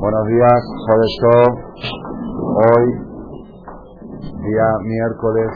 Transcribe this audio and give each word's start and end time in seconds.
Buenos 0.00 0.26
días, 0.26 0.62
Jodesh 0.82 1.18
Hoy, 2.58 2.86
día 4.42 4.68
miércoles, 4.82 5.50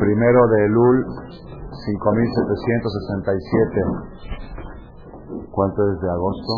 primero 0.00 0.48
de 0.48 0.66
Elul, 0.66 1.06
5767. 1.86 3.84
¿Cuánto 5.52 5.92
es 5.92 6.00
de 6.00 6.10
agosto? 6.10 6.52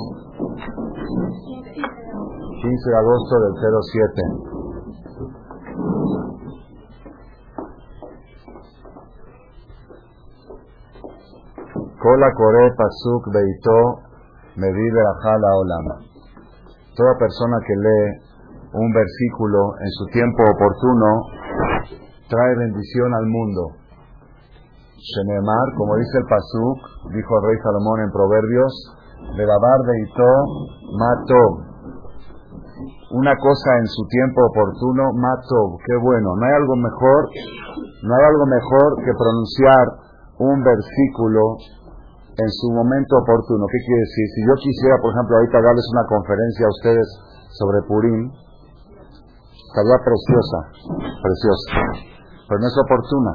15 2.62 2.90
de 2.90 2.96
agosto 2.96 3.40
del 3.40 3.52
07. 3.92 4.22
Kola 12.00 12.32
Kore 12.34 12.72
Pasuk 12.78 13.28
Beito 13.30 14.07
Medir 14.58 14.90
la 14.90 15.54
Olam. 15.54 15.86
Toda 16.98 17.14
persona 17.14 17.62
que 17.62 17.78
lee 17.78 18.06
un 18.74 18.90
versículo 18.90 19.78
en 19.78 19.90
su 19.94 20.04
tiempo 20.10 20.42
oportuno 20.50 21.08
trae 22.26 22.58
bendición 22.58 23.14
al 23.14 23.26
mundo. 23.26 23.62
Shenemar, 24.98 25.66
como 25.78 25.94
dice 25.94 26.18
el 26.18 26.26
Pasuk, 26.26 26.78
dijo 27.14 27.38
el 27.38 27.46
rey 27.46 27.58
Salomón 27.62 28.02
en 28.02 28.10
Proverbios, 28.10 28.72
de 29.38 29.46
Babar 29.46 29.80
Beito 29.86 30.30
Mato. 30.90 31.44
Una 33.14 33.38
cosa 33.38 33.78
en 33.78 33.86
su 33.86 34.02
tiempo 34.10 34.42
oportuno, 34.42 35.14
Mato, 35.14 35.78
qué 35.86 35.94
bueno. 36.02 36.34
No 36.34 36.42
hay 36.44 36.54
algo 36.58 36.74
mejor, 36.74 37.30
no 38.02 38.10
hay 38.10 38.24
algo 38.26 38.46
mejor 38.50 38.88
que 39.06 39.14
pronunciar 39.14 39.86
un 40.50 40.62
versículo 40.66 41.77
en 42.38 42.50
su 42.54 42.70
momento 42.70 43.18
oportuno. 43.18 43.66
¿Qué 43.66 43.78
quiere 43.82 44.02
decir? 44.06 44.26
Si 44.30 44.40
yo 44.46 44.54
quisiera, 44.62 44.94
por 45.02 45.10
ejemplo, 45.10 45.32
ahorita 45.42 45.58
darles 45.58 45.86
una 45.90 46.06
conferencia 46.06 46.64
a 46.66 46.74
ustedes 46.78 47.06
sobre 47.58 47.82
Purim, 47.90 48.30
estaría 48.30 49.98
preciosa, 50.06 50.58
preciosa, 51.18 51.70
pero 52.46 52.58
no 52.62 52.66
es 52.70 52.78
oportuna. 52.78 53.32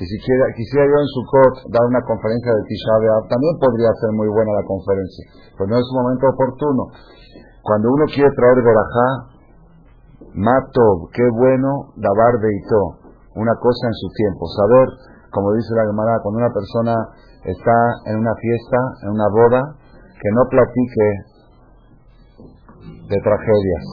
Y 0.00 0.04
si 0.08 0.16
quisiera 0.16 0.88
yo 0.88 0.96
en 0.96 1.10
Sukkot 1.12 1.54
dar 1.76 1.84
una 1.84 2.00
conferencia 2.08 2.56
de 2.56 2.62
Tisha 2.64 3.20
también 3.28 3.54
podría 3.60 3.92
ser 4.00 4.16
muy 4.16 4.32
buena 4.32 4.56
la 4.56 4.64
conferencia, 4.64 5.28
pero 5.60 5.68
no 5.68 5.76
es 5.76 5.84
un 5.92 5.96
momento 6.00 6.24
oportuno. 6.24 6.82
Cuando 7.60 7.92
uno 7.92 8.08
quiere 8.08 8.32
traer 8.32 8.64
verajá, 8.64 9.08
mato, 10.40 11.12
qué 11.12 11.28
bueno, 11.36 11.92
dabar 12.00 12.32
beito, 12.40 13.12
una 13.36 13.52
cosa 13.60 13.92
en 13.92 13.96
su 14.00 14.08
tiempo, 14.16 14.48
saber 14.56 14.88
como 15.30 15.52
dice 15.54 15.74
la 15.74 15.86
Gemara, 15.86 16.20
cuando 16.22 16.38
una 16.42 16.52
persona 16.52 16.94
está 17.44 17.76
en 18.06 18.18
una 18.18 18.34
fiesta, 18.36 18.78
en 19.06 19.10
una 19.14 19.28
boda, 19.30 19.62
que 20.20 20.30
no 20.36 20.42
platique 20.50 21.06
de 23.08 23.18
tragedias. 23.22 23.84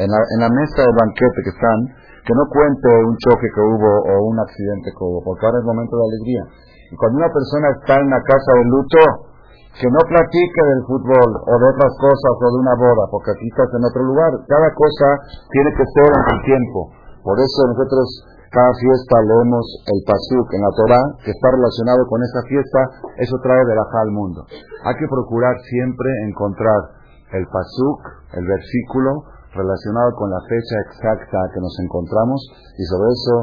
En 0.00 0.08
la, 0.08 0.20
en 0.20 0.38
la 0.40 0.50
mesa 0.52 0.80
del 0.80 0.96
banquete 0.96 1.38
que 1.44 1.52
están, 1.52 1.78
que 2.24 2.34
no 2.36 2.44
cuente 2.52 2.88
un 3.04 3.16
choque 3.16 3.48
que 3.48 3.62
hubo 3.64 3.90
o 4.06 4.14
un 4.28 4.38
accidente 4.40 4.92
que 4.92 5.02
hubo, 5.04 5.20
porque 5.24 5.44
ahora 5.44 5.58
es 5.58 5.66
momento 5.66 5.96
de 5.96 6.04
alegría. 6.04 6.44
Y 6.90 6.94
cuando 6.96 7.18
una 7.22 7.32
persona 7.32 7.66
está 7.74 7.94
en 8.00 8.10
la 8.10 8.20
casa 8.22 8.50
de 8.54 8.64
luto, 8.66 9.30
que 9.78 9.86
no 9.86 10.00
platique 10.02 10.60
del 10.66 10.82
fútbol 10.84 11.30
o 11.46 11.52
de 11.54 11.66
otras 11.70 11.92
cosas 12.02 12.32
o 12.34 12.46
de 12.50 12.58
una 12.58 12.74
boda, 12.74 13.04
porque 13.10 13.30
aquí 13.30 13.46
estás 13.48 13.70
en 13.70 13.86
otro 13.86 14.02
lugar. 14.02 14.30
Cada 14.50 14.68
cosa 14.74 15.08
tiene 15.54 15.70
que 15.78 15.86
ser 15.86 16.08
en 16.10 16.22
su 16.26 16.36
tiempo. 16.42 16.80
Por 17.22 17.36
eso 17.38 17.58
nosotros 17.70 18.06
cada 18.50 18.72
fiesta 18.82 19.14
leemos 19.30 19.62
el 19.86 20.00
pasuk 20.02 20.46
en 20.58 20.62
la 20.62 20.74
Torah 20.74 21.06
que 21.22 21.30
está 21.30 21.48
relacionado 21.54 22.02
con 22.10 22.18
esa 22.18 22.42
fiesta, 22.50 22.80
eso 23.22 23.38
trae 23.46 23.62
verajá 23.62 24.02
al 24.02 24.10
mundo. 24.10 24.42
Hay 24.84 24.94
que 24.98 25.06
procurar 25.06 25.54
siempre 25.70 26.10
encontrar 26.26 26.98
el 27.30 27.46
pasuk, 27.46 27.98
el 28.34 28.46
versículo 28.46 29.22
relacionado 29.54 30.10
con 30.18 30.30
la 30.30 30.42
fecha 30.50 30.76
exacta 30.90 31.38
que 31.54 31.62
nos 31.62 31.74
encontramos 31.78 32.38
y 32.74 32.82
sobre 32.90 33.10
eso 33.14 33.34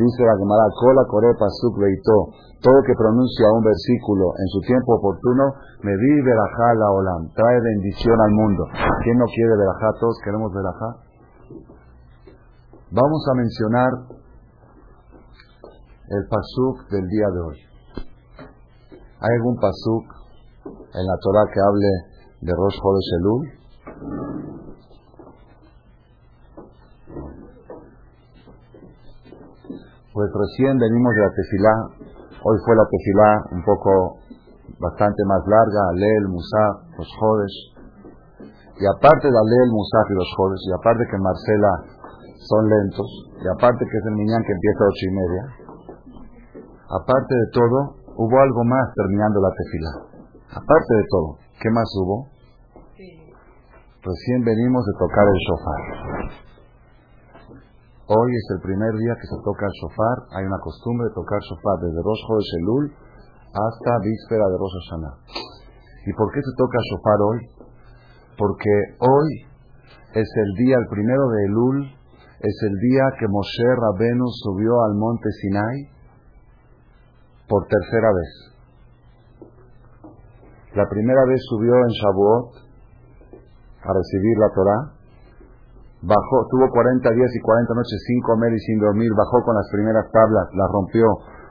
dice 0.00 0.20
la 0.24 0.36
Gemara, 0.36 0.64
Kola 0.80 1.04
Kore 1.12 1.32
Pasuk 1.36 1.76
Beito, 1.80 2.32
todo 2.64 2.80
que 2.88 2.96
pronuncia 2.96 3.52
un 3.52 3.64
versículo 3.64 4.32
en 4.40 4.48
su 4.48 4.60
tiempo 4.64 4.96
oportuno, 4.96 5.44
me 5.84 5.92
vi 5.92 6.12
verajá 6.24 6.72
la 6.80 6.88
olam, 6.88 7.28
trae 7.36 7.60
bendición 7.60 8.16
al 8.16 8.32
mundo. 8.32 8.64
¿Quién 9.04 9.16
no 9.20 9.28
quiere 9.28 9.60
verajá? 9.60 9.88
Todos 10.00 10.16
queremos 10.24 10.52
verajá. 10.52 10.88
Vamos 12.92 13.22
a 13.28 13.34
mencionar 13.34 13.90
el 16.08 16.28
pasuk 16.28 16.90
del 16.90 17.08
día 17.08 17.28
de 17.32 17.40
hoy. 17.40 17.58
¿Hay 19.20 19.32
algún 19.40 19.56
pasuk 19.56 20.04
en 20.68 21.04
la 21.06 21.16
Torah 21.22 21.48
que 21.48 21.60
hable 21.60 21.90
de 22.42 22.52
Rosh 22.52 22.76
Chodesh 22.76 23.10
Elul? 23.20 23.42
Pues 30.12 30.28
recién 30.30 30.78
venimos 30.78 31.14
de 31.14 31.20
la 31.20 31.32
tefilá. 31.32 31.74
Hoy 32.44 32.56
fue 32.64 32.76
la 32.76 32.84
tefilá 32.84 33.30
un 33.56 33.64
poco 33.64 34.20
bastante 34.78 35.24
más 35.24 35.40
larga, 35.48 35.80
Alel, 35.88 36.28
Musaf, 36.28 36.98
los 36.98 37.08
Jodes. 37.18 37.54
Y 38.76 38.84
aparte 38.84 39.26
de 39.26 39.38
Alel, 39.38 39.68
Musaf 39.72 40.06
y 40.10 40.14
los 40.14 40.30
Jodes, 40.36 40.60
y 40.68 40.72
aparte 40.72 41.04
que 41.10 41.16
Marcela 41.16 41.72
son 42.44 42.68
lentos, 42.68 43.08
y 43.40 43.48
aparte 43.48 43.86
que 43.88 43.96
es 43.96 44.04
el 44.04 44.14
niñán 44.14 44.42
que 44.44 44.52
empieza 44.52 44.84
a 44.84 44.88
ocho 44.88 45.04
y 45.08 45.14
media, 45.14 45.63
aparte 47.00 47.34
de 47.34 47.48
todo, 47.52 47.78
hubo 48.16 48.36
algo 48.40 48.62
más 48.64 48.92
terminando 48.94 49.40
la 49.40 49.50
tefila. 49.50 49.92
Aparte 50.50 50.92
de 50.94 51.06
todo, 51.10 51.28
¿qué 51.60 51.70
más 51.70 51.88
hubo? 51.98 52.28
Recién 54.04 54.44
venimos 54.44 54.84
de 54.84 54.94
tocar 55.00 55.24
el 55.24 55.38
shofar. 55.48 55.82
Hoy 58.04 58.30
es 58.36 58.46
el 58.52 58.60
primer 58.60 58.92
día 59.00 59.16
que 59.16 59.26
se 59.26 59.38
toca 59.42 59.64
el 59.64 59.74
shofar. 59.80 60.16
Hay 60.36 60.44
una 60.44 60.60
costumbre 60.60 61.08
de 61.08 61.14
tocar 61.14 61.40
shofar 61.40 61.80
desde 61.80 62.04
Rosh 62.04 62.24
de 62.28 62.44
Shelul 62.52 62.84
hasta 63.48 63.92
víspera 64.04 64.44
de 64.44 64.56
Rosh 64.60 64.76
Hashanah. 64.76 65.14
¿Y 66.04 66.12
por 66.12 66.28
qué 66.30 66.40
se 66.44 66.52
toca 66.52 66.78
shofar 66.84 67.18
hoy? 67.24 67.38
Porque 68.36 68.74
hoy 69.00 69.28
es 70.20 70.28
el 70.36 70.50
día, 70.60 70.76
el 70.76 70.88
primero 70.92 71.24
de 71.32 71.44
Elul, 71.48 71.78
es 72.44 72.56
el 72.68 72.76
día 72.76 73.04
que 73.18 73.26
Moshe 73.26 73.68
Rabenu 73.72 74.26
subió 74.28 74.84
al 74.84 74.94
monte 75.00 75.30
Sinai 75.40 75.93
por 77.48 77.66
tercera 77.66 78.10
vez. 78.12 78.54
La 80.74 80.88
primera 80.88 81.24
vez 81.26 81.40
subió 81.48 81.74
en 81.74 81.92
Shavuot 81.94 82.48
a 83.84 83.90
recibir 83.92 84.36
la 84.38 84.50
Torah. 84.50 84.82
Bajó, 86.02 86.36
tuvo 86.50 86.68
40 86.68 87.10
días 87.14 87.30
y 87.32 87.40
40 87.40 87.74
noches 87.74 87.98
sin 88.06 88.20
comer 88.22 88.52
y 88.52 88.58
sin 88.58 88.78
dormir. 88.80 89.08
Bajó 89.16 89.44
con 89.44 89.54
las 89.54 89.68
primeras 89.72 90.10
tablas, 90.10 90.50
las 90.52 90.68
rompió 90.72 91.06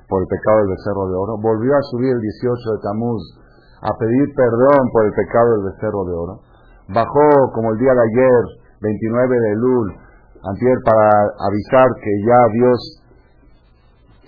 por 0.10 0.22
el 0.22 0.28
pecado 0.28 0.58
del 0.62 0.76
becerro 0.76 1.08
de 1.10 1.16
oro. 1.16 1.34
Volvió 1.42 1.74
a 1.74 1.82
subir 1.90 2.12
el 2.12 2.22
18 2.22 2.54
de 2.54 2.80
Tamuz 2.84 3.24
a 3.82 3.92
pedir 3.98 4.28
perdón 4.36 4.82
por 4.92 5.06
el 5.06 5.14
pecado 5.14 5.48
del 5.58 5.64
becerro 5.74 6.04
de 6.06 6.14
oro. 6.14 6.36
Bajó 6.92 7.28
como 7.56 7.72
el 7.72 7.78
día 7.80 7.94
de 7.96 8.04
ayer, 8.12 8.42
29 8.82 9.40
de 9.40 9.56
Lul, 9.56 9.88
antier, 10.44 10.78
para 10.84 11.08
avisar 11.48 11.88
que 12.04 12.12
ya 12.28 12.40
Dios 12.60 13.03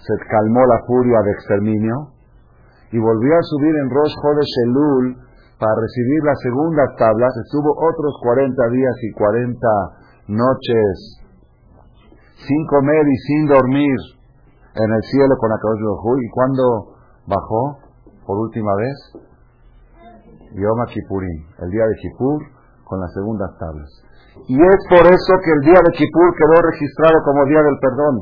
se 0.05 0.15
calmó 0.29 0.61
la 0.65 0.79
furia 0.85 1.19
de 1.25 1.31
exterminio 1.31 1.95
y 2.91 2.99
volvió 2.99 3.33
a 3.33 3.43
subir 3.43 3.75
en 3.75 3.89
Rosh 3.89 4.13
de 4.13 4.45
Elul 4.69 5.17
para 5.59 5.73
recibir 5.81 6.21
las 6.23 6.39
segundas 6.41 6.89
tablas. 6.97 7.33
Estuvo 7.43 7.73
otros 7.73 8.13
40 8.21 8.69
días 8.69 8.95
y 9.01 9.11
40 9.13 9.67
noches 10.27 11.25
sin 12.37 12.67
comer 12.67 13.03
y 13.07 13.17
sin 13.27 13.47
dormir 13.47 13.97
en 14.75 14.91
el 14.91 15.03
cielo 15.09 15.33
con 15.39 15.49
cabeza 15.49 15.81
de 15.81 16.25
¿Y 16.25 16.29
cuando 16.29 16.63
bajó 17.27 17.79
por 18.25 18.37
última 18.37 18.75
vez? 18.75 19.25
Yom 20.55 20.79
Kippurim, 20.87 21.39
el 21.63 21.69
día 21.69 21.83
de 21.83 21.95
Kippur, 21.99 22.39
con 22.85 22.99
las 23.01 23.11
segundas 23.13 23.51
tablas. 23.59 23.91
Y 24.47 24.55
es 24.55 24.79
por 24.87 25.03
eso 25.03 25.33
que 25.43 25.51
el 25.51 25.61
día 25.67 25.79
de 25.79 25.91
Kippur 25.95 26.29
quedó 26.35 26.57
registrado 26.63 27.17
como 27.23 27.45
día 27.45 27.61
del 27.63 27.79
perdón, 27.79 28.15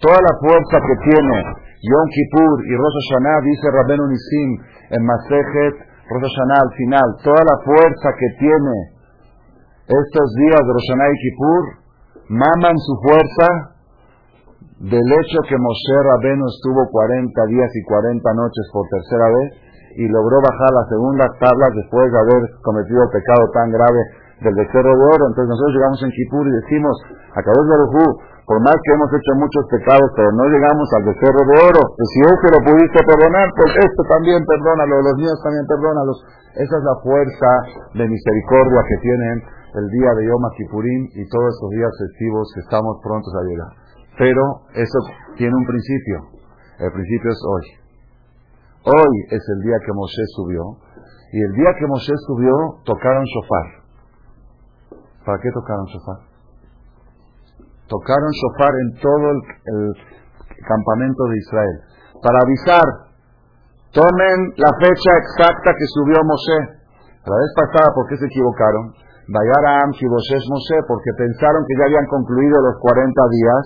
toda 0.00 0.18
la 0.20 0.34
fuerza 0.40 0.76
que 0.80 0.96
tiene 1.10 1.36
Yom 1.82 2.06
Kippur 2.10 2.56
y 2.66 2.72
Rosh 2.76 2.96
Hashanah, 2.96 3.40
dice 3.44 3.66
Rabben 3.70 4.02
Nisim 4.08 4.50
en 4.90 5.02
Masejet, 5.04 5.76
Rosh 6.10 6.24
Hashanah 6.24 6.60
al 6.60 6.72
final, 6.76 7.08
toda 7.22 7.42
la 7.44 7.56
fuerza 7.64 8.08
que 8.18 8.28
tiene 8.38 8.74
estos 9.86 10.28
días 10.40 10.60
de 10.60 10.70
Rosh 10.72 10.88
Hashanah 10.90 11.10
y 11.10 11.18
Kippur, 11.22 11.64
maman 12.28 12.76
su 12.78 12.94
fuerza 13.06 13.76
del 14.80 15.08
hecho 15.08 15.38
que 15.48 15.56
Moshe 15.56 15.96
Rabenu 16.04 16.44
estuvo 16.52 16.84
40 16.92 17.32
días 17.48 17.70
y 17.72 17.82
40 17.84 18.20
noches 18.36 18.64
por 18.72 18.84
tercera 18.92 19.24
vez 19.32 19.48
y 19.96 20.04
logró 20.04 20.36
bajar 20.44 20.70
las 20.76 20.88
segundas 20.92 21.32
tablas 21.40 21.72
después 21.72 22.12
de 22.12 22.18
haber 22.20 22.42
cometido 22.60 23.00
pecado 23.08 23.42
tan 23.56 23.72
grave 23.72 24.00
del 24.40 24.54
becerro 24.54 24.92
de 24.92 25.04
oro. 25.16 25.24
Entonces 25.32 25.48
nosotros 25.48 25.74
llegamos 25.74 26.00
en 26.04 26.10
Kipur 26.12 26.44
y 26.44 26.52
decimos, 26.64 26.94
a 27.32 27.40
de 27.40 27.50
Barujú, 27.50 28.06
por 28.46 28.62
más 28.62 28.78
que 28.78 28.92
hemos 28.94 29.10
hecho 29.10 29.32
muchos 29.42 29.64
pecados, 29.74 30.08
pero 30.14 30.30
no 30.30 30.44
llegamos 30.46 30.86
al 30.94 31.04
becerro 31.08 31.42
de 31.50 31.56
oro. 31.66 31.82
Pues 31.82 32.08
si 32.14 32.20
este 32.22 32.46
lo 32.54 32.60
pudiste 32.62 33.00
perdonar, 33.02 33.48
pues 33.58 33.70
esto 33.74 34.02
también 34.06 34.38
perdónalo, 34.46 35.02
los 35.02 35.16
niños 35.18 35.38
también 35.42 35.66
perdónalos. 35.66 36.18
Esa 36.54 36.74
es 36.78 36.84
la 36.86 36.96
fuerza 37.02 37.50
de 37.98 38.04
misericordia 38.06 38.80
que 38.86 38.96
tienen 39.02 39.36
el 39.76 39.86
día 39.90 40.10
de 40.14 40.22
Yom 40.30 40.44
Kippurim 40.56 41.02
y 41.18 41.22
todos 41.28 41.48
estos 41.58 41.70
días 41.74 41.92
festivos 41.98 42.46
que 42.54 42.60
estamos 42.60 42.96
prontos 43.02 43.32
a 43.34 43.42
llegar. 43.44 43.72
Pero 44.16 44.42
eso 44.72 44.98
tiene 45.36 45.52
un 45.52 45.66
principio. 45.66 46.16
El 46.78 46.92
principio 46.92 47.30
es 47.32 47.40
hoy. 47.44 47.64
Hoy 48.86 49.14
es 49.34 49.42
el 49.42 49.60
día 49.66 49.76
que 49.84 49.92
Moshe 49.92 50.24
subió. 50.38 50.62
Y 51.32 51.42
el 51.42 51.52
día 51.52 51.74
que 51.76 51.86
Moshe 51.86 52.14
subió, 52.30 52.54
tocaron 52.84 53.24
shofar. 53.24 53.85
¿Para 55.26 55.42
qué 55.42 55.50
tocaron 55.50 55.86
shofar? 55.90 56.22
Tocaron 57.90 58.30
shofar 58.30 58.72
en 58.78 58.88
todo 59.02 59.26
el, 59.34 59.90
campamento 60.62 61.22
de 61.26 61.36
Israel. 61.36 61.76
Para 62.22 62.38
avisar, 62.46 62.86
tomen 63.90 64.38
la 64.56 64.72
fecha 64.78 65.12
exacta 65.18 65.74
que 65.74 65.86
subió 65.98 66.22
Moshe. 66.22 66.58
La 67.26 67.36
vez 67.42 67.50
pasada, 67.58 67.90
¿por 67.94 68.06
qué 68.08 68.16
se 68.16 68.26
equivocaron? 68.26 68.94
Vayaram 69.26 69.90
Kiboshesh 69.98 70.46
Moshe, 70.46 70.78
porque 70.86 71.10
pensaron 71.18 71.66
que 71.66 71.74
ya 71.74 71.84
habían 71.90 72.06
concluido 72.06 72.56
los 72.62 72.78
40 72.80 73.10
días 73.34 73.62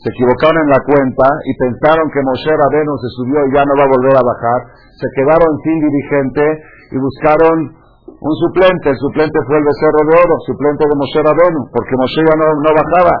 se 0.00 0.08
equivocaron 0.16 0.56
en 0.64 0.70
la 0.72 0.80
cuenta 0.80 1.28
y 1.44 1.52
pensaron 1.60 2.08
que 2.08 2.24
Moshe 2.24 2.48
Rabenu 2.56 2.96
se 3.04 3.10
subió 3.20 3.36
y 3.44 3.52
ya 3.52 3.60
no 3.68 3.76
va 3.76 3.84
a 3.84 3.92
volver 3.92 4.16
a 4.16 4.24
bajar, 4.24 4.60
se 4.96 5.08
quedaron 5.12 5.52
sin 5.60 5.76
dirigente 5.76 6.44
y 6.88 6.96
buscaron 6.96 7.79
un 8.20 8.34
suplente, 8.36 8.92
el 8.92 8.98
suplente 9.00 9.38
fue 9.48 9.56
el 9.56 9.64
becerro 9.64 10.02
de 10.04 10.14
oro, 10.20 10.34
suplente 10.44 10.84
de 10.84 10.92
Moshe 10.92 11.20
Rabenu, 11.24 11.60
porque 11.72 11.96
Moshe 11.96 12.20
ya 12.20 12.36
no, 12.36 12.46
no 12.52 12.70
bajaba. 12.76 13.14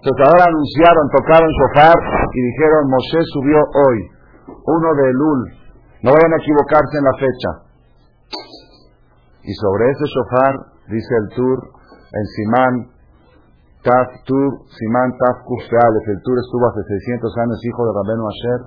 Entonces 0.00 0.24
ahora 0.24 0.48
anunciaron, 0.48 1.04
tocaron 1.12 1.50
shofar 1.52 1.98
y 2.32 2.40
dijeron, 2.48 2.88
Moshe 2.88 3.20
subió 3.36 3.60
hoy, 3.60 3.98
uno 4.48 4.88
de 4.96 5.04
Elul, 5.04 5.40
no 6.00 6.16
vayan 6.16 6.32
a 6.32 6.40
equivocarse 6.40 6.94
en 6.96 7.04
la 7.04 7.16
fecha. 7.20 7.50
Y 9.44 9.52
sobre 9.52 9.84
ese 9.92 10.06
shofar, 10.16 10.54
dice 10.96 11.12
el 11.12 11.28
Tur, 11.36 11.58
en 12.08 12.24
Simán 12.32 12.74
Taf 13.84 14.08
Tur, 14.24 14.50
Simán 14.64 15.12
Taf 15.12 15.44
el 15.44 16.20
Tur 16.24 16.36
estuvo 16.40 16.64
hace 16.72 16.82
600 16.88 17.36
años, 17.36 17.58
hijo 17.68 17.84
de 17.84 17.92
Rabenu 18.00 18.24
Asher, 18.32 18.60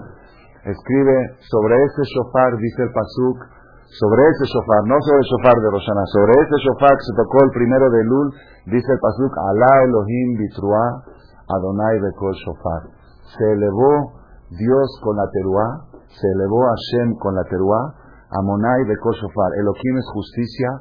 escribe 0.78 1.18
sobre 1.42 1.74
ese 1.74 2.02
shofar, 2.06 2.54
dice 2.62 2.84
el 2.86 2.92
Pasuk, 2.94 3.61
sobre 3.92 4.24
ese 4.24 4.46
shofar, 4.48 4.88
no 4.88 4.96
sobre 5.04 5.20
el 5.20 5.28
shofar 5.28 5.58
de 5.60 5.68
Rosana, 5.68 6.04
sobre 6.16 6.32
ese 6.40 6.56
shofar 6.64 6.96
que 6.96 7.06
se 7.12 7.16
tocó 7.20 7.38
el 7.44 7.52
primero 7.52 7.86
de 7.92 8.02
Lul, 8.08 8.28
dice 8.72 8.88
el 8.88 9.00
Pasuk, 9.04 9.34
Alá 9.36 9.84
Elohim 9.84 10.40
Bitrua, 10.40 11.04
Adonai 11.52 12.00
Bekol 12.00 12.32
Shofar. 12.40 12.88
Se 13.36 13.44
elevó 13.52 14.16
Dios 14.48 14.88
con 15.04 15.18
la 15.20 15.28
teruá, 15.36 15.68
se 16.08 16.28
elevó 16.40 16.72
Hashem 16.72 17.20
con 17.20 17.36
la 17.36 17.44
teruá, 17.44 17.92
Amonai 18.32 18.88
Bekol 18.88 19.12
Shofar. 19.12 19.60
Elohim 19.60 19.96
es 20.00 20.08
justicia, 20.16 20.72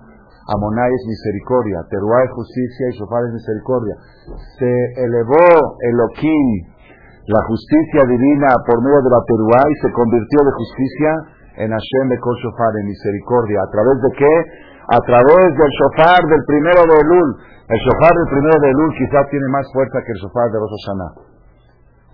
Amonai 0.55 0.91
es 0.95 1.05
misericordia, 1.07 1.83
Teruá 1.91 2.23
es 2.23 2.31
justicia 2.31 2.85
y 2.91 2.99
Shofar 2.99 3.27
es 3.27 3.33
misericordia. 3.35 3.95
Se 4.55 4.71
elevó 5.03 5.51
Elohim, 5.83 6.47
la 7.27 7.43
justicia 7.43 8.07
divina, 8.07 8.55
por 8.67 8.79
medio 8.87 9.03
de 9.03 9.11
la 9.11 9.23
Teruá 9.27 9.63
y 9.67 9.75
se 9.83 9.91
convirtió 9.91 10.39
de 10.47 10.53
justicia 10.55 11.40
en 11.57 11.69
Hashem 11.71 12.07
de 12.09 12.19
Shofar, 12.19 12.73
en 12.79 12.87
misericordia. 12.87 13.59
¿A 13.63 13.71
través 13.71 13.97
de 14.03 14.11
qué? 14.19 14.35
A 14.91 15.01
través 15.03 15.49
del 15.55 15.71
Shofar 15.81 16.21
del 16.27 16.43
primero 16.47 16.81
de 16.87 16.97
Elul. 17.01 17.31
El 17.71 17.79
Shofar 17.79 18.13
del 18.15 18.29
primero 18.31 18.57
de 18.61 18.69
Elul 18.71 18.91
quizás 18.99 19.25
tiene 19.31 19.49
más 19.51 19.67
fuerza 19.73 19.99
que 20.03 20.13
el 20.13 20.21
Shofar 20.23 20.47
de 20.51 20.59
Rosh 20.59 20.75
Hashanah. 20.79 21.13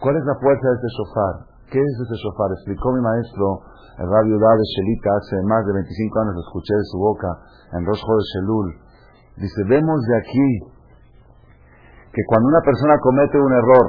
¿Cuál 0.01 0.15
es 0.17 0.25
la 0.25 0.37
fuerza 0.41 0.65
de 0.69 0.77
este 0.77 0.91
Shofar? 0.93 1.35
¿Qué 1.73 1.81
es 1.81 1.95
este 2.01 2.17
Shofar? 2.21 2.53
Explicó 2.53 2.93
mi 2.93 3.01
maestro 3.01 3.65
el 3.97 4.07
Radio 4.13 4.37
de 4.37 4.65
Shelita 4.77 5.09
hace 5.17 5.41
más 5.49 5.65
de 5.65 5.73
25 5.73 6.21
años, 6.21 6.35
lo 6.37 6.45
escuché 6.45 6.75
de 6.77 6.85
su 6.85 6.99
boca 7.01 7.29
en 7.73 7.81
Rosh 7.81 8.05
de 8.05 8.25
Shelul. 8.29 8.69
Dice, 9.41 9.61
vemos 9.69 10.01
de 10.05 10.17
aquí 10.21 10.49
que 12.13 12.23
cuando 12.29 12.49
una 12.49 12.61
persona 12.61 12.97
comete 13.01 13.41
un 13.41 13.53
error, 13.53 13.89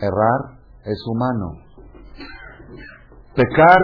errar 0.00 0.60
es 0.84 1.00
humano. 1.08 1.65
Pecar 3.36 3.80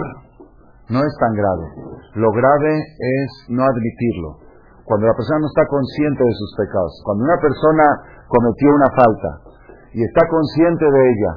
no 0.89 0.99
es 0.99 1.13
tan 1.21 1.33
grave. 1.37 1.65
Lo 2.17 2.29
grave 2.33 2.73
es 2.73 3.29
no 3.49 3.61
admitirlo. 3.61 4.41
Cuando 4.83 5.07
la 5.07 5.13
persona 5.13 5.45
no 5.45 5.47
está 5.47 5.65
consciente 5.69 6.23
de 6.25 6.33
sus 6.33 6.51
pecados. 6.57 6.93
Cuando 7.05 7.23
una 7.23 7.37
persona 7.37 7.85
cometió 8.27 8.67
una 8.73 8.89
falta 8.97 9.29
y 9.93 10.03
está 10.03 10.25
consciente 10.27 10.85
de 10.89 11.01
ella 11.05 11.33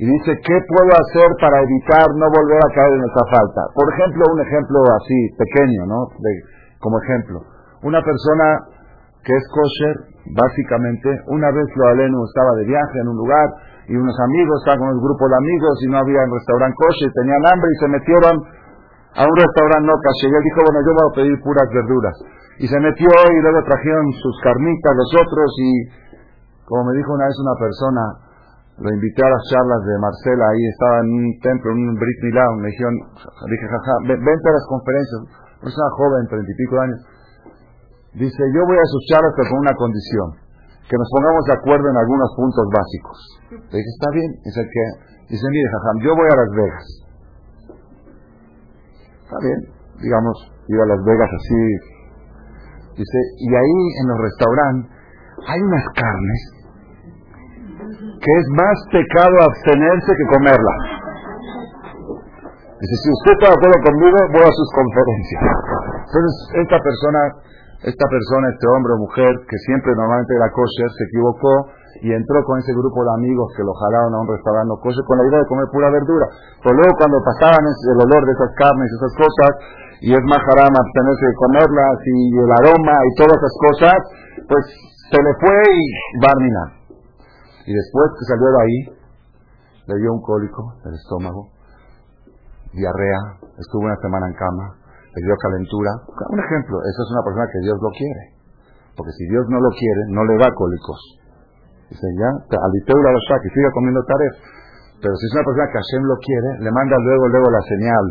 y 0.00 0.04
dice, 0.10 0.32
¿qué 0.42 0.56
puedo 0.66 0.90
hacer 0.90 1.30
para 1.40 1.62
evitar 1.62 2.08
no 2.18 2.26
volver 2.34 2.58
a 2.58 2.74
caer 2.74 2.92
en 2.98 3.04
esa 3.06 3.24
falta? 3.30 3.62
Por 3.78 3.86
ejemplo, 3.94 4.24
un 4.34 4.40
ejemplo 4.40 4.78
así, 4.98 5.18
pequeño, 5.38 5.86
¿no? 5.86 6.08
como 6.80 6.98
ejemplo. 6.98 7.40
Una 7.82 8.02
persona 8.02 8.58
que 9.22 9.36
es 9.36 9.44
kosher, 9.52 9.96
básicamente, 10.34 11.08
una 11.28 11.50
vez 11.52 11.66
lo 11.76 11.86
aleno 11.88 12.24
estaba 12.24 12.56
de 12.56 12.64
viaje 12.64 12.98
en 13.00 13.08
un 13.08 13.16
lugar 13.16 13.48
y 13.88 13.94
unos 13.96 14.16
amigos, 14.20 14.60
estaban 14.60 14.80
con 14.80 14.88
un 14.96 15.02
grupo 15.02 15.24
de 15.28 15.36
amigos 15.36 15.74
y 15.82 15.86
no 15.88 15.96
había 15.98 16.20
un 16.26 16.34
restaurante 16.34 16.76
kosher, 16.76 17.10
tenían 17.14 17.42
hambre 17.48 17.68
y 17.70 17.76
se 17.80 17.88
metieron 17.88 18.34
a 19.16 19.22
un 19.24 19.36
restaurante 19.36 19.86
no 19.86 19.94
kosher. 19.96 20.28
Y 20.30 20.36
él 20.36 20.44
dijo, 20.44 20.60
bueno, 20.66 20.78
yo 20.84 20.90
voy 20.94 21.06
a 21.06 21.14
pedir 21.16 21.36
puras 21.42 21.68
verduras. 21.72 22.16
Y 22.60 22.66
se 22.68 22.78
metió 22.78 23.08
y 23.08 23.38
luego 23.40 23.64
trajeron 23.64 24.04
sus 24.20 24.36
carnitas 24.44 24.92
los 24.92 25.10
otros 25.16 25.48
y, 25.58 25.70
como 26.68 26.92
me 26.92 26.98
dijo 26.98 27.14
una 27.14 27.24
vez 27.24 27.36
una 27.40 27.56
persona, 27.56 28.02
lo 28.80 28.88
invité 28.88 29.20
a 29.20 29.28
las 29.28 29.44
charlas 29.52 29.84
de 29.84 29.94
Marcela, 30.00 30.44
ahí 30.48 30.64
estaba 30.72 30.96
en 31.04 31.08
un 31.12 31.28
templo, 31.44 31.68
en 31.72 31.88
un 31.88 31.94
Brit 32.00 32.20
Milá, 32.24 32.44
me 32.56 32.68
dijeron, 32.72 32.96
dije, 33.52 33.66
jaja, 33.68 33.94
vente 34.08 34.46
a 34.48 34.56
las 34.56 34.66
conferencias, 34.72 35.18
una 35.20 35.60
persona 35.60 35.88
joven, 36.00 36.20
treinta 36.32 36.48
y 36.48 36.56
pico 36.56 36.80
años, 36.80 37.00
dice, 38.16 38.42
yo 38.56 38.60
voy 38.64 38.78
a 38.80 38.86
sus 38.88 39.04
charlas 39.12 39.32
pero 39.36 39.52
con 39.52 39.60
una 39.60 39.76
condición, 39.76 40.28
que 40.90 40.98
nos 40.98 41.06
pongamos 41.14 41.42
de 41.46 41.54
acuerdo 41.54 41.86
en 41.86 41.96
algunos 42.02 42.28
puntos 42.34 42.66
básicos. 42.66 43.18
Le 43.70 43.76
dije, 43.78 43.90
está 43.94 44.10
bien, 44.10 44.30
dice 44.42 44.62
que, 44.66 44.84
dice, 45.30 45.46
mire, 45.46 45.70
jajam, 45.70 45.96
yo 46.02 46.10
voy 46.18 46.26
a 46.26 46.34
Las 46.34 46.50
Vegas. 46.50 46.86
Está 49.22 49.38
bien, 49.38 49.60
digamos, 50.02 50.34
iba 50.66 50.82
a 50.82 50.90
Las 50.90 51.02
Vegas 51.06 51.30
así, 51.30 51.62
dice, 52.98 53.18
y 53.38 53.48
ahí 53.54 53.80
en 54.02 54.06
los 54.10 54.18
restaurantes 54.18 54.90
hay 55.46 55.60
unas 55.62 55.86
carnes 55.94 56.40
que 58.18 58.32
es 58.34 58.46
más 58.58 58.76
pecado 58.90 59.34
abstenerse 59.46 60.10
que 60.10 60.26
comerla. 60.26 60.74
Dice, 62.82 62.94
si 62.98 63.08
usted 63.14 63.32
está 63.38 63.46
de 63.46 63.56
acuerdo 63.62 63.78
conmigo, 63.86 64.18
voy 64.34 64.42
a 64.42 64.52
sus 64.58 64.68
conferencias. 64.74 65.42
Entonces, 66.02 66.34
esta 66.66 66.78
persona, 66.82 67.20
esta 67.80 68.06
persona, 68.12 68.52
este 68.52 68.66
hombre 68.68 68.92
o 68.92 68.98
mujer, 69.00 69.32
que 69.48 69.56
siempre 69.64 69.96
normalmente 69.96 70.36
era 70.36 70.52
kosher, 70.52 70.90
se 70.92 71.04
equivocó 71.08 71.72
y 72.04 72.12
entró 72.12 72.44
con 72.44 72.60
ese 72.60 72.76
grupo 72.76 73.00
de 73.04 73.12
amigos 73.16 73.48
que 73.56 73.64
lo 73.64 73.72
jalaron 73.72 74.14
a 74.14 74.20
un 74.20 74.28
restaurante 74.28 74.76
kosher 74.84 75.04
con 75.08 75.16
la 75.16 75.24
idea 75.24 75.40
de 75.40 75.48
comer 75.48 75.66
pura 75.72 75.88
verdura. 75.88 76.26
Pero 76.60 76.76
luego 76.76 76.92
cuando 77.00 77.16
pasaban 77.24 77.64
el 77.64 77.98
olor 78.04 78.22
de 78.28 78.32
esas 78.36 78.52
carnes 78.60 78.84
y 78.84 78.94
esas 79.00 79.14
cosas, 79.16 79.50
y 80.00 80.08
es 80.12 80.24
más 80.28 80.44
haram 80.44 80.72
abstenerse 80.76 81.24
de 81.24 81.36
comerlas, 81.40 81.96
y 82.04 82.20
el 82.36 82.52
aroma 82.52 82.96
y 83.00 83.10
todas 83.16 83.36
esas 83.40 83.56
cosas, 83.64 83.98
pues 84.44 84.64
se 85.08 85.18
le 85.20 85.32
fue 85.40 85.56
y 85.72 85.84
barmina. 86.20 86.64
Y 87.64 87.72
después 87.72 88.06
que 88.12 88.24
salió 88.28 88.48
de 88.48 88.60
ahí, 88.60 88.78
le 89.88 89.94
dio 90.04 90.12
un 90.12 90.20
cólico 90.20 90.76
del 90.84 90.94
estómago, 90.94 91.48
diarrea, 92.72 93.40
estuvo 93.56 93.88
una 93.88 93.96
semana 93.96 94.28
en 94.28 94.34
cama, 94.36 94.79
le 95.10 95.20
dio 95.22 95.34
calentura. 95.42 95.90
Un 96.30 96.38
ejemplo, 96.38 96.78
esa 96.86 97.00
es 97.02 97.08
una 97.10 97.24
persona 97.26 97.46
que 97.50 97.60
Dios 97.66 97.78
lo 97.82 97.90
quiere. 97.90 98.24
Porque 98.94 99.12
si 99.18 99.24
Dios 99.26 99.44
no 99.50 99.58
lo 99.58 99.70
quiere, 99.74 100.02
no 100.14 100.22
le 100.24 100.34
da 100.38 100.48
cólicos. 100.54 101.00
Dice, 101.90 102.06
ya, 102.14 102.30
aliteura 102.30 103.10
la 103.10 103.36
que 103.42 103.50
siga 103.50 103.70
comiendo 103.74 104.02
taref. 104.06 104.34
Pero 105.00 105.16
si 105.16 105.24
es 105.26 105.32
una 105.34 105.46
persona 105.48 105.66
que 105.72 105.78
Hashem 105.80 106.02
lo 106.04 106.16
quiere, 106.20 106.50
le 106.62 106.70
manda 106.70 106.96
luego, 107.00 107.24
luego 107.32 107.48
la 107.50 107.64
señal 107.66 108.04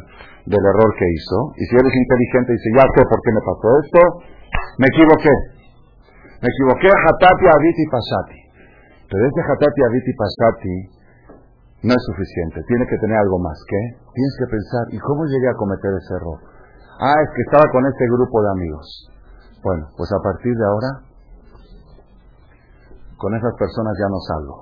del 0.49 0.63
error 0.65 0.91
que 0.97 1.07
hizo. 1.07 1.37
Y 1.55 1.63
si 1.69 1.73
eres 1.77 1.93
inteligente, 1.93 2.49
dice, 2.57 2.69
ya 2.75 2.85
sé 2.89 3.01
por 3.05 3.19
qué 3.21 3.31
me 3.31 3.43
pasó 3.45 3.67
esto, 3.79 4.01
me 4.81 4.87
equivoqué. 4.89 5.35
Me 6.41 6.49
equivoqué, 6.49 6.89
hatati, 6.89 7.45
aviti, 7.45 7.83
pasati. 7.87 8.39
Pero 9.07 9.21
ese 9.23 9.41
hatati 9.45 9.79
aviti 9.85 10.11
pasati 10.17 10.75
no 11.85 11.93
es 11.93 12.03
suficiente. 12.11 12.59
Tiene 12.67 12.83
que 12.89 12.97
tener 12.97 13.15
algo 13.15 13.39
más. 13.39 13.55
¿Qué? 13.69 13.81
Tienes 14.11 14.35
que 14.41 14.47
pensar, 14.51 14.83
¿y 14.91 14.97
cómo 14.99 15.23
llegué 15.29 15.47
a 15.47 15.55
cometer 15.55 15.91
ese 15.93 16.13
error? 16.17 16.58
Ah, 16.99 17.15
es 17.15 17.29
que 17.31 17.41
estaba 17.47 17.63
con 17.71 17.85
este 17.87 18.05
grupo 18.11 18.43
de 18.43 18.49
amigos. 18.51 19.09
Bueno, 19.63 19.87
pues 19.95 20.11
a 20.11 20.19
partir 20.21 20.51
de 20.51 20.65
ahora, 20.67 20.91
con 23.17 23.35
esas 23.35 23.53
personas 23.55 23.93
ya 23.95 24.07
no 24.11 24.19
salgo. 24.19 24.55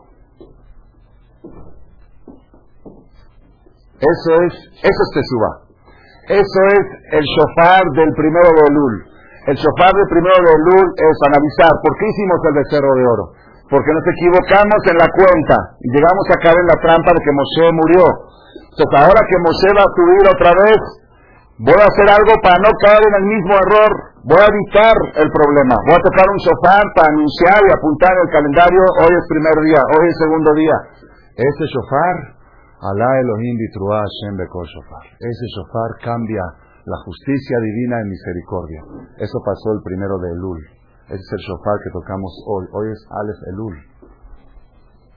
Eso 3.97 4.31
es, 4.45 4.53
eso 4.53 5.01
es 5.01 5.09
Teshuva. 5.13 5.51
Eso 6.29 6.61
es 6.77 6.85
el 7.17 7.25
shofar 7.25 7.81
del 7.97 8.13
primero 8.13 8.49
de 8.53 8.63
Elul. 8.69 8.95
El 9.47 9.55
shofar 9.55 9.95
de 9.95 10.05
primero 10.11 10.35
de 10.43 10.55
Lul 10.59 10.87
es 10.91 11.15
analizar 11.23 11.71
por 11.79 11.95
qué 11.95 12.05
hicimos 12.05 12.39
el 12.51 12.55
becerro 12.61 12.91
de 12.99 13.05
oro. 13.07 13.25
Porque 13.71 13.95
nos 13.95 14.03
equivocamos 14.11 14.81
en 14.91 14.97
la 14.99 15.07
cuenta 15.07 15.55
y 15.79 15.87
llegamos 15.95 16.25
a 16.29 16.39
caer 16.43 16.59
en 16.59 16.67
la 16.67 16.77
trampa 16.83 17.15
de 17.15 17.21
que 17.23 17.31
Moshe 17.31 17.65
murió. 17.71 18.05
Entonces 18.75 18.97
ahora 19.01 19.21
que 19.23 19.37
Moshe 19.39 19.69
va 19.71 19.83
a 19.87 19.95
subir 19.95 20.23
otra 20.27 20.51
vez, 20.51 20.79
voy 21.59 21.79
a 21.79 21.89
hacer 21.89 22.07
algo 22.09 22.33
para 22.43 22.57
no 22.61 22.71
caer 22.85 23.01
en 23.01 23.15
el 23.17 23.25
mismo 23.25 23.53
error. 23.57 23.91
Voy 24.27 24.41
a 24.41 24.51
evitar 24.51 24.95
el 25.23 25.29
problema. 25.31 25.75
Voy 25.87 25.97
a 25.97 26.03
tocar 26.03 26.25
un 26.27 26.39
shofar 26.43 26.83
para 26.93 27.09
anunciar 27.09 27.59
y 27.63 27.69
apuntar 27.71 28.11
en 28.13 28.23
el 28.27 28.31
calendario. 28.31 28.83
Hoy 29.01 29.13
es 29.15 29.25
primer 29.31 29.57
día, 29.65 29.81
hoy 29.97 30.03
es 30.05 30.15
segundo 30.19 30.51
día. 30.53 30.77
Ese 31.37 31.65
shofar, 31.69 32.37
Alá 32.77 33.09
Elohim 33.21 33.57
Bitruah 33.57 34.05
Hashem 34.05 34.37
Shofar. 34.37 35.05
Ese 35.17 35.45
shofar 35.57 35.89
cambia 36.05 36.45
la 36.85 36.97
justicia 37.03 37.57
divina 37.59 38.01
en 38.01 38.07
misericordia. 38.09 38.81
Eso 39.17 39.41
pasó 39.41 39.73
el 39.73 39.81
primero 39.81 40.19
de 40.21 40.29
Elul. 40.29 40.61
Ese 41.09 41.17
es 41.17 41.31
el 41.33 41.41
shofar 41.41 41.77
que 41.81 41.89
tocamos 41.89 42.31
hoy. 42.45 42.65
Hoy 42.73 42.87
es 42.93 43.01
Aleph 43.09 43.41
Elul. 43.49 43.75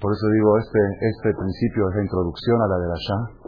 Por 0.01 0.09
eso 0.09 0.27
digo, 0.33 0.57
este, 0.57 0.81
este 1.05 1.31
principio 1.37 1.85
es 1.91 1.97
la 1.97 2.03
introducción 2.03 2.57
a 2.63 2.69
la 2.73 2.79
de 2.81 2.89
la 2.89 2.97
Shah. 2.97 3.40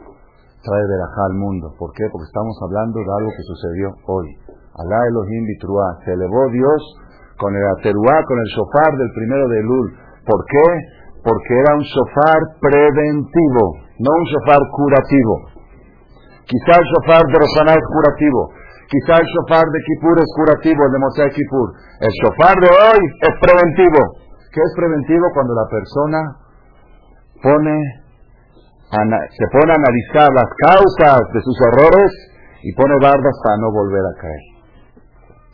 Trae 0.62 0.85
verajá 0.87 1.23
al 1.26 1.35
mundo. 1.35 1.75
¿Por 1.78 1.90
qué? 1.92 2.07
Porque 2.11 2.31
estamos 2.31 2.54
hablando 2.62 3.02
de 3.02 3.11
algo 3.19 3.31
que 3.35 3.42
sucedió 3.42 3.87
hoy. 4.07 4.26
Alá 4.78 4.99
Elohim 5.11 5.45
Bitruá. 5.47 5.99
Se 6.04 6.14
elevó 6.14 6.49
Dios 6.54 6.81
con 7.37 7.50
el 7.50 7.66
ateruá, 7.78 8.23
con 8.23 8.38
el 8.38 8.49
shofar 8.54 8.95
del 8.95 9.11
primero 9.11 9.49
de 9.49 9.59
Elul. 9.59 9.87
¿Por 10.23 10.40
qué? 10.47 10.66
Porque 11.26 11.52
era 11.59 11.75
un 11.75 11.83
shofar 11.83 12.40
preventivo, 12.62 13.62
no 13.99 14.11
un 14.11 14.26
shofar 14.31 14.62
curativo. 14.71 15.35
Quizá 16.47 16.78
el 16.78 16.87
shofar 16.87 17.23
de 17.26 17.38
Rosana 17.38 17.75
es 17.75 17.87
curativo. 17.90 18.50
Quizá 18.87 19.19
el 19.19 19.26
shofar 19.26 19.66
de 19.66 19.78
Kippur 19.83 20.19
es 20.19 20.31
curativo, 20.37 20.81
el 20.87 20.92
de 20.92 20.99
Moshe 20.99 21.26
Kippur. 21.35 21.69
El 22.07 22.12
shofar 22.23 22.54
de 22.61 22.71
hoy 22.71 23.02
es 23.02 23.35
preventivo. 23.40 24.00
¿Qué 24.52 24.61
es 24.61 24.73
preventivo? 24.76 25.26
Cuando 25.33 25.54
la 25.54 25.66
persona 25.71 26.19
pone, 27.42 28.02
se 28.93 29.47
pone 29.49 29.73
a 29.73 29.79
analizar 29.81 30.29
las 30.37 30.51
causas 30.69 31.25
de 31.33 31.41
sus 31.41 31.57
errores 31.73 32.13
y 32.61 32.77
pone 32.77 32.93
bardas 33.01 33.37
para 33.41 33.57
no 33.57 33.73
volver 33.73 34.05
a 34.05 34.15
caer. 34.21 34.45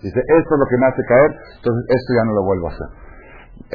Dice, 0.02 0.18
esto 0.18 0.50
es 0.54 0.58
lo 0.58 0.66
que 0.66 0.78
me 0.78 0.86
hace 0.86 1.02
caer, 1.06 1.30
entonces 1.58 1.82
esto 1.86 2.10
ya 2.18 2.24
no 2.26 2.32
lo 2.34 2.42
vuelvo 2.42 2.66
a 2.66 2.74
hacer. 2.74 2.90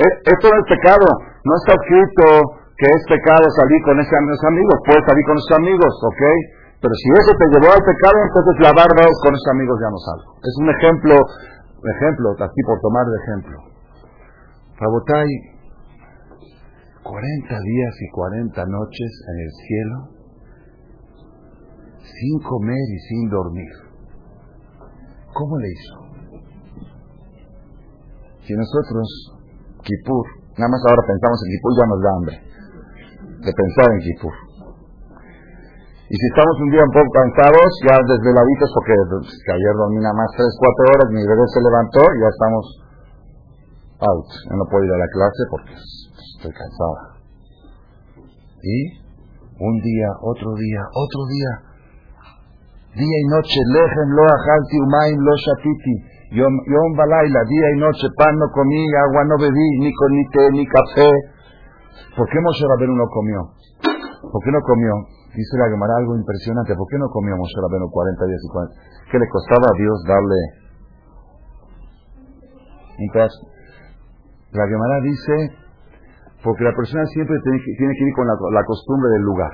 E, 0.04 0.08
esto 0.08 0.46
no 0.52 0.58
es 0.60 0.68
pecado, 0.68 1.08
no 1.44 1.54
está 1.64 1.76
escrito 1.80 2.64
que 2.76 2.88
es 2.92 3.02
pecado 3.08 3.44
salir 3.56 3.80
con 3.88 3.96
esos 4.00 4.44
amigos, 4.48 4.76
puedes 4.84 5.04
salir 5.08 5.24
con 5.28 5.36
esos 5.40 5.56
amigos, 5.56 5.94
¿ok? 6.12 6.24
Pero 6.84 6.94
si 7.00 7.08
eso 7.16 7.32
te 7.40 7.48
llevó 7.56 7.70
al 7.72 7.84
pecado, 7.84 8.18
entonces 8.20 8.56
la 8.60 8.72
barba 8.76 9.04
con 9.24 9.32
esos 9.32 9.50
amigos 9.56 9.76
ya 9.80 9.92
no 9.92 10.00
salgo. 10.04 10.30
Es 10.44 10.56
un 10.60 10.68
ejemplo, 10.68 11.16
ejemplo, 11.80 12.26
aquí 12.36 12.62
por 12.68 12.80
tomar 12.84 13.06
de 13.08 13.18
ejemplo. 13.24 13.56
Rabotai, 14.80 15.53
40 17.04 17.60
días 17.60 17.94
y 18.00 18.08
40 18.12 18.66
noches 18.66 19.12
en 19.28 19.38
el 19.44 19.52
cielo, 19.68 19.98
sin 22.00 22.40
comer 22.42 22.80
y 22.80 23.00
sin 23.08 23.30
dormir. 23.30 23.74
¿Cómo 25.34 25.58
le 25.60 25.68
hizo? 25.68 25.96
Si 28.48 28.54
nosotros, 28.56 29.08
Kipur, 29.84 30.26
nada 30.58 30.72
más 30.72 30.82
ahora 30.88 31.04
pensamos 31.08 31.40
en 31.44 31.50
Kipur, 31.52 31.72
ya 31.76 31.86
nos 31.88 32.02
da 32.04 32.12
hambre 32.16 32.36
de 33.44 33.52
pensar 33.52 33.88
en 33.92 34.00
Kipur. 34.00 34.36
Y 36.08 36.16
si 36.16 36.26
estamos 36.30 36.56
un 36.62 36.70
día 36.70 36.84
un 36.84 36.94
poco 36.94 37.10
cansados, 37.10 37.70
ya 37.90 37.96
desveladitos, 38.00 38.70
porque 38.76 38.94
ayer 38.94 39.74
dormí 39.76 40.00
nada 40.00 40.14
más 40.14 40.30
3, 40.38 40.46
4 40.46 40.94
horas, 40.94 41.08
mi 41.10 41.24
bebé 41.26 41.46
se 41.52 41.60
levantó 41.64 42.02
y 42.06 42.18
ya 42.22 42.30
estamos 42.30 42.83
out. 44.04 44.28
Yo 44.50 44.56
no 44.56 44.66
puedo 44.70 44.84
ir 44.84 44.94
a 44.94 45.00
la 45.00 45.10
clase 45.10 45.42
porque 45.50 45.74
estoy 45.74 46.52
cansada. 46.52 47.02
Y 48.64 48.78
un 49.60 49.76
día, 49.80 50.10
otro 50.22 50.56
día, 50.56 50.82
otro 50.92 51.22
día, 51.32 51.52
día 52.96 53.18
y 53.20 53.28
noche, 53.32 53.60
lejen 53.72 54.08
lo 54.16 54.24
ajalti 54.24 54.76
umaim 54.80 55.20
lo 55.20 55.36
shatiti, 55.36 55.96
yom, 56.36 56.92
balaila, 56.96 57.42
día 57.48 57.68
y 57.76 57.78
noche, 57.80 58.08
pan 58.18 58.36
no 58.38 58.48
comí, 58.52 58.84
agua 59.08 59.24
no 59.26 59.36
bebí, 59.40 59.68
ni 59.80 59.92
con 59.94 60.12
ni 60.12 60.26
té, 60.32 60.44
ni 60.52 60.66
café. 60.68 61.10
¿Por 62.16 62.30
qué 62.30 62.40
Moshe 62.40 62.66
Rabenu 62.70 62.96
no 62.96 63.08
comió? 63.10 63.40
¿Por 64.32 64.40
qué 64.44 64.52
no 64.52 64.62
comió? 64.62 64.94
Dice 65.34 65.58
la 65.58 65.66
Gemara 65.70 65.98
algo 65.98 66.16
impresionante. 66.16 66.76
¿Por 66.76 66.88
qué 66.88 66.98
no 66.98 67.10
comió 67.10 67.36
Moshe 67.36 67.58
Rabenu 67.58 67.90
40 67.90 68.26
días 68.26 68.42
y 68.44 68.50
40? 68.54 68.76
¿Qué 69.12 69.18
le 69.18 69.28
costaba 69.30 69.66
a 69.66 69.78
Dios 69.78 69.98
darle? 70.06 70.40
Entonces, 72.98 73.34
la 74.54 74.68
Gemara 74.70 75.02
dice, 75.02 75.34
porque 76.44 76.64
la 76.64 76.76
persona 76.78 77.06
siempre 77.10 77.36
tiene 77.42 77.58
que, 77.58 77.72
tiene 77.74 77.94
que 77.98 78.06
ir 78.06 78.14
con 78.14 78.28
la, 78.28 78.64
costumbre 78.66 79.10
del 79.18 79.24
lugar. 79.26 79.52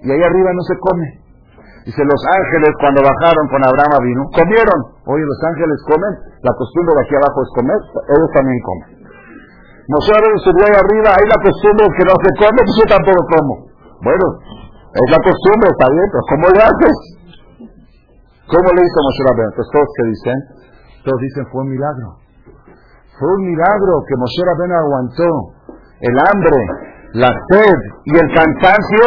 Y 0.00 0.08
ahí 0.08 0.22
arriba 0.22 0.50
no 0.56 0.64
se 0.64 0.76
come. 0.80 1.06
Dice, 1.84 2.00
los 2.00 2.22
ángeles 2.32 2.72
cuando 2.80 3.04
bajaron 3.04 3.44
con 3.52 3.60
Abraham 3.60 4.00
vino, 4.04 4.22
comieron. 4.32 4.80
Oye, 5.04 5.24
los 5.24 5.40
ángeles 5.52 5.76
comen, 5.84 6.12
la 6.40 6.52
costumbre 6.56 6.92
de 6.96 7.02
aquí 7.04 7.14
abajo 7.16 7.38
es 7.44 7.50
comer, 7.56 7.80
ellos 8.08 8.30
también 8.32 8.60
comen. 8.64 9.00
Rabbeinu 9.90 10.38
subió 10.38 10.62
ahí 10.70 10.76
arriba, 10.76 11.08
hay 11.12 11.26
la 11.26 11.40
costumbre 11.42 11.84
que 11.98 12.04
no 12.06 12.14
se 12.14 12.30
come, 12.38 12.60
pues 12.62 12.76
yo 12.78 12.86
tampoco 12.86 13.20
como. 13.26 13.52
Bueno, 14.06 14.24
es 14.96 15.08
la 15.10 15.20
costumbre, 15.20 15.66
está 15.66 15.86
bien, 15.90 16.06
pero 16.08 16.22
¿cómo 16.30 16.44
le 16.54 16.60
haces? 16.62 16.96
¿Cómo 18.48 18.68
le 18.70 18.80
hizo 18.86 18.98
Moshe 19.02 19.22
Rabbeinu? 19.26 19.50
Entonces 19.50 19.72
todos 19.74 19.90
que 19.98 20.04
dicen, 20.14 20.38
todos 21.04 21.20
dicen 21.20 21.44
fue 21.52 21.62
un 21.62 21.70
milagro. 21.70 22.18
Fue 23.18 23.28
un 23.28 23.42
milagro 23.52 23.92
que 24.08 24.16
Moshe 24.16 24.42
Rabbeinu 24.44 24.74
aguantó 24.74 25.28
el 26.00 26.14
hambre, 26.16 26.58
la 27.20 27.28
sed 27.28 27.78
y 28.04 28.12
el 28.16 28.28
cansancio. 28.32 29.04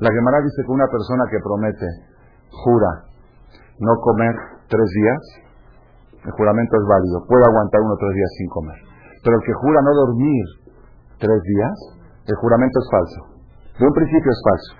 La 0.00 0.10
Gemara 0.12 0.44
dice 0.44 0.60
que 0.64 0.72
una 0.72 0.86
persona 0.88 1.24
que 1.30 1.40
promete, 1.40 1.88
jura, 2.52 2.90
no 3.80 3.92
comer 4.00 4.34
tres 4.68 4.88
días, 4.92 5.20
el 6.24 6.32
juramento 6.32 6.76
es 6.76 6.84
válido, 6.88 7.24
puede 7.28 7.44
aguantar 7.48 7.80
uno 7.80 7.96
tres 7.96 8.12
días 8.12 8.30
sin 8.36 8.48
comer. 8.48 8.78
Pero 9.24 9.36
el 9.40 9.42
que 9.44 9.54
jura 9.54 9.80
no 9.80 9.92
dormir 9.94 10.44
tres 11.16 11.40
días, 11.40 11.76
el 12.28 12.36
juramento 12.36 12.76
es 12.80 12.88
falso. 12.92 13.20
De 13.80 13.84
un 13.88 13.92
principio 13.92 14.30
es 14.30 14.40
falso. 14.44 14.72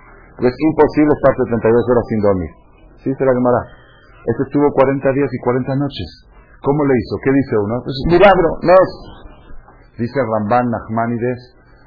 Es 0.45 0.53
imposible 0.53 1.13
estar 1.17 1.33
72 1.49 1.89
horas 1.89 2.05
sin 2.09 2.19
dormir. 2.21 2.51
¿Sí 3.01 3.09
se 3.13 3.25
la 3.25 3.33
Gemara? 3.33 3.84
Este 4.25 4.43
estuvo 4.43 4.65
40 4.73 5.11
días 5.13 5.29
y 5.31 5.39
40 5.39 5.75
noches. 5.75 6.09
¿Cómo 6.61 6.85
le 6.85 6.93
hizo? 6.97 7.15
¿Qué 7.23 7.31
dice 7.31 7.55
uno? 7.61 7.75
Pues 7.83 7.95
milagro, 8.07 8.49
no 8.61 8.73
es. 8.73 8.91
Dice 9.99 10.19
Ramban 10.19 10.65
Nachmanides, 10.69 11.41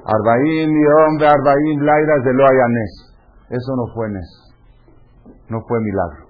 Arbaim 0.07 0.71
y 0.71 0.85
hombre, 1.03 1.27
Arbaim 1.27 1.81
Lairas 1.83 2.23
de 2.25 2.33
Loayanés. 2.33 2.95
Eso 3.51 3.71
no 3.77 3.93
fue 3.95 4.09
Nes. 4.09 4.31
No 5.49 5.59
fue 5.67 5.79
milagro. 5.81 6.23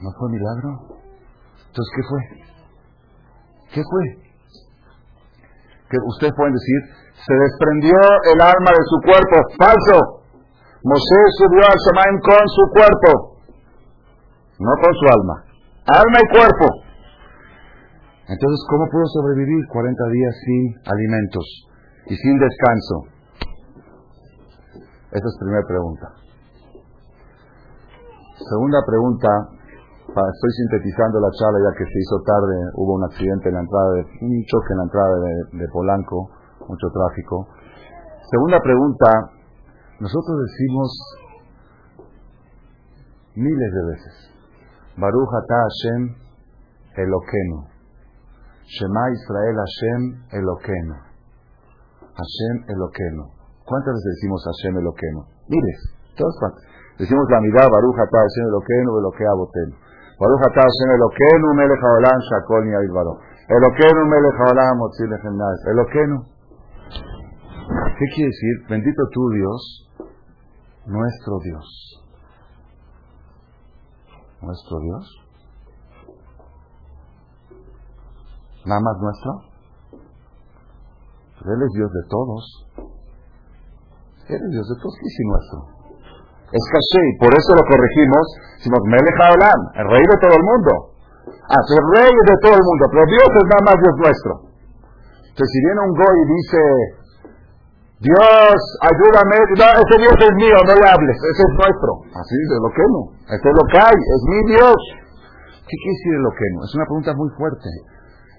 ¿No 0.00 0.10
fue 0.18 0.30
milagro? 0.30 0.70
Entonces, 1.68 1.90
¿qué 1.94 2.02
fue? 2.08 2.20
¿Qué 3.74 3.82
fue? 3.84 4.30
que 5.90 5.98
ustedes 6.06 6.32
pueden 6.38 6.54
decir, 6.54 6.80
se 7.18 7.34
desprendió 7.34 7.98
el 8.30 8.38
alma 8.40 8.70
de 8.70 8.84
su 8.86 8.96
cuerpo. 9.02 9.36
Falso. 9.58 9.98
Mosé 10.86 11.20
subió 11.36 11.66
al 11.66 11.76
Shemaim 11.76 12.16
con 12.24 12.44
su 12.48 12.64
cuerpo, 12.72 13.29
no 14.60 14.72
con 14.76 14.92
su 14.92 15.06
alma. 15.08 15.36
Alma 15.88 16.18
y 16.20 16.26
cuerpo. 16.36 16.66
Entonces, 18.28 18.60
¿cómo 18.70 18.84
pudo 18.92 19.06
sobrevivir 19.06 19.66
40 19.66 20.04
días 20.12 20.34
sin 20.44 20.62
alimentos 20.86 21.46
y 22.06 22.14
sin 22.14 22.38
descanso? 22.38 22.94
Esa 25.10 25.26
es 25.26 25.34
la 25.34 25.40
primera 25.42 25.66
pregunta. 25.66 26.06
Segunda 28.38 28.78
pregunta, 28.86 29.28
estoy 30.06 30.52
sintetizando 30.62 31.18
la 31.20 31.30
charla 31.34 31.58
ya 31.58 31.76
que 31.76 31.84
se 31.84 31.98
hizo 31.98 32.22
tarde, 32.22 32.56
hubo 32.74 32.94
un 32.94 33.04
accidente 33.04 33.48
en 33.48 33.54
la 33.54 33.60
entrada, 33.60 33.90
de, 33.94 34.02
un 34.22 34.44
choque 34.46 34.70
en 34.70 34.78
la 34.78 34.84
entrada 34.84 35.14
de, 35.52 35.68
Polanco, 35.72 36.30
mucho 36.68 36.86
tráfico. 36.94 37.48
Segunda 38.30 38.60
pregunta, 38.60 39.34
nosotros 39.98 40.38
decimos 40.46 40.88
miles 43.34 43.70
de 43.74 43.82
veces, 43.90 44.29
Baruch 45.00 45.32
ata 45.32 45.58
Hashem 45.64 46.02
Eloqueno, 47.00 47.58
Shema 48.68 49.04
Israel 49.16 49.56
Hashem 49.56 50.02
Eloqueno, 50.36 50.96
Hashem 52.12 52.56
Eloqueno. 52.68 53.32
¿Cuántas 53.64 53.94
veces 53.96 54.20
decimos 54.20 54.44
Hashem 54.44 54.76
Eloqueno? 54.76 55.24
Miles, 55.48 55.80
todas 56.16 56.36
partes. 56.40 56.64
Decimos 56.98 57.24
la 57.30 57.40
mirada 57.40 57.68
Baruch 57.72 57.98
ata 57.98 58.18
Hashem 58.20 58.44
Eloqueno, 58.52 58.98
Eloquea 59.00 59.32
Boteno. 59.40 59.90
Baruch 60.20 60.42
atah 60.52 60.68
Hashem 60.68 60.88
Elokeinu 61.00 61.48
melech 61.56 61.80
haolam 61.80 62.18
shakol 62.28 62.60
yailvaro. 62.68 63.16
Elokeinu 63.48 64.02
melech 64.04 64.36
haolam 64.36 64.76
motzi 64.76 65.08
lechem 65.08 65.32
Elokeinu. 65.72 66.16
¿Qué 67.96 68.04
quiere 68.12 68.28
decir? 68.28 68.54
Bendito 68.68 69.02
tú 69.14 69.30
Dios, 69.32 69.88
nuestro 70.84 71.38
Dios. 71.40 71.99
Nuestro 74.42 74.80
Dios? 74.80 75.04
¿Nada 78.64 78.80
más 78.80 78.96
nuestro? 79.00 79.50
Él 81.40 81.60
es 81.64 81.72
Dios 81.72 81.90
de 81.90 82.04
todos. 82.08 82.42
Él 84.28 84.40
es 84.44 84.50
Dios 84.52 84.66
de 84.68 84.76
todos, 84.76 84.96
y 85.00 85.08
si 85.08 85.22
nuestro? 85.24 85.58
Es 86.52 86.64
caché, 86.68 87.00
y 87.08 87.14
por 87.18 87.32
eso 87.32 87.50
lo 87.56 87.64
corregimos. 87.64 88.24
Decimos, 88.58 88.80
Melech 88.84 89.18
Haolam, 89.22 89.60
el 89.80 89.86
rey 89.88 90.04
de 90.04 90.18
todo 90.20 90.34
el 90.36 90.44
mundo. 90.44 90.72
Ah, 91.48 91.62
el 91.62 91.84
rey 91.96 92.12
de 92.12 92.36
todo 92.42 92.54
el 92.54 92.64
mundo, 92.64 92.84
pero 92.90 93.04
Dios 93.06 93.30
es 93.32 93.46
nada 93.48 93.62
más 93.64 93.76
Dios 93.80 93.94
nuestro. 93.96 94.32
Entonces, 95.30 95.50
si 95.50 95.58
viene 95.64 95.80
un 95.80 95.94
goy 95.96 96.16
y 96.20 96.26
dice, 96.36 96.60
Dios, 98.00 98.56
ayúdame, 98.80 99.36
ese 99.44 99.96
Dios 100.00 100.16
es 100.24 100.34
mío, 100.40 100.56
no 100.64 100.72
le 100.72 100.86
hables, 100.88 101.16
ese 101.20 101.42
es 101.44 101.52
nuestro. 101.52 101.92
Así 102.16 102.32
de 102.32 102.56
lo 102.56 102.70
que 102.72 102.84
no, 102.88 103.02
ese 103.28 103.44
es 103.44 103.54
lo 103.60 103.64
que 103.68 103.76
hay, 103.76 103.98
es 104.00 104.20
mi 104.24 104.40
Dios. 104.56 104.80
¿Qué 105.68 105.76
quiere 105.76 105.96
decir 106.00 106.16
lo 106.24 106.32
que 106.32 106.46
no? 106.56 106.64
Es 106.64 106.72
una 106.80 106.86
pregunta 106.88 107.12
muy 107.12 107.28
fuerte. 107.36 107.68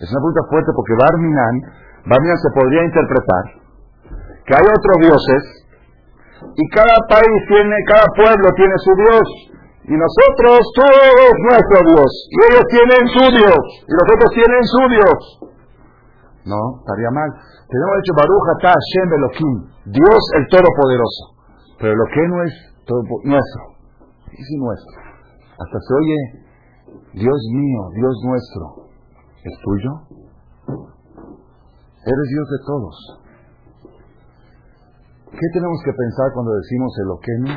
Es 0.01 0.09
una 0.09 0.17
pregunta 0.17 0.41
fuerte 0.49 0.69
porque 0.73 0.97
Barminan, 0.97 1.55
Barminan 2.09 2.39
se 2.41 2.49
podría 2.57 2.81
interpretar 2.89 3.43
que 4.49 4.53
hay 4.57 4.65
otros 4.65 4.97
dioses 4.97 5.41
y 6.57 6.63
cada 6.73 6.97
país 7.05 7.39
tiene, 7.47 7.75
cada 7.85 8.09
pueblo 8.17 8.49
tiene 8.57 8.75
su 8.81 8.93
Dios. 8.97 9.27
Y 9.85 9.93
nosotros, 9.93 10.57
todos 10.73 11.33
nuestro 11.49 11.79
Dios. 11.85 12.09
Y 12.33 12.37
ellos 12.49 12.65
tienen 12.69 13.03
su 13.13 13.25
Dios. 13.29 13.61
Y 13.85 13.93
nosotros 13.93 14.29
tienen 14.33 14.63
su 14.65 14.83
Dios. 14.89 15.50
No, 16.45 16.81
estaría 16.81 17.11
mal. 17.11 17.29
Tenemos 17.69 17.93
hecho 18.01 18.13
Baruch 18.17 18.47
Atah 18.57 18.73
Hashem 18.73 19.07
Elohim. 19.13 19.55
Dios 19.93 20.21
el 20.37 20.45
Todopoderoso. 20.49 21.23
Pero 21.77 21.93
lo 21.95 22.05
que 22.13 22.23
no 22.27 22.43
es 22.43 22.53
todo, 22.85 23.01
nuestro. 23.23 23.61
Es 24.31 24.47
nuestro. 24.57 24.97
Hasta 25.61 25.77
se 25.77 25.93
oye, 25.93 26.19
Dios 27.13 27.39
mío, 27.53 27.81
Dios 27.93 28.15
nuestro. 28.25 28.63
¿Es 29.43 29.55
tuyo? 29.61 29.91
Eres 32.01 32.27
Dios 32.33 32.47
de 32.49 32.59
todos. 32.65 32.95
¿Qué 35.31 35.47
tenemos 35.53 35.79
que 35.85 35.93
pensar 35.93 36.27
cuando 36.33 36.51
decimos 36.57 36.91
el 36.97 37.09
Oqueno? 37.13 37.53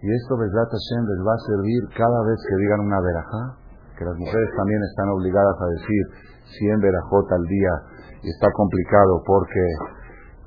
Y 0.00 0.08
esto, 0.12 0.36
Besrat 0.36 0.68
Hashem, 0.68 1.04
les 1.04 1.20
va 1.24 1.32
a 1.32 1.44
servir 1.48 1.80
cada 1.96 2.20
vez 2.28 2.36
que 2.48 2.56
digan 2.60 2.80
una 2.80 3.00
verajá, 3.00 3.42
que 3.96 4.04
las 4.04 4.16
mujeres 4.16 4.50
también 4.56 4.82
están 4.82 5.08
obligadas 5.08 5.56
a 5.60 5.66
decir 5.80 6.02
100 6.58 6.80
verajot 6.80 7.32
al 7.32 7.44
día, 7.44 7.72
y 8.24 8.28
está 8.32 8.48
complicado 8.56 9.20
porque, 9.28 9.62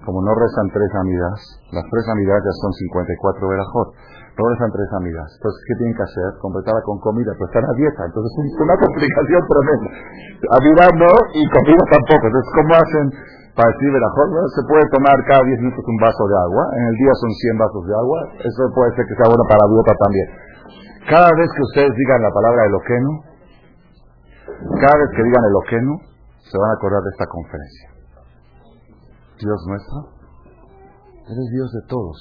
como 0.01 0.19
no 0.25 0.33
rezan 0.33 0.67
tres 0.73 0.91
amigas, 0.97 1.37
las 1.71 1.85
tres 1.85 2.05
amigas 2.09 2.41
ya 2.41 2.53
son 2.57 2.73
54 2.73 3.47
verajot, 3.47 3.87
no 4.33 4.43
rezan 4.49 4.69
tres 4.73 4.89
amigas. 4.97 5.29
Entonces, 5.37 5.61
¿qué 5.69 5.73
tienen 5.77 5.95
que 5.97 6.05
hacer? 6.05 6.29
Completarla 6.41 6.81
con 6.81 6.97
comida, 7.01 7.33
pues 7.37 7.49
están 7.53 7.65
a 7.65 7.73
dieta. 7.77 8.01
Entonces, 8.05 8.31
es 8.33 8.57
una 8.61 8.77
complicación 8.81 9.41
tremenda. 9.45 9.89
Amigas 10.57 10.91
no, 10.97 11.11
y 11.37 11.41
comida 11.53 11.83
tampoco. 11.93 12.23
Entonces, 12.25 12.51
¿cómo 12.57 12.71
hacen? 12.73 13.05
para 13.57 13.73
decir 13.73 13.89
verajot, 13.89 14.29
¿no? 14.37 14.41
se 14.53 14.61
puede 14.69 14.85
tomar 14.93 15.17
cada 15.25 15.41
10 15.41 15.65
minutos 15.65 15.81
un 15.81 15.97
vaso 15.97 16.23
de 16.29 16.37
agua, 16.45 16.63
en 16.77 16.83
el 16.93 16.95
día 17.01 17.13
son 17.17 17.31
100 17.33 17.57
vasos 17.57 17.83
de 17.89 17.93
agua, 17.97 18.19
eso 18.37 18.61
puede 18.69 18.93
ser 18.93 19.03
que 19.09 19.17
sea 19.17 19.33
bueno 19.33 19.41
para 19.49 19.65
la 19.65 19.69
dieta 19.73 19.93
también. 19.97 20.27
Cada 21.09 21.29
vez 21.33 21.49
que 21.49 21.63
ustedes 21.73 21.93
digan 21.97 22.21
la 22.21 22.29
palabra 22.29 22.61
eloqueno, 22.69 23.09
cada 24.77 24.95
vez 25.01 25.09
que 25.09 25.23
digan 25.25 25.43
eloqueno, 25.49 25.91
se 26.49 26.57
van 26.57 26.69
a 26.71 26.73
acordar 26.73 27.03
de 27.03 27.09
esta 27.09 27.27
conferencia. 27.27 27.87
Dios 29.39 29.59
nuestro, 29.67 29.97
eres 31.27 31.47
Dios 31.51 31.71
de 31.71 31.81
todos. 31.87 32.17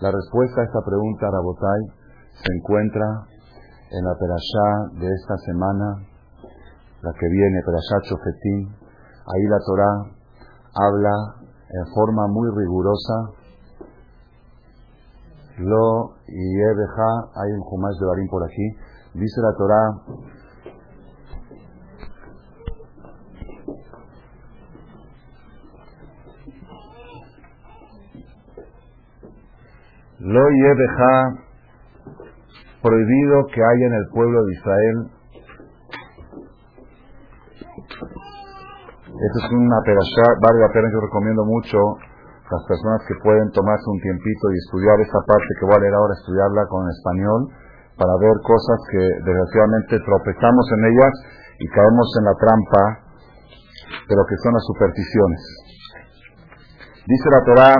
La 0.00 0.10
respuesta 0.12 0.60
a 0.60 0.64
esta 0.64 0.80
pregunta, 0.86 1.26
Rabotai, 1.30 1.82
se 2.32 2.52
encuentra 2.54 3.26
en 3.90 4.04
la 4.04 4.14
perashá 4.14 4.94
de 5.00 5.08
esta 5.12 5.36
semana, 5.38 6.06
la 7.02 7.12
que 7.12 7.28
viene, 7.28 7.62
perashá 7.66 7.98
Chofetín. 8.08 8.68
Ahí 9.26 9.44
la 9.50 9.58
Torah 9.66 10.18
habla 10.74 11.14
en 11.70 11.94
forma 11.94 12.26
muy 12.28 12.48
rigurosa. 12.56 13.14
Lo 15.58 16.14
y 16.28 16.60
hay 16.62 17.52
un 17.52 17.60
Jumash 17.60 17.98
de 17.98 18.06
Barín 18.06 18.28
por 18.28 18.44
aquí. 18.44 18.76
Dice 19.14 19.40
la 19.40 19.52
Torah. 19.56 20.37
Lo 30.20 30.50
y 30.50 30.60
prohibido 32.82 33.46
que 33.54 33.60
haya 33.62 33.86
en 33.86 33.94
el 33.94 34.06
pueblo 34.12 34.44
de 34.44 34.52
Israel 34.52 35.18
Esta 39.18 39.38
es 39.42 39.50
una 39.50 39.82
perashá, 39.82 40.26
vale 40.38 40.62
la 40.62 40.70
pena, 40.70 40.86
yo 40.94 41.02
recomiendo 41.02 41.42
mucho 41.42 41.78
las 42.54 42.62
personas 42.70 43.02
que 43.02 43.18
pueden 43.18 43.50
tomarse 43.50 43.82
un 43.90 43.98
tiempito 43.98 44.44
y 44.54 44.62
estudiar 44.62 44.94
esta 45.02 45.18
parte 45.26 45.50
que 45.58 45.66
voy 45.66 45.74
a 45.74 45.82
leer 45.82 45.94
ahora, 45.98 46.14
estudiarla 46.14 46.62
con 46.70 46.86
español, 46.86 47.50
para 47.98 48.14
ver 48.22 48.36
cosas 48.46 48.78
que 48.94 49.02
desgraciadamente 49.26 49.98
tropezamos 50.06 50.64
en 50.70 50.80
ellas 50.86 51.14
y 51.58 51.66
caemos 51.66 52.08
en 52.14 52.24
la 52.30 52.34
trampa 52.38 52.84
de 54.06 54.14
lo 54.14 54.22
que 54.22 54.38
son 54.38 54.54
las 54.54 54.64
supersticiones. 54.70 55.42
Dice 57.10 57.26
la 57.34 57.42
Torah, 57.42 57.74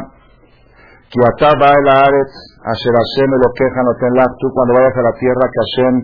tú 4.41 4.53
cuando 4.53 4.77
vayas 4.77 4.93
a 4.93 5.09
la 5.09 5.15
tierra 5.17 5.45
que 5.49 5.61
Hashem, 5.65 5.95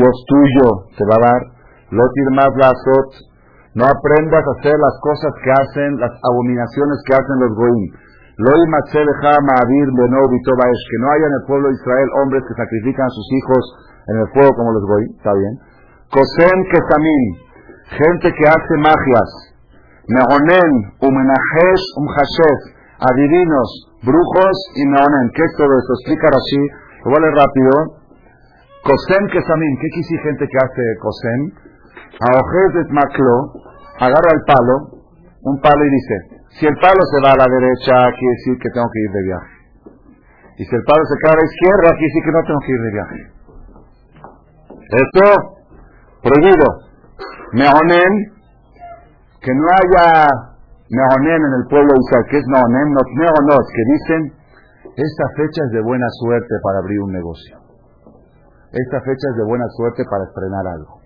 Dios 0.00 0.14
tuyo, 0.24 0.88
te 0.96 1.04
va 1.04 1.20
a 1.20 1.24
dar, 1.28 1.42
lotir 1.92 2.28
más 2.32 2.48
la 2.56 2.72
azot, 2.72 3.10
no 3.76 3.84
aprendas 3.84 4.40
a 4.40 4.54
hacer 4.56 4.80
las 4.80 4.96
cosas 5.04 5.28
que 5.44 5.50
hacen, 5.52 6.00
las 6.00 6.14
abominaciones 6.24 7.04
que 7.04 7.14
hacen 7.20 7.36
los 7.36 7.52
goim. 7.52 7.84
que 10.88 10.98
no 11.04 11.06
haya 11.12 11.26
en 11.28 11.36
el 11.36 11.44
pueblo 11.44 11.68
de 11.68 11.74
Israel 11.74 12.08
hombres 12.24 12.42
que 12.48 12.54
sacrifican 12.56 13.04
a 13.04 13.12
sus 13.12 13.28
hijos 13.28 13.62
en 14.08 14.16
el 14.24 14.28
fuego 14.32 14.56
como 14.56 14.72
los 14.72 14.88
goim, 14.88 15.10
está 15.20 15.36
bien. 15.36 15.60
Kosen 16.08 16.58
kesamim, 16.72 17.24
gente 17.92 18.32
que 18.32 18.46
hace 18.48 18.74
magias. 18.80 19.52
Mehonen, 20.08 20.72
umenajes, 21.00 21.80
umhashef, 22.00 22.60
adivinos, 23.04 23.93
brujos 24.04 24.56
y 24.76 24.82
mehonen. 24.86 25.26
¿Qué 25.32 25.42
es 25.42 25.52
todo 25.56 25.72
esto? 25.72 25.92
Explica 25.98 26.28
así, 26.28 26.60
lo 27.04 27.06
voy 27.10 27.18
a 27.18 27.24
leer 27.24 27.36
rápido. 27.40 27.72
Kosen 28.84 29.24
¿qué 29.32 29.88
quiere 29.96 30.16
gente 30.20 30.44
que 30.44 30.58
hace 30.60 30.84
kosen? 31.00 31.40
Aojes 32.20 32.84
maclo, 32.92 33.64
agarra 33.98 34.30
el 34.36 34.42
palo, 34.46 34.76
un 35.40 35.56
palo 35.60 35.82
y 35.84 35.90
dice, 35.90 36.16
si 36.60 36.66
el 36.66 36.76
palo 36.76 37.00
se 37.10 37.18
va 37.24 37.32
a 37.32 37.40
la 37.40 37.48
derecha, 37.48 37.96
quiere 38.12 38.34
decir 38.38 38.54
que 38.60 38.70
tengo 38.70 38.86
que 38.92 39.00
ir 39.00 39.10
de 39.10 39.22
viaje. 39.24 39.54
Y 40.58 40.64
si 40.64 40.74
el 40.76 40.84
palo 40.84 41.02
se 41.02 41.16
cae 41.18 41.32
a 41.32 41.40
la 41.40 41.48
izquierda, 41.48 41.88
quiere 41.96 42.10
decir 42.12 42.22
que 42.22 42.34
no 42.36 42.42
tengo 42.44 42.60
que 42.60 42.72
ir 42.72 42.82
de 42.84 42.92
viaje. 42.92 43.20
Esto, 44.84 45.24
prohibido. 46.22 46.68
Mehonen, 47.52 48.12
que 49.40 49.52
no 49.54 49.64
haya 49.74 50.53
Mehonen 50.94 51.40
en 51.42 51.52
el 51.58 51.64
pueblo 51.68 51.90
Israel, 51.90 52.26
que 52.30 52.38
es 52.38 52.46
Mehonen, 52.46 52.88
no 52.94 53.02
Mehonos, 53.18 53.66
que 53.74 53.82
dicen, 53.90 54.20
esta 54.94 55.26
fecha 55.36 55.60
es 55.66 55.70
de 55.74 55.82
buena 55.82 56.06
suerte 56.22 56.54
para 56.62 56.78
abrir 56.78 57.00
un 57.02 57.12
negocio. 57.12 57.58
Esta 58.70 58.98
fecha 59.02 59.26
es 59.30 59.36
de 59.36 59.44
buena 59.44 59.66
suerte 59.74 60.02
para 60.06 60.24
estrenar 60.24 60.66
algo. 60.66 61.04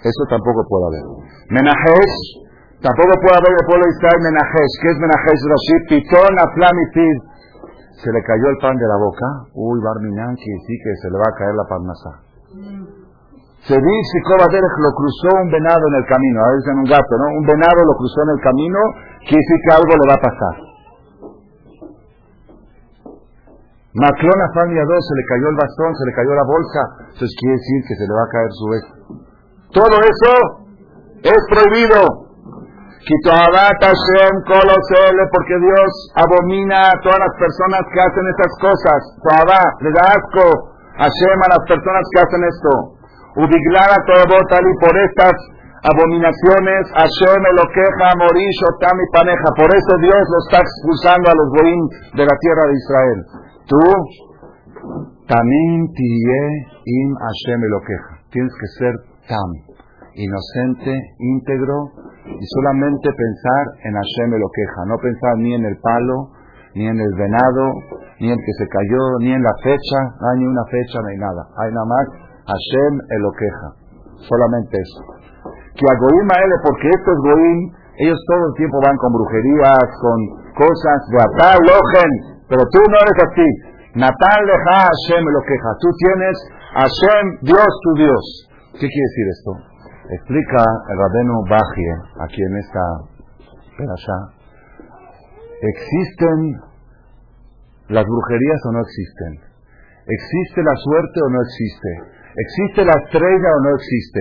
Eso 0.00 0.22
tampoco 0.28 0.60
puede 0.68 0.84
haber. 0.88 1.04
Menajes, 1.50 2.10
tampoco 2.80 3.12
puede 3.20 3.36
haber 3.36 3.52
el 3.52 3.64
pueblo 3.64 3.84
de 3.84 3.92
Israel 3.96 4.20
Menajes. 4.32 4.70
¿Qué 4.80 4.88
es 4.92 4.98
Menajes 5.00 5.38
Rashi? 5.44 5.76
Pitón, 5.88 6.32
Aflamitid. 6.40 7.16
Se 7.96 8.12
le 8.12 8.20
cayó 8.22 8.46
el 8.52 8.58
pan 8.60 8.76
de 8.76 8.86
la 8.86 8.98
boca. 9.00 9.26
Uy, 9.56 9.80
Barminan, 9.80 10.36
que 10.36 10.52
sí 10.68 10.74
que 10.84 10.92
se 11.00 11.08
le 11.08 11.16
va 11.16 11.28
a 11.28 11.36
caer 11.36 11.54
la 11.56 11.64
parnasa. 11.64 12.95
Se 13.66 13.74
dice 13.74 14.14
que 14.22 14.34
lo 14.78 14.90
cruzó 14.94 15.42
un 15.42 15.50
venado 15.50 15.82
en 15.90 15.94
el 15.98 16.06
camino. 16.06 16.38
A 16.38 16.50
veces 16.54 16.70
en 16.70 16.78
un 16.78 16.88
gato, 16.88 17.12
¿no? 17.18 17.26
Un 17.34 17.46
venado 17.50 17.82
lo 17.82 17.98
cruzó 17.98 18.22
en 18.22 18.30
el 18.38 18.40
camino, 18.46 18.78
quiere 19.26 19.42
decir 19.42 19.58
que 19.58 19.72
algo 19.74 19.90
le 19.90 20.06
va 20.06 20.14
a 20.14 20.22
pasar. 20.22 20.54
Maclón 23.96 24.38
a 24.38 24.48
2 24.52 24.62
se 24.62 25.14
le 25.18 25.24
cayó 25.24 25.48
el 25.50 25.56
bastón, 25.56 25.90
se 25.96 26.04
le 26.04 26.12
cayó 26.14 26.30
la 26.36 26.46
bolsa. 26.46 26.80
Entonces 27.10 27.32
quiere 27.40 27.56
decir 27.58 27.78
que 27.90 27.94
se 27.96 28.06
le 28.06 28.12
va 28.14 28.22
a 28.22 28.30
caer 28.30 28.50
su 28.54 28.66
vez. 28.70 28.84
Todo 29.72 29.96
eso 29.98 30.32
es 31.26 31.40
prohibido. 31.50 32.26
porque 35.32 35.56
Dios 35.58 35.90
abomina 36.14 36.92
a 36.92 36.98
todas 37.02 37.18
las 37.18 37.34
personas 37.38 37.82
que 37.88 37.98
hacen 37.98 38.24
estas 38.30 38.52
cosas. 38.62 39.00
le 39.80 39.90
da 39.90 40.02
asco 40.12 40.44
Hashem 41.02 41.38
a 41.42 41.48
las 41.56 41.62
personas 41.66 42.02
que 42.14 42.20
hacen 42.20 42.42
esto. 42.46 42.95
Udiglara 43.36 43.96
y 44.00 44.74
por 44.80 44.94
estas 44.96 45.36
abominaciones, 45.84 46.82
Hashem 46.96 47.42
lo 47.52 47.64
queja, 47.68 48.08
Morish, 48.16 48.60
Otam 48.72 48.96
y 48.96 49.06
Paneja. 49.12 49.48
Por 49.54 49.68
eso 49.68 49.92
Dios 50.00 50.22
lo 50.24 50.38
está 50.48 50.58
expulsando 50.64 51.30
a 51.30 51.36
los 51.36 51.48
goim 51.52 51.82
de 52.16 52.24
la 52.24 52.36
tierra 52.40 52.64
de 52.66 52.74
Israel. 52.74 53.18
Tú 53.68 53.82
Tamim 55.28 55.90
tiye 55.92 56.42
im 56.86 57.08
Hashem 57.18 57.60
lo. 57.66 57.80
Tienes 58.30 58.52
que 58.54 58.68
ser 58.78 58.94
tam, 59.26 59.50
inocente, 60.14 60.94
íntegro 61.18 61.90
y 62.26 62.44
solamente 62.54 63.10
pensar 63.10 63.64
en 63.84 63.94
Hashem 63.94 64.30
lo 64.38 64.48
queja. 64.54 64.80
No 64.86 64.96
pensar 64.98 65.34
ni 65.38 65.54
en 65.54 65.64
el 65.64 65.76
palo, 65.82 66.30
ni 66.74 66.86
en 66.86 67.00
el 67.00 67.12
venado, 67.14 67.64
ni 68.20 68.30
en 68.30 68.38
que 68.38 68.52
se 68.58 68.68
cayó, 68.68 69.18
ni 69.20 69.32
en 69.32 69.42
la 69.42 69.54
fecha. 69.62 69.98
No 70.20 70.28
hay 70.30 70.38
ni 70.38 70.46
una 70.46 70.64
fecha, 70.70 71.00
no 71.02 71.08
hay 71.08 71.18
nada. 71.18 71.42
Hay 71.58 71.70
nada 71.72 71.86
más 71.86 72.25
Hashem 72.46 72.92
lo 73.20 73.30
queja. 73.34 73.68
Solamente 74.26 74.78
eso. 74.78 75.02
Que 75.74 75.84
a 75.84 75.94
Goim 75.98 76.28
a 76.30 76.38
porque 76.62 76.88
estos 76.88 77.16
Goim, 77.20 77.58
ellos 77.98 78.18
todo 78.26 78.42
el 78.48 78.54
tiempo 78.54 78.78
van 78.80 78.96
con 78.96 79.12
brujerías, 79.12 79.88
con 80.00 80.18
cosas 80.54 80.98
de 81.10 81.18
atar, 81.20 81.58
pero 82.48 82.62
tú 82.72 82.80
no 82.88 82.96
eres 83.02 83.18
así. 83.26 83.48
Natal 83.96 84.40
deja 84.46 84.88
Hashem 84.88 85.24
lo 85.24 85.40
queja. 85.42 85.70
Tú 85.80 85.88
tienes 85.98 86.36
Hashem, 86.76 87.24
Dios 87.42 87.70
tu 87.82 87.90
Dios. 87.96 88.24
¿Qué 88.72 88.86
quiere 88.86 89.08
decir 89.08 89.26
esto? 89.32 89.52
Explica 90.20 90.62
el 90.90 90.96
Rabenu 90.98 91.42
Bajie, 91.48 91.94
aquí 92.20 92.42
en 92.42 92.56
esta 92.56 92.82
perashá. 93.76 94.18
¿Existen 95.60 96.60
las 97.88 98.04
brujerías 98.04 98.60
o 98.68 98.72
no 98.72 98.80
existen? 98.80 99.32
¿Existe 100.06 100.62
la 100.62 100.76
suerte 100.76 101.20
o 101.24 101.30
no 101.30 101.40
existe? 101.42 102.15
¿Existe 102.36 102.84
la 102.84 102.92
estrella 103.04 103.48
o 103.48 103.60
no 103.64 103.70
existe? 103.76 104.20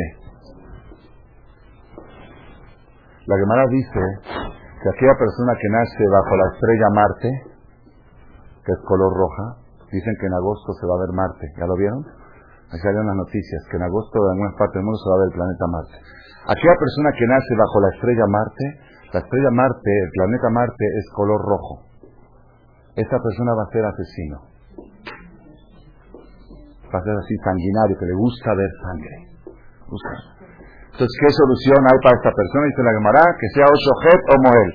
La 3.28 3.38
Gemara 3.38 3.65
dice 3.67 4.01
que 4.82 4.89
aquella 4.89 5.17
persona 5.17 5.54
que 5.60 5.69
nace 5.69 6.04
bajo 6.12 6.36
la 6.36 6.47
estrella 6.54 6.89
Marte, 6.93 7.30
que 8.63 8.71
es 8.71 8.80
color 8.88 9.12
roja, 9.13 9.65
Dicen 9.95 10.13
que 10.19 10.28
en 10.28 10.34
agosto 10.34 10.73
se 10.75 10.86
va 10.88 10.99
a 10.99 11.04
ver 11.08 11.13
Marte. 11.15 11.45
¿Ya 11.56 11.65
lo 11.65 11.75
vieron? 11.80 12.04
Ahí 12.67 12.80
salieron 12.84 13.08
las 13.08 13.15
noticias, 13.15 13.63
que 13.71 13.78
en 13.78 13.84
agosto 13.88 14.17
en 14.19 14.32
algunas 14.36 14.56
partes 14.60 14.75
del 14.75 14.84
mundo 14.84 14.99
se 14.99 15.08
va 15.08 15.15
a 15.15 15.21
ver 15.23 15.30
el 15.32 15.38
planeta 15.39 15.65
Marte. 15.71 15.97
Aquella 16.51 16.75
persona 16.75 17.10
que 17.15 17.25
nace 17.32 17.51
bajo 17.56 17.78
la 17.80 17.89
estrella 17.95 18.25
Marte, 18.28 18.65
la 19.15 19.19
estrella 19.23 19.51
Marte, 19.56 19.91
el 20.04 20.12
planeta 20.12 20.47
Marte 20.51 20.86
es 20.99 21.06
color 21.15 21.39
rojo. 21.39 21.73
Esta 22.99 23.17
persona 23.23 23.56
va 23.56 23.63
a 23.63 23.71
ser 23.71 23.86
asesino. 23.86 24.38
Ser 27.03 27.15
así 27.17 27.36
sanguinario, 27.43 27.97
que 27.99 28.05
le 28.05 28.15
gusta 28.15 28.53
ver 28.55 28.71
sangre. 28.81 29.15
Entonces, 29.86 31.15
¿qué 31.19 31.29
solución 31.29 31.79
hay 31.84 31.99
para 31.99 32.15
esta 32.15 32.31
persona? 32.31 32.63
Dice 32.71 32.84
la 32.84 32.95
Gemara, 32.95 33.23
que 33.36 33.47
sea 33.51 33.67
Oshojet 33.67 34.21
o 34.31 34.36
Moel. 34.39 34.71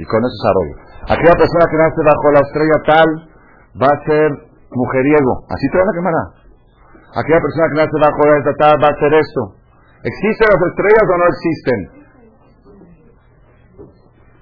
Y 0.00 0.04
con 0.08 0.18
eso 0.24 0.36
se 0.40 0.48
arrolla. 0.48 0.76
Aquella 1.12 1.36
persona 1.36 1.64
que 1.68 1.78
nace 1.78 2.00
bajo 2.02 2.26
la 2.32 2.42
estrella 2.42 2.78
tal, 2.88 3.08
va 3.76 3.90
a 3.92 4.04
ser 4.06 4.28
mujeriego. 4.72 5.32
Así 5.52 5.66
te 5.68 5.76
van 5.76 5.88
a 5.88 5.96
quemar. 5.96 6.14
Aquella 7.20 7.40
persona 7.44 7.66
que 7.68 7.78
nace 7.84 7.96
bajo 8.00 8.20
la 8.24 8.38
estatal 8.40 8.74
va 8.80 8.88
a 8.88 8.96
ser 8.96 9.12
esto. 9.12 9.42
¿Existen 10.02 10.48
las 10.48 10.62
estrellas 10.72 11.06
o 11.06 11.16
no 11.20 11.26
existen? 11.28 11.78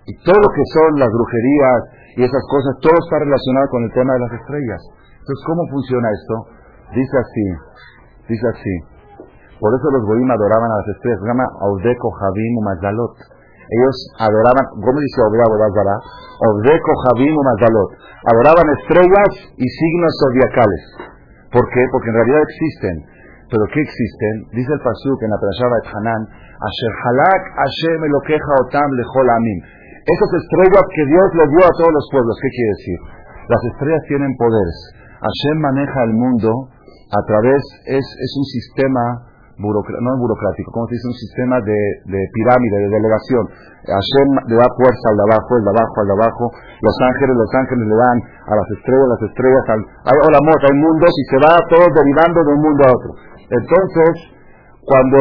Y 0.07 0.13
todo 0.25 0.39
lo 0.39 0.51
que 0.55 0.65
son 0.73 0.91
las 0.99 1.11
brujerías 1.11 1.81
y 2.17 2.25
esas 2.25 2.43
cosas, 2.51 2.73
todo 2.81 2.97
está 2.97 3.19
relacionado 3.19 3.67
con 3.71 3.83
el 3.85 3.93
tema 3.93 4.13
de 4.15 4.21
las 4.21 4.33
estrellas. 4.33 4.81
Entonces, 5.21 5.43
¿cómo 5.47 5.63
funciona 5.69 6.09
esto? 6.11 6.35
Dice 6.97 7.17
así, 7.17 7.47
dice 8.29 8.47
así. 8.49 8.75
Por 9.61 9.71
eso 9.77 9.87
los 9.93 10.05
goyim 10.09 10.31
adoraban 10.31 10.73
a 10.73 10.77
las 10.81 10.89
estrellas. 10.97 11.21
Se 11.21 11.29
llama 11.29 11.47
Audeco 11.61 12.09
Javim 12.11 12.55
Mazalot. 12.65 13.17
Ellos 13.71 13.97
adoraban, 14.19 14.65
¿cómo 14.83 14.99
dice 14.99 15.21
Obdeco 15.23 16.93
Javim 17.07 17.37
Mazalot 17.37 17.91
adoraban 18.25 18.69
estrellas 18.77 19.33
y 19.57 19.65
signos 19.65 20.13
zodiacales. 20.21 20.83
¿Por 21.53 21.65
qué? 21.73 21.83
Porque 21.93 22.09
en 22.11 22.17
realidad 22.21 22.43
existen. 22.45 22.97
¿Pero 23.51 23.65
qué 23.75 23.81
existen? 23.81 24.35
Dice 24.55 24.71
el 24.71 24.83
Pasuk 24.85 25.19
en 25.25 25.31
la 25.31 25.41
Perashá 25.41 25.67
de 25.67 25.81
Hanan, 25.91 26.23
Asher 26.23 26.95
Halak 27.03 27.43
Hashem 27.59 27.99
Elokeja 28.05 28.53
Otam 28.63 28.91
Lechol 28.95 29.27
Amim. 29.27 29.59
Esas 30.07 30.31
estrellas 30.39 30.85
que 30.95 31.05
Dios 31.07 31.29
le 31.35 31.47
dio 31.51 31.63
a 31.67 31.75
todos 31.75 31.93
los 31.93 32.07
pueblos, 32.13 32.37
¿qué 32.41 32.49
quiere 32.49 32.73
decir? 32.79 32.99
Las 33.51 33.63
estrellas 33.75 34.03
tienen 34.07 34.31
poderes. 34.39 34.79
Hashem 35.21 35.57
maneja 35.61 36.05
el 36.05 36.15
mundo 36.15 36.69
a 37.13 37.21
través, 37.27 37.63
es, 37.87 38.05
es 38.05 38.33
un 38.37 38.45
sistema 38.45 39.31
no 39.61 40.17
burocrático, 40.17 40.73
como 40.73 40.89
se 40.89 40.97
dice, 40.97 41.09
un 41.09 41.21
sistema 41.21 41.57
de, 41.61 41.81
de, 42.09 42.21
pirámide, 42.33 42.77
de 42.81 42.89
delegación. 42.97 43.45
Hashem 43.85 44.29
le 44.49 44.57
da 44.57 44.69
fuerza 44.73 45.05
al 45.13 45.17
de 45.21 45.25
abajo, 45.29 45.51
el 45.61 45.65
de 45.69 45.73
abajo, 45.77 45.95
al 46.01 46.09
de 46.09 46.17
abajo. 46.17 46.45
Los 46.81 46.97
ángeles, 47.13 47.35
los 47.37 47.53
ángeles 47.53 47.85
le 47.85 47.97
dan 48.01 48.17
a 48.49 48.53
las 48.57 48.69
estrellas, 48.73 49.07
las 49.21 49.23
estrellas 49.29 49.65
al... 49.69 49.81
Hay, 50.09 50.17
hola, 50.17 50.39
amor, 50.41 50.59
hay 50.65 50.77
mundos 50.81 51.13
y 51.13 51.25
se 51.29 51.39
va 51.45 51.53
todo 51.69 51.85
derivando 51.93 52.39
de 52.41 52.51
un 52.57 52.61
mundo 52.65 52.81
a 52.89 52.91
otro. 52.97 53.11
Entonces, 53.53 54.13
cuando 54.89 55.19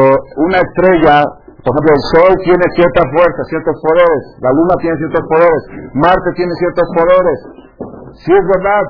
una 0.48 0.60
estrella, 0.64 1.16
por 1.60 1.72
ejemplo, 1.76 1.92
el 1.92 2.04
Sol 2.16 2.32
tiene 2.48 2.66
cierta 2.80 3.04
fuerza, 3.12 3.40
ciertos 3.52 3.76
poderes, 3.84 4.24
la 4.40 4.52
Luna 4.56 4.76
tiene 4.80 4.96
ciertos 5.04 5.24
poderes, 5.28 5.62
Marte 6.00 6.30
tiene 6.40 6.54
ciertos 6.64 6.88
poderes. 6.96 7.40
Si 8.24 8.32
es 8.32 8.46
verdad, 8.56 8.84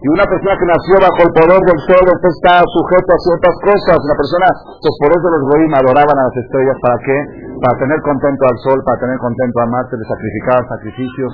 y 0.00 0.06
una 0.08 0.24
persona 0.24 0.56
que 0.56 0.64
nació 0.64 0.96
bajo 0.96 1.20
el 1.28 1.32
poder 1.36 1.60
del 1.60 1.80
sol 1.84 2.04
está 2.08 2.64
sujeta 2.64 3.12
a 3.12 3.20
ciertas 3.20 3.56
cosas. 3.60 3.96
Una 4.00 4.16
persona, 4.16 4.48
pues 4.80 4.96
por 4.96 5.10
eso 5.12 5.26
los 5.28 5.44
goyim 5.44 5.72
adoraban 5.76 6.16
a 6.16 6.24
las 6.24 6.36
estrellas. 6.40 6.76
¿Para 6.80 6.98
qué? 7.04 7.16
Para 7.60 7.76
tener 7.84 7.98
contento 8.00 8.42
al 8.48 8.58
sol, 8.64 8.78
para 8.80 8.96
tener 8.96 9.18
contento 9.20 9.56
a 9.60 9.66
Marte, 9.68 10.00
de 10.00 10.06
sacrificar 10.08 10.58
sacrificios. 10.72 11.32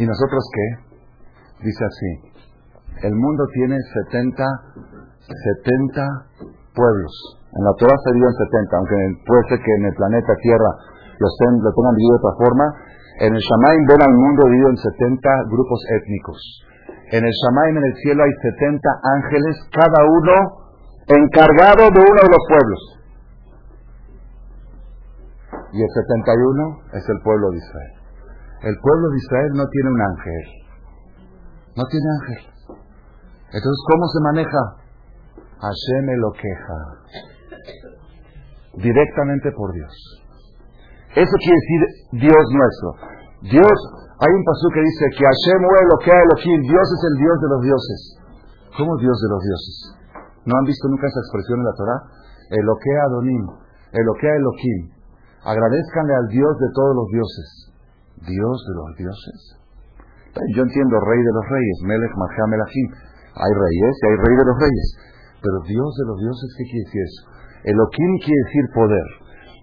¿Y 0.00 0.02
nosotros 0.08 0.40
qué? 0.56 0.66
Dice 1.68 1.84
así. 1.84 2.10
El 3.04 3.12
mundo 3.12 3.44
tiene 3.52 3.76
70, 3.76 4.40
70 5.20 6.48
pueblos. 6.72 7.12
En 7.44 7.60
la 7.60 7.76
Torah 7.76 7.98
serían 8.08 8.32
70, 8.32 8.72
aunque 8.72 8.96
puede 9.28 9.42
ser 9.52 9.58
que 9.60 9.72
en 9.76 9.84
el 9.84 9.94
planeta 10.00 10.32
Tierra 10.40 10.72
lo, 11.20 11.28
lo 11.28 11.70
tengan 11.76 11.92
dividido 11.92 12.16
de 12.16 12.20
otra 12.24 12.34
forma. 12.40 12.66
En 13.20 13.30
el 13.36 13.42
Shamaim 13.44 13.84
ven 13.84 14.00
al 14.00 14.14
mundo 14.16 14.48
dividido 14.48 14.68
en 14.72 14.80
70 14.80 15.28
grupos 15.52 15.80
étnicos. 15.92 16.40
En 17.10 17.24
el 17.24 17.32
Shamaim, 17.32 17.76
en 17.76 17.84
el 17.84 17.96
cielo, 18.02 18.22
hay 18.22 18.32
70 18.52 18.88
ángeles, 19.16 19.56
cada 19.72 20.04
uno 20.04 20.34
encargado 21.08 21.88
de 21.88 22.00
uno 22.00 22.20
de 22.20 22.30
los 22.30 22.44
pueblos. 22.48 22.80
Y 25.72 25.82
el 25.82 25.88
71 25.88 26.78
es 26.92 27.08
el 27.08 27.20
pueblo 27.22 27.50
de 27.50 27.58
Israel. 27.58 27.92
El 28.62 28.76
pueblo 28.80 29.08
de 29.10 29.16
Israel 29.16 29.50
no 29.54 29.64
tiene 29.68 29.88
un 29.90 30.02
ángel. 30.02 30.44
No 31.76 31.84
tiene 31.88 32.06
ángel. 32.20 32.42
Entonces, 33.48 33.80
¿cómo 33.88 34.04
se 34.08 34.20
maneja? 34.24 34.62
Hashem 35.60 36.06
lo 36.20 36.32
queja. 36.32 36.78
Directamente 38.76 39.50
por 39.52 39.72
Dios. 39.72 40.24
Eso 41.16 41.34
quiere 41.40 41.56
decir 41.56 41.80
Dios 42.20 42.44
nuestro. 42.52 42.88
Dios 43.42 44.07
hay 44.18 44.32
un 44.34 44.42
paso 44.42 44.66
que 44.74 44.82
dice 44.82 45.04
que 45.14 45.22
Hashem 45.22 45.62
lo 45.62 45.96
que 46.02 46.10
Elohim, 46.10 46.60
Dios 46.66 46.86
es 46.90 47.02
el 47.06 47.16
Dios 47.22 47.36
de 47.38 47.48
los 47.54 47.60
dioses. 47.62 48.00
¿Cómo 48.74 48.90
Dios 48.98 49.14
de 49.14 49.28
los 49.30 49.42
dioses? 49.46 49.76
¿No 50.42 50.58
han 50.58 50.66
visto 50.66 50.90
nunca 50.90 51.06
esa 51.06 51.22
expresión 51.22 51.62
en 51.62 51.66
la 51.70 51.78
Torah? 51.78 52.00
Eloquea 52.50 53.02
Adonim, 53.14 53.44
Eloquea 53.94 54.34
Elohim. 54.42 54.90
Agradezcanle 55.46 56.14
al 56.18 56.26
Dios 56.34 56.50
de 56.58 56.68
todos 56.74 56.94
los 56.98 57.08
dioses. 57.14 57.48
¿Dios 58.26 58.56
de 58.66 58.74
los 58.74 58.90
dioses? 58.98 59.38
Yo 60.50 60.62
entiendo 60.66 60.98
rey 60.98 61.22
de 61.22 61.34
los 61.38 61.46
reyes, 61.46 61.76
Melech 61.86 62.14
Mahá 62.18 62.44
Melachim. 62.50 62.88
Hay 63.38 63.52
reyes 63.54 63.94
y 64.02 64.04
hay 64.06 64.16
rey 64.18 64.34
de 64.34 64.46
los 64.50 64.56
reyes. 64.58 64.88
Pero 65.46 65.56
Dios 65.62 65.90
de 65.94 66.04
los 66.10 66.18
dioses, 66.18 66.48
¿qué 66.58 66.64
quiere 66.66 66.84
decir 66.90 67.02
eso? 67.06 67.22
Elohim 67.70 68.12
quiere 68.18 68.42
decir 68.50 68.64
poder. 68.74 69.06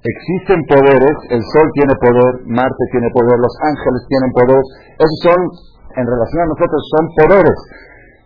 Existen 0.06 0.62
poderes, 0.70 1.18
el 1.34 1.42
sol 1.42 1.68
tiene 1.74 1.98
poder, 1.98 2.46
Marte 2.46 2.84
tiene 2.94 3.10
poder, 3.10 3.42
los 3.42 3.56
ángeles 3.58 4.02
tienen 4.06 4.32
poder. 4.38 4.62
Esos 5.02 5.20
son, 5.26 5.40
en 5.98 6.06
relación 6.06 6.46
a 6.46 6.52
nosotros, 6.54 6.82
son 6.94 7.04
poderes. 7.26 7.58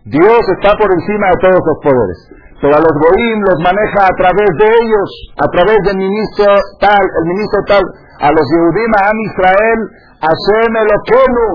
Dios 0.04 0.42
está 0.60 0.76
por 0.76 0.92
encima 0.92 1.32
de 1.32 1.38
todos 1.40 1.56
los 1.56 1.78
poderes. 1.80 2.18
Pero 2.60 2.76
a 2.76 2.84
los 2.84 2.94
Goim 3.00 3.38
los 3.40 3.58
maneja 3.64 4.00
a 4.04 4.14
través 4.20 4.50
de 4.60 4.68
ellos, 4.68 5.08
a 5.40 5.48
través 5.48 5.80
del 5.88 5.96
ministro 5.96 6.52
tal, 6.84 7.00
el 7.00 7.24
ministro 7.32 7.60
tal. 7.64 7.84
A 8.20 8.28
los 8.28 8.44
Yehudim, 8.44 8.92
a 9.00 9.08
Israel, 9.32 9.80
Hashem 10.20 10.72
Eloquenu. 10.76 11.48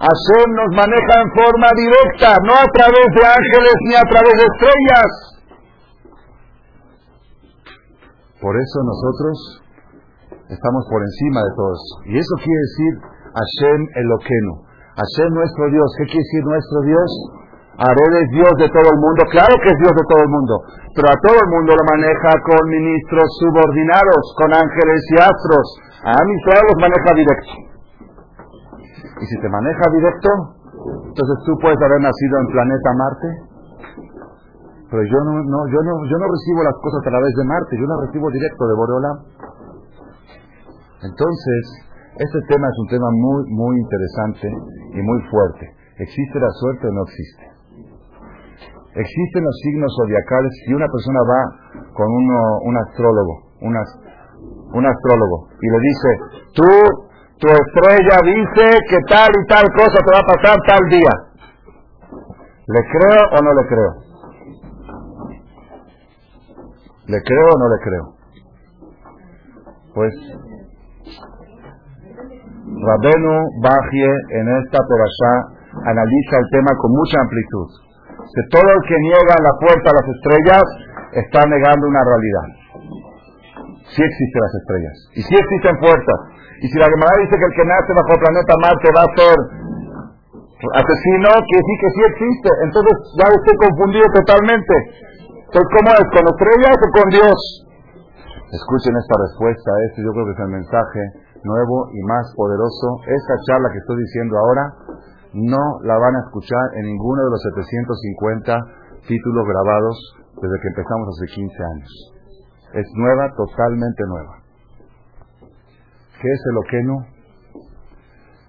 Hashem 0.00 0.48
nos 0.56 0.70
maneja 0.72 1.14
en 1.20 1.28
forma 1.36 1.68
directa, 1.76 2.40
no 2.48 2.56
a 2.56 2.68
través 2.72 3.06
de 3.12 3.22
ángeles 3.28 3.76
ni 3.84 3.94
a 4.00 4.04
través 4.08 4.32
de 4.32 4.46
estrellas. 4.48 5.31
Por 8.42 8.58
eso 8.58 8.78
nosotros 8.82 9.34
estamos 10.50 10.82
por 10.90 11.00
encima 11.00 11.40
de 11.46 11.52
todos. 11.54 11.80
Y 12.10 12.18
eso 12.18 12.34
quiere 12.42 12.58
decir 12.58 12.92
Hashem 13.30 13.80
Eloqueno. 14.02 14.66
Hashem 14.98 15.30
nuestro 15.30 15.70
Dios. 15.70 15.88
¿Qué 15.96 16.04
quiere 16.10 16.26
decir 16.26 16.42
nuestro 16.44 16.78
Dios? 16.82 17.10
Ared 17.72 18.12
es 18.20 18.28
Dios 18.36 18.52
de 18.60 18.68
todo 18.68 18.84
el 18.84 18.98
mundo. 19.00 19.24
Claro 19.32 19.54
que 19.62 19.70
es 19.72 19.78
Dios 19.80 19.94
de 19.96 20.04
todo 20.04 20.20
el 20.26 20.30
mundo. 20.34 20.54
Pero 20.92 21.06
a 21.08 21.16
todo 21.24 21.38
el 21.38 21.48
mundo 21.54 21.70
lo 21.72 21.84
maneja 21.88 22.32
con 22.44 22.60
ministros 22.68 23.28
subordinados, 23.40 24.22
con 24.36 24.50
ángeles 24.52 25.00
y 25.08 25.16
astros. 25.16 25.66
A 26.04 26.12
Israel 26.12 26.64
los 26.68 26.78
maneja 26.82 27.10
directo. 27.16 27.52
Y 29.22 29.24
si 29.24 29.36
te 29.40 29.48
maneja 29.48 29.86
directo, 29.94 30.30
Entonces 30.82 31.36
tú 31.46 31.52
puedes 31.62 31.78
haber 31.78 32.00
nacido 32.02 32.34
en 32.42 32.46
planeta 32.50 32.90
Marte, 32.98 33.51
pero 34.92 35.08
yo 35.08 35.18
no, 35.24 35.32
no, 35.40 35.58
yo 35.72 35.80
no, 35.88 35.92
yo 36.04 36.16
no 36.20 36.26
recibo 36.28 36.60
las 36.68 36.76
cosas 36.84 37.00
a 37.00 37.08
través 37.08 37.32
de 37.32 37.44
Marte, 37.48 37.80
yo 37.80 37.88
las 37.88 38.00
recibo 38.04 38.28
directo 38.28 38.62
de 38.68 38.74
Boreola. 38.76 39.10
Entonces, 41.00 41.62
este 42.20 42.40
tema 42.52 42.68
es 42.68 42.76
un 42.76 42.88
tema 42.92 43.08
muy, 43.08 43.40
muy 43.56 43.74
interesante 43.80 44.52
y 44.92 45.00
muy 45.00 45.18
fuerte. 45.32 45.64
¿Existe 45.96 46.36
la 46.36 46.52
suerte 46.60 46.88
o 46.88 46.92
no 46.92 47.08
existe? 47.08 47.44
Existen 49.00 49.40
los 49.48 49.56
signos 49.64 49.96
zodiacales 49.96 50.52
y 50.68 50.74
una 50.76 50.84
persona 50.84 51.20
va 51.24 51.40
con 51.96 52.08
uno, 52.12 52.36
un 52.68 52.76
astrólogo, 52.76 53.34
un, 53.64 53.72
un 53.72 54.84
astrólogo, 54.84 55.48
y 55.56 55.68
le 55.72 55.80
dice, 55.88 56.08
tú, 56.52 56.68
tu 57.40 57.48
estrella 57.48 58.20
dice 58.28 58.76
que 58.92 58.98
tal 59.08 59.32
y 59.32 59.46
tal 59.48 59.64
cosa 59.72 59.96
te 60.04 60.12
va 60.12 60.20
a 60.20 60.36
pasar 60.36 60.58
tal 60.68 60.84
día. 60.92 61.14
¿Le 62.68 62.80
creo 62.92 63.40
o 63.40 63.42
no 63.42 63.54
le 63.56 63.68
creo? 63.72 64.11
¿Le 67.06 67.18
creo 67.22 67.46
o 67.50 67.58
no 67.58 67.66
le 67.68 67.78
creo? 67.82 68.04
Pues 69.94 70.14
Rabenu 72.62 73.34
Bajie 73.60 74.12
en 74.38 74.46
esta 74.62 74.78
perashá 74.78 75.34
analiza 75.84 76.34
el 76.38 76.48
tema 76.50 76.70
con 76.78 76.90
mucha 76.92 77.18
amplitud. 77.20 77.68
Que 78.22 78.42
todo 78.54 78.68
el 78.70 78.80
que 78.86 78.96
niega 78.98 79.34
la 79.42 79.54
puerta 79.60 79.90
a 79.90 79.98
las 79.98 80.08
estrellas 80.08 80.64
está 81.12 81.42
negando 81.44 81.86
una 81.90 82.02
realidad. 82.06 82.46
Sí 83.92 84.00
existen 84.00 84.40
las 84.40 84.54
estrellas. 84.62 84.96
Y 85.18 85.20
sí 85.22 85.34
existen 85.34 85.74
puertas. 85.82 86.18
Y 86.62 86.66
si 86.70 86.78
la 86.78 86.86
Gemara 86.86 87.18
dice 87.18 87.34
que 87.34 87.44
el 87.44 87.54
que 87.58 87.66
nace 87.66 87.90
bajo 87.92 88.12
el 88.14 88.22
planeta 88.22 88.54
Marte 88.62 88.88
va 88.94 89.02
a 89.02 89.14
ser 89.18 89.36
asesino, 90.70 91.28
que 91.28 91.58
sí 91.58 91.74
que 91.82 91.90
sí 91.90 92.02
existe. 92.06 92.50
Entonces 92.62 92.94
ya 93.18 93.26
estoy 93.26 93.56
confundido 93.58 94.06
totalmente. 94.14 94.74
Entonces, 95.52 95.68
¿cómo 95.68 95.90
es? 95.92 96.06
¿Con 96.16 96.24
estrellas 96.32 96.76
o 96.80 96.88
con 96.96 97.06
Dios? 97.12 97.40
Escuchen 98.56 98.96
esta 98.96 99.16
respuesta. 99.20 99.68
Este 99.84 100.00
yo 100.00 100.08
creo 100.16 100.24
que 100.24 100.32
es 100.32 100.44
el 100.48 100.54
mensaje 100.56 101.02
nuevo 101.44 101.92
y 101.92 102.00
más 102.08 102.24
poderoso. 102.32 103.04
Esta 103.04 103.36
charla 103.44 103.68
que 103.68 103.84
estoy 103.84 104.00
diciendo 104.00 104.32
ahora 104.40 104.64
no 105.36 105.60
la 105.84 106.00
van 106.00 106.16
a 106.16 106.24
escuchar 106.24 106.72
en 106.80 106.88
ninguno 106.88 107.28
de 107.28 107.30
los 107.36 107.40
750 107.52 109.04
títulos 109.04 109.44
grabados 109.44 109.96
desde 110.40 110.56
que 110.56 110.68
empezamos 110.72 111.04
hace 111.20 111.26
15 111.36 111.52
años. 111.76 111.92
Es 112.72 112.88
nueva, 112.96 113.28
totalmente 113.36 114.08
nueva. 114.08 114.34
¿Qué 116.16 116.28
es 116.32 116.40
el 116.48 116.56
Oqueno? 116.64 116.96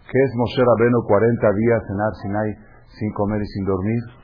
¿Qué 0.07 0.19
es 0.23 0.31
Moshe 0.39 0.63
Rabeno 0.63 1.03
40 1.03 1.51
días 1.51 1.83
en 1.83 1.99
Arsinai 1.99 2.49
sin 2.95 3.11
comer 3.11 3.41
y 3.43 3.47
sin 3.51 3.65
dormir? 3.67 4.22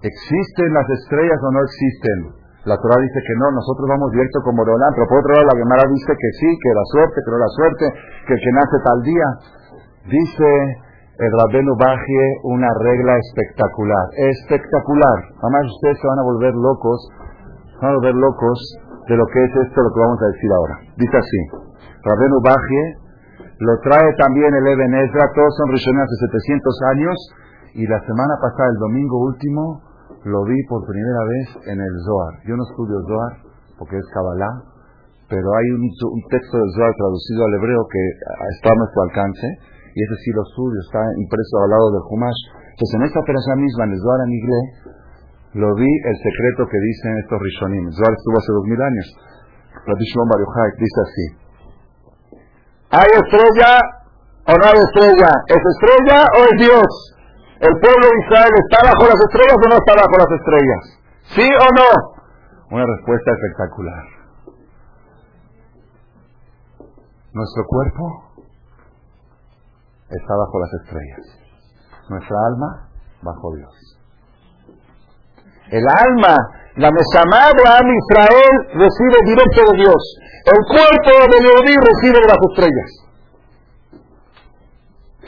¿Existen 0.00 0.72
las 0.72 0.88
estrellas 0.96 1.36
o 1.44 1.50
no 1.52 1.60
existen? 1.60 2.18
La 2.64 2.76
Torah 2.76 3.00
dice 3.00 3.20
que 3.20 3.36
no, 3.36 3.52
nosotros 3.52 3.84
vamos 3.88 4.12
directo 4.12 4.40
como 4.44 4.64
Borolán, 4.64 4.92
pero 4.96 5.08
por 5.08 5.20
otro 5.20 5.32
lado 5.32 5.48
la 5.48 5.60
Gemara 5.60 5.84
dice 5.92 6.12
que 6.12 6.30
sí, 6.40 6.48
que 6.60 6.72
la 6.72 6.86
suerte, 6.92 7.20
que 7.20 7.30
no 7.32 7.38
la 7.40 7.52
suerte, 7.56 7.84
que 8.28 8.32
el 8.32 8.40
que 8.40 8.52
nace 8.52 8.76
tal 8.84 9.00
día. 9.04 9.28
Dice 10.08 10.48
el 11.20 11.30
Rabenu 11.36 11.76
Bajie 11.76 12.26
una 12.48 12.68
regla 12.80 13.16
espectacular, 13.16 14.04
espectacular. 14.16 15.18
Además 15.36 15.68
ustedes 15.68 16.00
se 16.00 16.08
van 16.08 16.20
a 16.20 16.24
volver 16.24 16.54
locos, 16.56 17.00
se 17.68 17.80
van 17.84 17.92
a 17.92 17.96
volver 18.00 18.16
locos 18.16 18.56
de 19.04 19.16
lo 19.16 19.26
que 19.28 19.40
es 19.44 19.52
esto, 19.68 19.84
lo 19.84 19.92
que 19.92 20.00
vamos 20.00 20.20
a 20.20 20.32
decir 20.32 20.50
ahora. 20.52 20.74
Dice 20.96 21.16
así, 21.16 21.40
Rabenu 22.08 22.40
Bajie 22.40 22.84
lo 23.60 23.76
trae 23.84 24.16
también 24.16 24.48
el 24.48 24.64
Eben 24.64 24.94
Ezra, 24.96 25.28
todos 25.36 25.52
son 25.60 25.68
Rishonim 25.76 26.00
hace 26.00 26.16
700 26.24 26.80
años, 26.96 27.16
y 27.74 27.86
la 27.86 28.00
semana 28.00 28.34
pasada, 28.40 28.68
el 28.72 28.80
domingo 28.80 29.20
último, 29.20 29.89
lo 30.24 30.44
vi 30.44 30.58
por 30.68 30.84
primera 30.84 31.22
vez 31.24 31.46
en 31.72 31.78
el 31.80 31.94
Zohar. 32.04 32.34
Yo 32.44 32.56
no 32.56 32.64
estudio 32.68 33.00
Zohar 33.08 33.32
porque 33.78 33.96
es 33.96 34.06
Kabbalah, 34.12 34.68
pero 35.28 35.46
hay 35.46 35.66
un, 35.72 35.88
texto 36.28 36.58
del 36.58 36.70
Zohar 36.76 36.92
traducido 36.92 37.40
al 37.48 37.54
hebreo 37.56 37.80
que 37.88 38.02
está 38.60 38.68
a 38.72 38.76
nuestro 38.76 39.00
alcance, 39.08 39.46
y 39.94 39.98
ese 40.04 40.16
sí 40.20 40.30
lo 40.36 40.42
estudio, 40.44 40.78
está 40.84 41.00
impreso 41.16 41.54
al 41.64 41.70
lado 41.70 41.86
del 41.96 42.04
Humash. 42.04 42.40
Entonces, 42.76 42.94
en 43.00 43.04
esta 43.08 43.20
operación 43.20 43.56
misma, 43.62 43.84
en 43.88 43.92
el 43.96 44.00
Zohar 44.04 44.20
en 44.26 44.32
inglés, 44.36 44.66
lo 45.54 45.70
vi 45.74 45.88
el 45.88 46.16
secreto 46.20 46.68
que 46.68 46.78
dicen 46.78 47.12
estos 47.24 47.38
Rishonim. 47.40 47.84
El 47.88 47.94
Zohar 47.96 48.12
estuvo 48.12 48.36
hace 48.36 48.52
dos 48.52 48.66
mil 48.68 48.80
años. 48.82 49.06
Rabbi 49.86 50.04
Shimon 50.04 50.28
dice 50.76 51.00
así: 51.00 51.26
¿Hay 52.90 53.10
estrella 53.16 53.72
o 54.44 54.52
no 54.52 54.64
hay 54.66 54.78
estrella? 54.78 55.30
¿Es 55.48 55.62
estrella 55.62 56.18
o 56.36 56.40
es 56.44 56.56
Dios? 56.58 57.19
¿El 57.60 57.74
pueblo 57.76 58.04
de 58.08 58.18
Israel 58.24 58.54
está 58.56 58.88
bajo 58.88 59.04
las 59.04 59.20
estrellas 59.20 59.56
o 59.60 59.68
no 59.68 59.76
está 59.76 59.92
bajo 59.92 60.16
las 60.16 60.32
estrellas? 60.32 60.82
¿Sí 61.36 61.44
o 61.44 61.68
no? 61.76 61.88
Una 62.72 62.86
respuesta 62.86 63.30
espectacular. 63.36 64.04
Nuestro 67.32 67.62
cuerpo 67.66 68.32
está 70.08 70.32
bajo 70.40 70.58
las 70.58 70.72
estrellas. 70.82 71.24
Nuestra 72.08 72.36
alma 72.48 72.88
bajo 73.22 73.54
Dios. 73.54 73.74
El 75.68 75.84
alma, 75.84 76.34
la 76.76 76.90
Mesamá 76.90 77.52
de 77.54 77.62
Israel 77.62 78.54
recibe 78.72 79.18
directo 79.24 79.60
de 79.70 79.78
Dios. 79.84 80.02
El 80.46 80.60
cuerpo 80.66 81.12
de 81.28 81.42
Leodí 81.44 81.76
recibe 81.76 82.20
de 82.20 82.26
las 82.26 82.40
estrellas. 82.50 82.90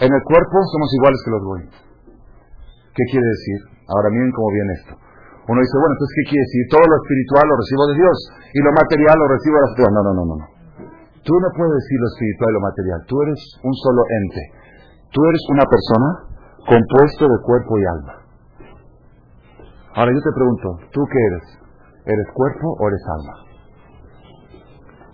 En 0.01 0.13
el 0.13 0.23
cuerpo 0.25 0.57
somos 0.73 0.95
iguales 0.95 1.23
que 1.25 1.31
los 1.31 1.45
buenos. 1.45 1.92
¿Qué 2.93 3.05
quiere 3.09 3.25
decir? 3.25 3.59
Ahora 3.89 4.13
miren 4.13 4.33
cómo 4.33 4.49
viene 4.53 4.73
esto. 4.77 4.93
Uno 5.49 5.59
dice, 5.59 5.77
bueno, 5.81 5.93
entonces, 5.97 6.15
¿qué 6.17 6.25
quiere 6.31 6.45
decir? 6.47 6.63
Todo 6.71 6.85
lo 6.87 6.97
espiritual 7.03 7.45
lo 7.49 7.57
recibo 7.59 7.83
de 7.89 7.97
Dios 7.99 8.17
y 8.53 8.61
lo 8.63 8.73
material 8.79 9.17
lo 9.19 9.27
recibo 9.33 9.55
de 9.59 9.65
la 9.65 9.91
No, 9.91 10.01
no, 10.03 10.13
no, 10.13 10.23
no, 10.23 10.35
no. 10.39 10.47
Tú 11.25 11.35
no 11.35 11.49
puedes 11.57 11.75
decir 11.83 11.99
lo 11.99 12.09
espiritual 12.15 12.49
y 12.51 12.57
lo 12.57 12.63
material. 12.63 12.99
Tú 13.09 13.15
eres 13.27 13.41
un 13.63 13.75
solo 13.75 14.03
ente. 14.07 14.43
Tú 15.11 15.21
eres 15.25 15.43
una 15.51 15.67
persona 15.67 16.09
compuesto 16.63 17.25
de 17.27 17.39
cuerpo 17.43 17.73
y 17.79 17.85
alma. 17.85 18.15
Ahora 19.95 20.11
yo 20.13 20.21
te 20.23 20.33
pregunto, 20.33 20.69
¿tú 20.93 21.01
qué 21.11 21.21
eres? 21.21 21.47
¿Eres 22.07 22.29
cuerpo 22.35 22.67
o 22.79 22.83
eres 22.89 23.05
alma? 23.09 23.35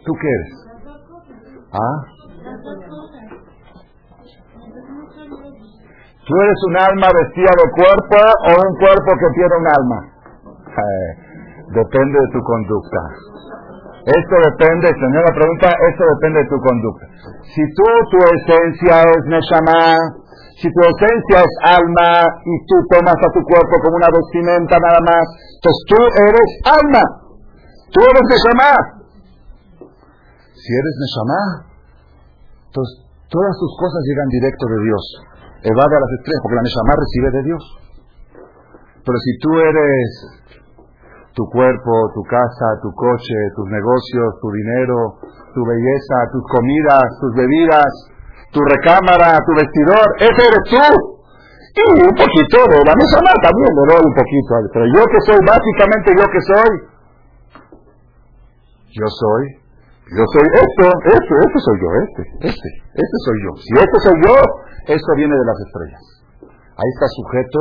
¿Tú 0.05 0.13
qué 0.13 0.29
eres? 0.29 0.53
¿Ah? 1.73 2.18
¿Tú 6.29 6.37
eres 6.37 6.61
un 6.69 6.77
alma 6.77 7.09
vestida 7.09 7.49
de 7.57 7.67
cuerpo 7.73 8.21
o 8.21 8.51
un 8.53 8.73
cuerpo 8.77 9.11
que 9.17 9.29
tiene 9.33 9.55
un 9.57 9.69
alma? 9.81 9.99
Eh, 10.77 11.11
depende 11.73 12.21
de 12.21 12.29
tu 12.37 12.41
conducta. 12.45 13.01
Esto 14.05 14.37
depende, 14.53 14.93
señora 14.93 15.33
pregunta, 15.33 15.73
esto 15.89 16.05
depende 16.05 16.45
de 16.45 16.49
tu 16.53 16.61
conducta. 16.61 17.05
Si 17.49 17.65
tú, 17.73 17.89
tu 18.13 18.19
esencia 18.29 19.09
es 19.09 19.23
Neshama, 19.25 19.97
si 20.61 20.69
tu 20.69 20.81
esencia 20.85 21.49
es 21.49 21.55
alma 21.65 22.29
y 22.45 22.55
tú 22.69 22.77
tomas 22.93 23.17
a 23.17 23.33
tu 23.33 23.41
cuerpo 23.49 23.75
como 23.81 23.97
una 23.97 24.13
vestimenta 24.13 24.77
nada 24.77 25.01
más, 25.01 25.25
entonces 25.57 25.81
tú 25.89 26.01
eres 26.29 26.49
alma. 26.69 27.05
Tú 27.89 28.05
eres 28.05 28.25
Neshama. 28.29 28.73
Si 29.81 30.71
eres 30.77 30.95
Neshama, 31.01 31.41
entonces 32.69 33.01
todas 33.33 33.55
tus 33.57 33.73
cosas 33.81 34.01
llegan 34.05 34.29
directo 34.29 34.65
de 34.69 34.79
Dios 34.85 35.05
evade 35.63 35.95
a 35.97 36.01
las 36.01 36.13
estrellas, 36.19 36.41
porque 36.43 36.59
la 36.59 36.63
Neshama 36.63 36.95
recibe 36.95 37.29
de 37.31 37.43
Dios. 37.43 37.63
Pero 39.03 39.17
si 39.25 39.33
tú 39.39 39.51
eres 39.59 40.09
tu 41.35 41.45
cuerpo, 41.51 41.93
tu 42.15 42.23
casa, 42.27 42.67
tu 42.83 42.91
coche, 42.93 43.39
tus 43.55 43.67
negocios, 43.71 44.29
tu 44.43 44.49
dinero, 44.51 45.19
tu 45.55 45.63
belleza, 45.65 46.17
tus 46.31 46.45
comidas, 46.51 47.07
tus 47.21 47.33
bebidas, 47.35 47.91
tu 48.53 48.61
recámara, 48.61 49.39
tu 49.43 49.53
vestidor, 49.55 50.07
ese 50.19 50.43
eres 50.43 50.65
tú. 50.69 50.87
Y 51.79 51.83
un 52.03 52.15
poquito 52.15 52.59
de 52.59 52.79
la 52.83 52.95
Neshama 52.95 53.33
también 53.39 53.71
le 53.71 53.83
un 54.03 54.15
poquito. 54.15 54.51
Pero 54.73 54.87
yo 54.95 55.03
que 55.07 55.21
soy, 55.27 55.39
básicamente 55.47 56.09
yo 56.19 56.27
que 56.27 56.43
soy, 56.43 56.73
yo 58.99 59.07
soy 59.07 59.68
yo 60.09 60.25
soy 60.25 60.47
esto, 60.57 60.85
esto, 60.89 61.33
este 61.37 61.59
soy 61.61 61.77
yo, 61.85 61.89
este, 62.01 62.23
este, 62.49 62.69
este 62.97 63.17
soy 63.29 63.39
yo. 63.45 63.53
Si 63.61 63.73
este 63.77 63.99
soy 64.09 64.17
yo, 64.25 64.37
esto 64.89 65.11
viene 65.17 65.37
de 65.37 65.45
las 65.45 65.59
estrellas. 65.61 66.05
Ahí 66.49 66.91
está 66.97 67.07
sujeto 67.13 67.61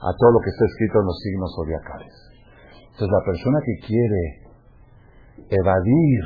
a 0.00 0.10
todo 0.16 0.30
lo 0.32 0.40
que 0.40 0.50
está 0.50 0.64
escrito 0.72 1.04
en 1.04 1.06
los 1.06 1.18
signos 1.20 1.50
zodiacales. 1.52 2.14
Entonces 2.96 3.12
la 3.12 3.24
persona 3.28 3.58
que 3.60 3.74
quiere 3.84 4.22
evadir 5.52 6.20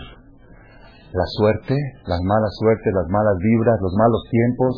la 1.10 1.26
suerte, 1.34 1.74
las 2.06 2.20
malas 2.22 2.52
suertes, 2.62 2.90
las 2.94 3.08
malas 3.10 3.36
vibras, 3.42 3.76
los 3.82 3.94
malos 3.98 4.22
tiempos, 4.30 4.72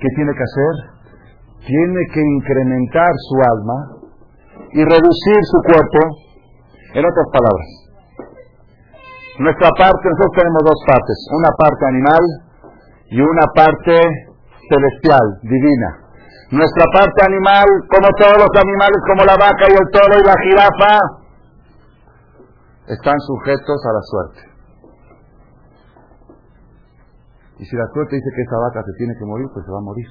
¿qué 0.00 0.08
tiene 0.16 0.32
que 0.32 0.44
hacer? 0.48 0.74
Tiene 1.60 2.00
que 2.12 2.22
incrementar 2.24 3.12
su 3.28 3.36
alma 3.36 3.78
y 4.72 4.80
reducir 4.80 5.40
su 5.44 5.58
cuerpo. 5.60 6.00
En 6.94 7.04
otras 7.04 7.28
palabras, 7.32 7.85
nuestra 9.38 9.70
parte, 9.76 10.04
nosotros 10.08 10.34
tenemos 10.36 10.62
dos 10.64 10.80
partes, 10.86 11.16
una 11.32 11.50
parte 11.56 11.82
animal 11.86 12.24
y 13.10 13.20
una 13.20 13.46
parte 13.54 13.94
celestial, 14.68 15.26
divina. 15.42 15.90
Nuestra 16.50 16.84
parte 16.92 17.20
animal, 17.26 17.66
como 17.90 18.08
todos 18.16 18.38
los 18.38 18.52
animales, 18.54 18.98
como 19.06 19.24
la 19.24 19.36
vaca 19.36 19.66
y 19.68 19.74
el 19.74 19.86
toro 19.90 20.14
y 20.14 20.24
la 20.24 20.36
jirafa, 20.40 20.92
están 22.86 23.18
sujetos 23.18 23.78
a 23.84 23.92
la 23.92 24.02
suerte. 24.02 24.40
Y 27.58 27.64
si 27.64 27.74
la 27.76 27.86
suerte 27.92 28.16
dice 28.16 28.30
que 28.34 28.42
esa 28.42 28.58
vaca 28.58 28.82
se 28.84 28.92
tiene 28.98 29.14
que 29.18 29.24
morir, 29.24 29.46
pues 29.52 29.64
se 29.64 29.72
va 29.72 29.78
a 29.78 29.88
morir. 29.88 30.06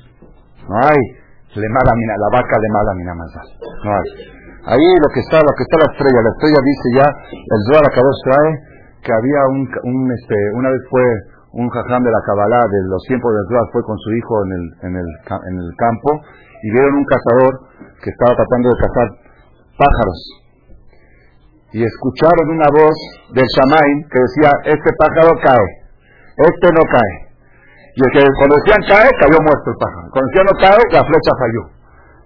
No 0.68 0.76
hay 0.82 1.26
le 1.56 1.70
mala 1.72 1.92
la 1.96 2.30
vaca 2.36 2.56
de 2.60 2.70
mala 2.70 2.92
mina 3.00 3.14
más. 3.16 3.32
Ahí 4.66 4.92
lo 5.00 5.10
que 5.14 5.22
está, 5.22 5.40
lo 5.40 5.54
que 5.56 5.64
está 5.64 5.78
la 5.80 5.90
estrella, 5.94 6.20
la 6.20 6.32
estrella 6.36 6.60
dice 6.60 6.88
ya, 7.00 7.08
el 7.32 7.62
Zohar 7.70 7.86
Akadosh 7.86 8.22
trae 8.26 8.52
que 9.06 9.14
había 9.14 9.42
un, 9.54 9.62
un 9.94 10.00
este, 10.10 10.36
una 10.58 10.74
vez 10.74 10.82
fue 10.90 11.06
un 11.54 11.70
jajam 11.70 12.02
de 12.04 12.12
la 12.12 12.22
Kabbalah 12.26 12.66
de 12.68 12.82
los 12.90 13.02
tiempos 13.08 13.32
del 13.32 13.46
Zohar, 13.48 13.68
fue 13.72 13.84
con 13.86 13.98
su 14.02 14.10
hijo 14.18 14.34
en 14.44 14.52
el, 14.52 14.66
en 14.90 14.94
el, 14.98 15.10
en 15.46 15.56
el 15.62 15.70
campo 15.78 16.10
y 16.66 16.68
vieron 16.74 16.98
un 16.98 17.06
cazador 17.06 17.54
que 18.02 18.10
estaba 18.10 18.34
tratando 18.36 18.68
de 18.74 18.78
cazar 18.82 19.08
pájaros. 19.78 20.20
Y 21.72 21.80
escucharon 21.84 22.50
una 22.50 22.70
voz 22.74 22.98
del 23.36 23.46
Shamain 23.46 23.98
que 24.10 24.20
decía, 24.20 24.52
este 24.74 24.90
pájaro 24.98 25.38
cae, 25.44 25.70
este 26.42 26.68
no 26.74 26.84
cae. 26.90 27.14
Y 27.96 28.00
el 28.04 28.12
que 28.12 28.22
cuando 28.40 28.56
decían 28.60 28.82
cae, 28.90 29.10
cayó 29.22 29.40
muerto 29.40 29.68
el 29.72 29.80
pájaro. 29.80 30.06
Cuando 30.12 30.28
decían 30.28 30.48
no 30.50 30.56
cae, 30.60 30.82
la 30.92 31.04
flecha 31.06 31.32
falló. 31.40 31.64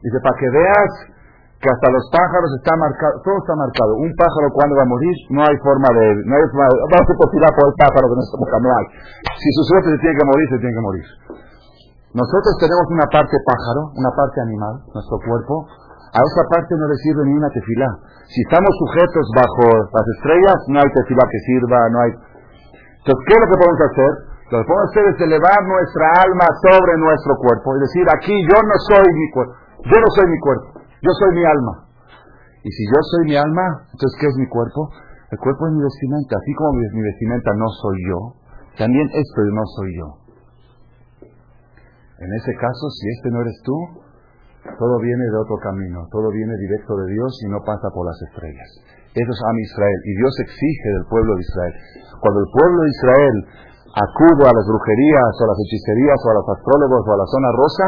Dice, 0.01 0.17
para 0.23 0.37
que 0.39 0.47
veas 0.49 0.91
que 1.59 1.67
hasta 1.67 1.87
los 1.91 2.07
pájaros 2.07 2.49
está 2.55 2.71
marcado, 2.79 3.19
todo 3.19 3.35
está 3.43 3.51
marcado. 3.59 3.91
Un 3.99 4.11
pájaro 4.15 4.47
cuando 4.55 4.79
va 4.79 4.87
a 4.87 4.91
morir, 4.95 5.11
no 5.35 5.43
hay 5.43 5.55
forma 5.59 5.91
de, 5.91 6.05
no 6.23 6.33
hay 6.39 6.45
forma 6.55 6.65
de, 6.71 6.75
vamos 6.87 7.03
a 7.03 7.15
posibilidad 7.19 7.51
por 7.51 7.65
el 7.67 7.75
pájaro 7.75 8.05
que 8.07 8.15
no 8.15 8.23
está 8.23 8.59
no 8.63 8.69
hay. 8.79 8.85
Si 9.35 9.49
su 9.59 9.63
suerte 9.67 9.87
se 9.91 9.99
tiene 9.99 10.15
que 10.15 10.27
morir, 10.27 10.45
se 10.47 10.59
tiene 10.63 10.75
que 10.79 10.85
morir. 10.87 11.05
Nosotros 12.15 12.53
tenemos 12.63 12.85
una 12.95 13.07
parte 13.11 13.35
pájaro, 13.43 13.91
una 13.91 14.11
parte 14.15 14.39
animal, 14.39 14.73
nuestro 14.87 15.19
cuerpo. 15.19 15.67
A 16.15 16.19
esa 16.23 16.43
parte 16.49 16.73
no 16.79 16.87
le 16.89 16.97
sirve 17.05 17.21
ni 17.27 17.35
una 17.37 17.51
tefilá. 17.51 17.91
Si 18.23 18.39
estamos 18.47 18.71
sujetos 18.79 19.25
bajo 19.35 19.67
las 19.93 20.07
estrellas, 20.15 20.57
no 20.71 20.79
hay 20.79 20.89
tefilá 20.95 21.21
que 21.27 21.39
sirva, 21.43 21.79
no 21.91 21.97
hay. 22.07 22.11
Entonces, 23.03 23.21
¿qué 23.27 23.33
es 23.35 23.41
lo 23.43 23.47
que 23.51 23.59
podemos 23.59 23.81
hacer? 23.83 24.11
Lo 24.47 24.55
que 24.57 24.65
podemos 24.65 24.87
hacer 24.89 25.05
es 25.11 25.17
elevar 25.21 25.59
nuestra 25.67 26.07
alma 26.23 26.47
sobre 26.63 26.93
nuestro 27.03 27.35
cuerpo 27.43 27.67
y 27.77 27.79
decir, 27.83 28.05
aquí 28.15 28.35
yo 28.47 28.57
no 28.57 28.75
soy 28.89 29.07
mi 29.11 29.27
cuerpo, 29.35 29.53
yo 29.85 29.97
no 29.99 30.09
soy 30.15 30.25
mi 30.31 30.39
cuerpo. 30.39 30.78
Yo 31.01 31.11
soy 31.15 31.31
mi 31.35 31.45
alma. 31.45 31.89
Y 32.63 32.69
si 32.69 32.83
yo 32.83 32.99
soy 33.15 33.23
mi 33.31 33.35
alma, 33.39 33.87
entonces 33.87 34.15
¿qué 34.19 34.27
es 34.27 34.35
mi 34.35 34.47
cuerpo? 34.47 34.91
El 35.31 35.37
cuerpo 35.39 35.67
es 35.67 35.73
mi 35.73 35.83
vestimenta. 35.83 36.35
Así 36.35 36.51
como 36.57 36.73
mi, 36.75 37.01
vestimenta 37.01 37.49
no 37.55 37.67
soy 37.69 37.97
yo, 38.09 38.19
también 38.77 39.07
esto 39.13 39.39
no 39.53 39.63
soy 39.79 39.89
yo. 39.95 40.07
En 42.19 42.29
ese 42.35 42.51
caso, 42.59 42.83
si 42.91 43.07
este 43.15 43.31
no 43.31 43.39
eres 43.41 43.55
tú, 43.63 43.77
todo 44.75 44.99
viene 44.99 45.23
de 45.23 45.37
otro 45.39 45.55
camino, 45.63 46.03
todo 46.11 46.27
viene 46.35 46.51
directo 46.59 46.97
de 46.99 47.15
Dios 47.15 47.31
y 47.45 47.47
no 47.47 47.63
pasa 47.63 47.87
por 47.95 48.03
las 48.03 48.19
estrellas. 48.27 48.69
Eso 49.15 49.31
es 49.31 49.41
Am 49.47 49.57
Israel. 49.57 49.99
Y 50.03 50.13
Dios 50.19 50.33
exige 50.43 50.89
del 50.99 51.05
pueblo 51.07 51.31
de 51.39 51.41
Israel. 51.41 51.73
Cuando 52.19 52.39
el 52.43 52.49
pueblo 52.51 52.77
de 52.83 52.89
Israel 52.91 53.35
acude 53.95 54.43
a 54.45 54.53
las 54.53 54.65
brujerías 54.67 55.31
o 55.39 55.41
a 55.47 55.51
las 55.55 55.59
hechicerías 55.63 56.19
o 56.19 56.27
a 56.29 56.37
los 56.43 56.47
astrólogos 56.59 57.01
o 57.07 57.11
a 57.15 57.21
la 57.23 57.27
zona 57.31 57.49
rosa, 57.55 57.87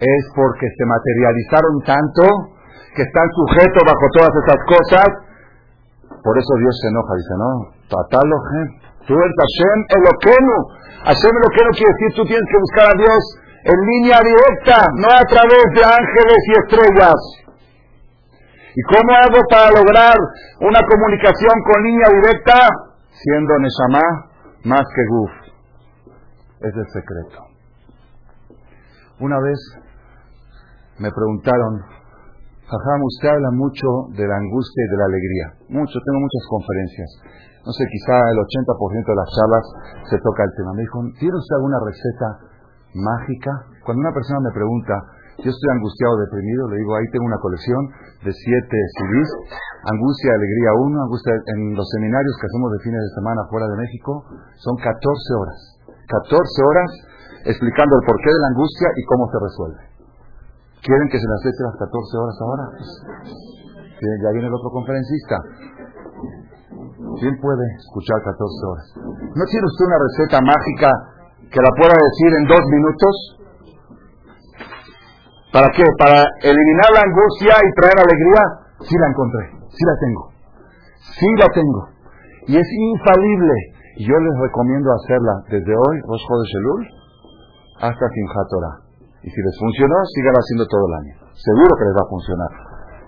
es 0.00 0.22
porque 0.34 0.64
se 0.64 0.84
materializaron 0.88 1.74
tanto 1.84 2.24
que 2.96 3.02
están 3.04 3.28
sujetos 3.36 3.82
bajo 3.84 4.06
todas 4.16 4.32
esas 4.32 4.60
cosas. 4.64 5.08
Por 6.24 6.34
eso 6.36 6.52
Dios 6.56 6.74
se 6.80 6.88
enoja, 6.88 7.12
dice, 7.20 7.34
no, 7.36 7.52
tú 9.06 9.12
eres 9.12 9.34
Hashem 9.36 9.78
Eloquenu. 10.00 10.56
Hashem 11.04 11.32
Eloquenu 11.36 11.70
quiere 11.76 11.92
decir, 11.92 12.10
tú 12.16 12.24
tienes 12.24 12.46
que 12.48 12.58
buscar 12.58 12.86
a 12.92 12.96
Dios 12.96 13.20
en 13.64 13.76
línea 13.76 14.18
directa, 14.24 14.88
no 14.96 15.08
a 15.12 15.24
través 15.28 15.64
de 15.76 15.82
ángeles 15.84 16.40
y 16.48 16.52
estrellas. 16.64 17.20
¿Y 18.72 18.82
cómo 18.88 19.12
hago 19.12 19.40
para 19.50 19.68
lograr 19.70 20.16
una 20.60 20.80
comunicación 20.88 21.54
con 21.68 21.82
línea 21.84 22.08
directa? 22.08 22.56
Siendo 23.12 23.52
Neshama 23.58 24.30
más 24.64 24.84
que 24.94 25.02
Guf. 25.08 25.30
Es 26.60 26.74
el 26.74 26.86
secreto. 26.88 27.46
Una 29.18 29.38
vez 29.40 29.58
me 31.00 31.08
preguntaron, 31.08 31.80
Jajam, 32.68 33.00
usted 33.02 33.28
habla 33.32 33.50
mucho 33.56 33.88
de 34.14 34.22
la 34.28 34.36
angustia 34.36 34.84
y 34.84 34.90
de 34.92 34.98
la 35.00 35.06
alegría. 35.08 35.46
Mucho, 35.74 35.96
tengo 35.96 36.20
muchas 36.20 36.44
conferencias. 36.46 37.08
No 37.66 37.72
sé, 37.72 37.82
quizá 37.88 38.14
el 38.30 38.38
80% 38.38 39.10
de 39.10 39.18
las 39.18 39.28
charlas 39.32 39.64
se 40.06 40.16
toca 40.22 40.44
el 40.44 40.52
tema. 40.54 40.70
Me 40.76 40.84
dijo, 40.84 41.02
¿tiene 41.18 41.34
usted 41.34 41.56
alguna 41.56 41.80
receta 41.82 42.28
mágica? 42.94 43.52
Cuando 43.82 44.06
una 44.06 44.14
persona 44.14 44.38
me 44.44 44.54
pregunta, 44.54 44.94
yo 45.40 45.48
estoy 45.48 45.68
angustiado, 45.72 46.20
deprimido, 46.20 46.68
le 46.68 46.84
digo, 46.84 46.92
ahí 46.94 47.08
tengo 47.10 47.26
una 47.26 47.40
colección 47.40 47.80
de 48.22 48.32
siete 48.36 48.78
CDs, 49.00 49.30
Angustia, 49.88 50.36
Alegría 50.36 50.70
1, 50.84 51.00
Angustia, 51.00 51.32
en 51.56 51.74
los 51.74 51.88
seminarios 51.96 52.34
que 52.36 52.46
hacemos 52.46 52.68
de 52.76 52.80
fines 52.84 53.00
de 53.00 53.12
semana 53.16 53.40
fuera 53.48 53.66
de 53.72 53.76
México, 53.80 54.12
son 54.60 54.76
14 54.76 55.00
horas. 55.40 55.58
14 56.06 56.36
horas 56.68 56.90
explicando 57.48 57.92
el 57.96 58.04
porqué 58.04 58.28
de 58.28 58.40
la 58.44 58.48
angustia 58.52 58.88
y 58.94 59.02
cómo 59.08 59.24
se 59.32 59.38
resuelve. 59.40 59.89
¿Quieren 60.80 61.08
que 61.12 61.18
se 61.20 61.28
las 61.28 61.42
eche 61.44 61.62
las 61.64 61.76
14 61.76 62.16
horas 62.16 62.36
ahora? 62.40 62.64
Ya 64.00 64.30
viene 64.32 64.48
el 64.48 64.54
otro 64.54 64.70
conferencista. 64.72 65.36
¿Quién 67.20 67.36
puede 67.36 67.64
escuchar 67.76 68.16
14 68.24 68.40
horas? 68.64 68.86
¿No 69.36 69.44
tiene 69.44 69.66
usted 69.68 69.84
una 69.84 70.00
receta 70.00 70.38
mágica 70.40 70.88
que 71.52 71.60
la 71.60 71.72
pueda 71.76 71.92
decir 71.92 72.30
en 72.32 72.44
dos 72.48 72.64
minutos? 72.72 73.14
¿Para 75.52 75.68
qué? 75.76 75.84
¿Para 75.98 76.24
eliminar 76.48 76.88
la 76.96 77.02
angustia 77.04 77.60
y 77.60 77.68
traer 77.76 77.98
alegría? 78.00 78.42
Sí 78.80 78.96
la 78.96 79.08
encontré, 79.12 79.44
sí 79.68 79.82
la 79.84 79.96
tengo. 80.00 80.22
Sí 81.20 81.28
la 81.36 81.48
tengo. 81.52 81.80
Y 82.48 82.56
es 82.56 82.68
infalible. 82.72 83.54
Y 84.00 84.08
yo 84.08 84.16
les 84.16 84.36
recomiendo 84.40 84.88
hacerla 84.96 85.44
desde 85.50 85.76
hoy, 85.76 85.96
Rosh 86.08 86.24
de 86.24 86.46
Shelul, 86.48 86.82
hasta 87.84 88.04
Simchat 88.08 88.48
Torah. 88.48 88.89
Y 89.20 89.28
si 89.28 89.40
les 89.40 89.56
funcionó, 89.60 89.96
sigan 90.16 90.36
haciendo 90.36 90.64
todo 90.64 90.84
el 90.88 90.94
año. 91.04 91.14
Seguro 91.36 91.72
que 91.76 91.84
les 91.84 91.94
va 91.96 92.04
a 92.04 92.12
funcionar. 92.12 92.52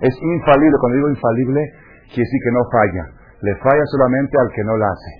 Es 0.05 0.15
infalible. 0.19 0.77
Cuando 0.77 0.97
digo 1.01 1.09
infalible, 1.09 1.61
quiere 2.13 2.27
decir 2.29 2.41
que 2.45 2.53
no 2.53 2.63
falla. 2.69 3.05
Le 3.41 3.53
falla 3.65 3.85
solamente 3.89 4.35
al 4.37 4.49
que 4.53 4.63
no 4.65 4.75
la 4.77 4.89
hace. 4.93 5.13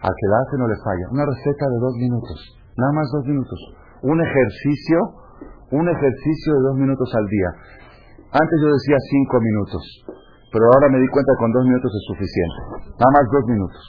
Al 0.00 0.14
que 0.16 0.26
la 0.26 0.36
hace 0.42 0.54
no 0.58 0.66
le 0.66 0.76
falla. 0.82 1.06
Una 1.14 1.24
receta 1.28 1.64
de 1.70 1.78
dos 1.78 1.94
minutos. 2.02 2.38
Nada 2.74 2.92
más 2.98 3.06
dos 3.14 3.24
minutos. 3.30 3.58
Un 4.02 4.18
ejercicio, 4.18 4.98
un 5.70 5.86
ejercicio 5.86 6.50
de 6.56 6.62
dos 6.66 6.76
minutos 6.76 7.08
al 7.14 7.26
día. 7.30 7.50
Antes 8.32 8.56
yo 8.58 8.68
decía 8.74 8.98
cinco 9.06 9.38
minutos. 9.38 9.82
Pero 10.50 10.66
ahora 10.66 10.90
me 10.90 10.98
di 10.98 11.08
cuenta 11.14 11.30
que 11.30 11.42
con 11.46 11.52
dos 11.52 11.64
minutos 11.64 11.90
es 11.94 12.04
suficiente. 12.10 12.60
Nada 12.98 13.12
más 13.14 13.24
dos 13.30 13.44
minutos. 13.46 13.84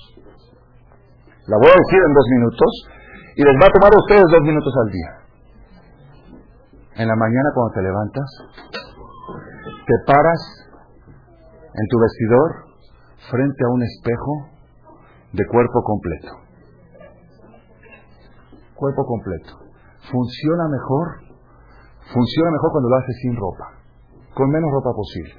La 1.50 1.58
voy 1.58 1.74
a 1.74 1.80
decir 1.80 2.00
en 2.06 2.13
dos 2.13 2.28
minutos 2.38 2.72
y 3.34 3.41
les 3.41 3.56
va 3.58 3.65
a 3.65 3.74
tomar 3.74 3.89
a 3.89 3.98
ustedes 3.98 4.28
dos 4.30 4.44
minutos 4.46 4.74
al 4.78 4.89
día. 4.94 5.21
En 6.95 7.08
la 7.08 7.15
mañana 7.15 7.49
cuando 7.56 7.73
te 7.73 7.82
levantas, 7.82 8.30
te 9.88 9.93
paras 10.06 10.41
en 11.73 11.88
tu 11.88 11.99
vestidor 11.99 12.71
frente 13.30 13.63
a 13.63 13.73
un 13.73 13.84
espejo 13.84 14.34
de 15.34 15.45
cuerpo 15.47 15.84
completo. 15.84 16.32
Cuerpo 18.75 19.06
completo. 19.06 19.54
Funciona 20.12 20.67
mejor, 20.67 21.08
funciona 22.12 22.51
mejor 22.51 22.71
cuando 22.71 22.89
lo 22.89 22.95
haces 22.97 23.15
sin 23.21 23.36
ropa, 23.36 23.65
con 24.34 24.49
menos 24.49 24.69
ropa 24.71 24.91
posible. 24.93 25.34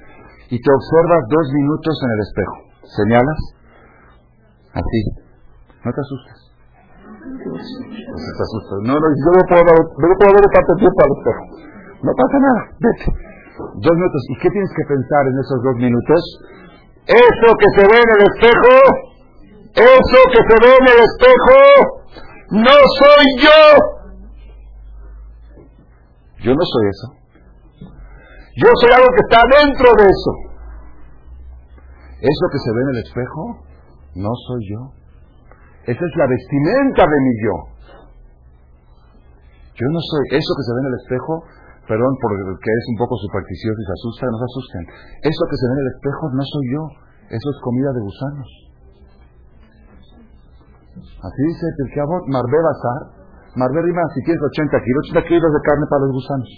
Y 0.49 0.59
te 0.59 0.71
observas 0.71 1.21
dos 1.29 1.47
minutos 1.53 1.99
en 2.03 2.09
el 2.11 2.19
espejo. 2.19 2.57
Señalas, 2.83 3.39
así, 4.73 5.01
no 5.85 5.91
te 5.91 6.01
asustes. 6.01 6.42
No, 7.23 8.93
no, 8.99 9.07
yo 9.15 9.29
no 9.31 9.43
puedo, 9.47 9.63
no 9.63 10.15
puedo 10.19 10.33
ver 10.35 10.47
tanto 10.51 10.73
tiempo 10.75 10.99
al 11.03 11.11
espejo. 11.15 11.43
No 12.03 12.11
pasa 12.19 12.37
nada, 12.39 12.61
vete. 12.83 13.07
Dos 13.79 13.95
minutos. 13.95 14.21
¿Y 14.29 14.35
qué 14.39 14.49
tienes 14.49 14.71
que 14.75 14.83
pensar 14.83 15.23
en 15.27 15.39
esos 15.39 15.63
dos 15.63 15.75
minutos? 15.77 16.21
Eso 17.07 17.47
que 17.59 17.69
se 17.79 17.83
ve 17.87 17.97
en 17.99 18.09
el 18.11 18.21
espejo, 18.27 18.75
eso 19.75 20.19
que 20.35 20.41
se 20.43 20.55
ve 20.63 20.71
en 20.75 20.87
el 20.87 20.99
espejo, 21.03 21.57
no 22.51 22.75
soy 22.99 23.25
yo. 23.39 23.61
Yo 26.43 26.51
no 26.55 26.63
soy 26.63 26.85
eso. 26.91 27.07
Yo 28.55 28.69
soy 28.81 28.91
algo 28.91 29.07
que 29.15 29.23
está 29.23 29.41
dentro 29.63 29.87
de 29.95 30.05
eso. 30.11 30.31
Eso 32.19 32.45
que 32.51 32.59
se 32.59 32.71
ve 32.71 32.81
en 32.81 32.89
el 32.89 32.99
espejo, 33.03 33.63
no 34.15 34.29
soy 34.47 34.61
yo. 34.69 35.02
Esa 35.83 36.03
es 36.03 36.13
la 36.15 36.27
vestimenta 36.27 37.03
de 37.03 37.17
mi 37.19 37.33
yo. 37.43 37.55
Yo 39.73 39.87
no 39.89 39.99
soy 39.99 40.37
eso 40.37 40.51
que 40.55 40.63
se 40.63 40.71
ve 40.71 40.79
en 40.79 40.89
el 40.93 40.97
espejo, 41.01 41.33
perdón 41.87 42.13
porque 42.21 42.69
es 42.71 42.85
un 42.93 42.97
poco 43.01 43.17
supersticioso 43.17 43.79
y 43.81 43.85
se 43.85 43.95
asusta, 43.97 44.21
no 44.29 44.37
se 44.37 44.47
asusten. 44.47 44.83
Eso 45.27 45.43
que 45.49 45.57
se 45.57 45.65
ve 45.67 45.73
en 45.73 45.81
el 45.83 45.91
espejo 45.97 46.23
no 46.31 46.43
soy 46.45 46.65
yo, 46.71 46.83
eso 47.35 47.47
es 47.51 47.57
comida 47.59 47.89
de 47.91 48.01
gusanos. 48.05 48.49
Así 50.93 51.41
dice 51.41 51.65
el 51.67 51.99
Abot, 51.99 52.23
Marbe 52.29 52.59
Bazar, 52.61 53.23
Marberima, 53.55 54.01
si 54.13 54.21
tienes 54.23 54.41
80 54.41 54.77
kilos, 54.77 55.01
80 55.09 55.27
kilos 55.27 55.49
de 55.51 55.61
carne 55.65 55.85
para 55.89 56.01
los 56.05 56.11
gusanos. 56.13 56.49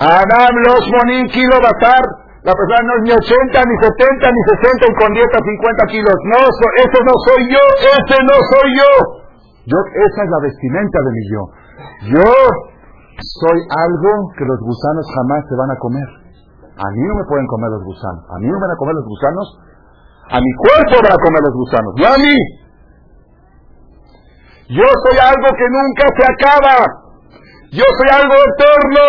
Adam 0.00 0.54
los 0.68 0.84
monín 0.96 1.26
kilo 1.28 1.56
batar. 1.60 2.29
La 2.40 2.56
persona 2.56 2.80
no 2.88 2.92
es 2.96 3.02
ni 3.04 3.12
80, 3.12 3.52
ni 3.52 3.76
70, 3.84 4.32
ni 4.32 4.42
60 4.64 4.80
y 4.88 4.94
con 4.96 5.12
dieta 5.12 5.38
50 5.44 5.92
kilos. 5.92 6.16
No, 6.24 6.40
ese 6.40 6.98
no 7.04 7.14
soy 7.28 7.40
yo, 7.52 7.64
ese 7.84 8.18
no 8.24 8.36
soy 8.48 8.68
yo. 8.80 8.92
Yo, 9.68 9.76
esa 9.76 10.20
es 10.24 10.30
la 10.32 10.40
vestimenta 10.40 10.98
de 11.04 11.10
mi 11.12 11.24
yo. 11.28 11.42
Yo 12.16 12.32
soy 13.44 13.60
algo 13.60 14.32
que 14.40 14.44
los 14.48 14.56
gusanos 14.64 15.04
jamás 15.20 15.44
se 15.52 15.54
van 15.54 15.70
a 15.70 15.76
comer. 15.76 16.08
A 16.80 16.86
mí 16.96 17.02
no 17.04 17.14
me 17.20 17.24
pueden 17.28 17.44
comer 17.44 17.68
los 17.76 17.84
gusanos. 17.84 18.24
A 18.24 18.36
mí 18.40 18.48
no 18.48 18.56
me 18.56 18.64
van 18.64 18.72
a 18.72 18.80
comer 18.80 18.94
los 18.96 19.04
gusanos. 19.04 19.46
A 20.32 20.38
mi 20.40 20.52
cuerpo 20.64 20.96
van 21.04 21.12
a 21.12 21.20
comer 21.20 21.42
los 21.44 21.56
gusanos, 21.60 21.92
no 22.00 22.06
a 22.08 22.16
mí. 22.16 22.36
Yo 24.80 24.86
soy 24.86 25.16
algo 25.20 25.48
que 25.60 25.68
nunca 25.68 26.04
se 26.16 26.24
acaba. 26.24 26.76
Yo 27.68 27.84
soy 27.84 28.08
algo 28.16 28.32
eterno. 28.32 29.04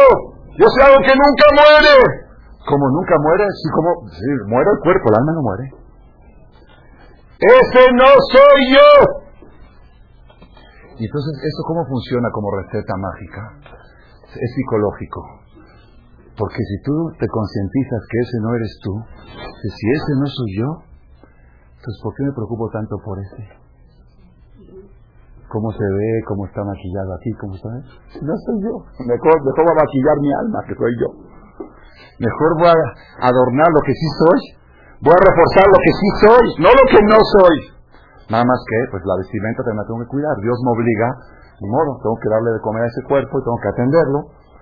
Yo 0.60 0.68
soy 0.68 0.82
algo 0.84 1.00
que 1.00 1.16
nunca 1.16 1.46
muere. 1.56 2.21
Como 2.68 2.89
nunca 2.89 3.16
muere, 3.22 3.45
sí, 3.57 3.68
como 3.74 3.89
muere 4.47 4.70
el 4.70 4.80
cuerpo, 4.84 5.09
el 5.09 5.16
alma 5.16 5.32
no 5.34 5.41
muere. 5.41 5.66
Ese 7.41 7.84
no 7.93 8.09
soy 8.30 8.59
yo. 8.70 8.89
Y 10.97 11.05
entonces, 11.05 11.34
¿eso 11.41 11.62
cómo 11.66 11.86
funciona 11.86 12.30
como 12.32 12.51
receta 12.62 12.93
mágica? 12.97 13.41
Es 14.30 14.49
psicológico. 14.55 15.22
Porque 16.38 16.62
si 16.64 16.82
tú 16.84 16.93
te 17.20 17.28
concientizas 17.28 18.01
que 18.09 18.18
ese 18.20 18.38
no 18.41 18.55
eres 18.55 18.80
tú, 18.84 18.93
que 19.26 19.70
si 19.70 19.86
ese 19.91 20.14
no 20.20 20.28
soy 20.28 20.51
yo, 20.57 20.70
entonces 21.76 21.99
¿por 22.03 22.14
qué 22.16 22.24
me 22.24 22.34
preocupo 22.34 22.70
tanto 22.70 22.95
por 23.03 23.18
ese? 23.20 23.62
cómo 25.51 25.72
se 25.72 25.84
ve, 25.84 26.24
cómo 26.26 26.45
está 26.47 26.64
maquillado 26.64 27.14
aquí, 27.14 27.32
cómo 27.39 27.53
está. 27.55 27.70
No 28.24 28.34
soy 28.47 28.57
yo. 28.64 28.74
Mejor, 29.03 29.36
mejor 29.43 29.64
voy 29.68 29.76
a 29.76 29.84
maquillar 29.84 30.18
mi 30.22 30.32
alma, 30.32 30.59
que 30.66 30.76
soy 30.76 30.93
yo. 30.95 31.31
Mejor 32.20 32.52
voy 32.60 32.70
a 32.70 33.28
adornar 33.28 33.70
lo 33.74 33.82
que 33.82 33.93
sí 33.93 34.08
soy. 34.20 34.39
Voy 35.02 35.16
a 35.18 35.24
reforzar 35.26 35.66
lo 35.66 35.80
que 35.82 35.93
sí 35.97 36.10
soy, 36.22 36.45
no 36.62 36.70
lo 36.70 36.86
que 36.86 37.02
no 37.10 37.18
soy. 37.18 37.58
Nada 38.30 38.45
más 38.45 38.62
que, 38.70 38.78
pues 38.93 39.02
la 39.04 39.18
vestimenta 39.18 39.66
también 39.66 39.82
la 39.82 39.88
tengo 39.89 39.99
que 40.06 40.14
cuidar. 40.14 40.36
Dios 40.45 40.58
me 40.62 40.72
obliga, 40.78 41.10
de 41.58 41.68
modo, 41.68 41.97
tengo 41.99 42.18
que 42.22 42.30
darle 42.30 42.49
de 42.54 42.62
comer 42.62 42.86
a 42.86 42.91
ese 42.93 43.02
cuerpo 43.10 43.34
y 43.38 43.43
tengo 43.43 43.60
que 43.60 43.72
atenderlo. 43.74 44.20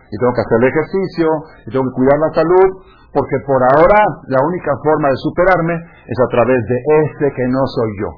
Y 0.09 0.15
tengo 0.17 0.33
que 0.33 0.41
hacer 0.41 0.57
el 0.57 0.67
ejercicio, 0.73 1.27
y 1.63 1.69
tengo 1.69 1.85
que 1.85 1.95
cuidar 2.01 2.17
la 2.17 2.31
salud, 2.33 2.69
porque 3.13 3.37
por 3.45 3.61
ahora 3.61 3.99
la 4.25 4.41
única 4.41 4.73
forma 4.81 5.13
de 5.13 5.17
superarme 5.21 5.75
es 6.07 6.17
a 6.17 6.29
través 6.33 6.59
de 6.65 6.77
este 7.05 7.25
que 7.29 7.45
no 7.45 7.61
soy 7.67 7.91
yo. 8.01 8.09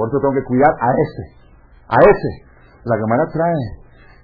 Por 0.00 0.08
eso 0.08 0.16
tengo 0.16 0.32
que 0.32 0.44
cuidar 0.48 0.72
a 0.80 0.90
ese. 0.96 1.24
A 1.92 1.98
ese. 2.00 2.30
La 2.88 2.96
Gemara 2.96 3.28
trae 3.28 3.64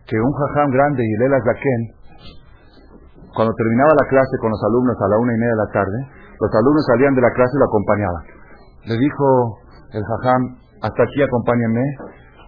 que 0.08 0.16
un 0.16 0.32
jajam 0.32 0.70
grande 0.70 1.04
y 1.04 1.12
el 1.20 1.32
Zaken, 1.36 1.82
cuando 3.36 3.52
terminaba 3.52 3.92
la 3.92 4.08
clase 4.08 4.34
con 4.40 4.48
los 4.48 4.62
alumnos 4.64 4.96
a 4.96 5.08
la 5.12 5.16
una 5.20 5.32
y 5.36 5.38
media 5.38 5.52
de 5.52 5.62
la 5.62 5.70
tarde, 5.76 5.98
los 6.40 6.50
alumnos 6.56 6.84
salían 6.88 7.12
de 7.12 7.20
la 7.20 7.32
clase 7.36 7.52
y 7.52 7.60
lo 7.60 7.68
acompañaban. 7.68 8.22
Le 8.88 8.96
dijo 8.96 9.26
el 9.92 10.02
jajam, 10.02 10.42
hasta 10.80 11.00
aquí 11.04 11.20
acompáñenme, 11.20 11.84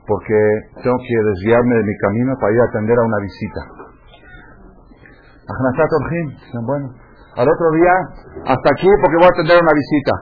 porque 0.09 0.39
tengo 0.81 0.97
que 0.97 1.17
desviarme 1.29 1.75
de 1.77 1.85
mi 1.85 1.95
camino 2.01 2.33
para 2.41 2.53
ir 2.57 2.61
a 2.65 2.69
atender 2.73 2.97
a 2.97 3.05
una 3.05 3.21
visita. 3.21 3.61
bueno, 6.65 6.89
al 7.37 7.49
otro 7.49 7.69
día, 7.77 7.95
hasta 8.49 8.69
aquí 8.73 8.89
porque 8.89 9.17
voy 9.21 9.29
a 9.29 9.35
atender 9.37 9.57
a 9.57 9.61
una 9.61 9.77
visita. 9.77 10.13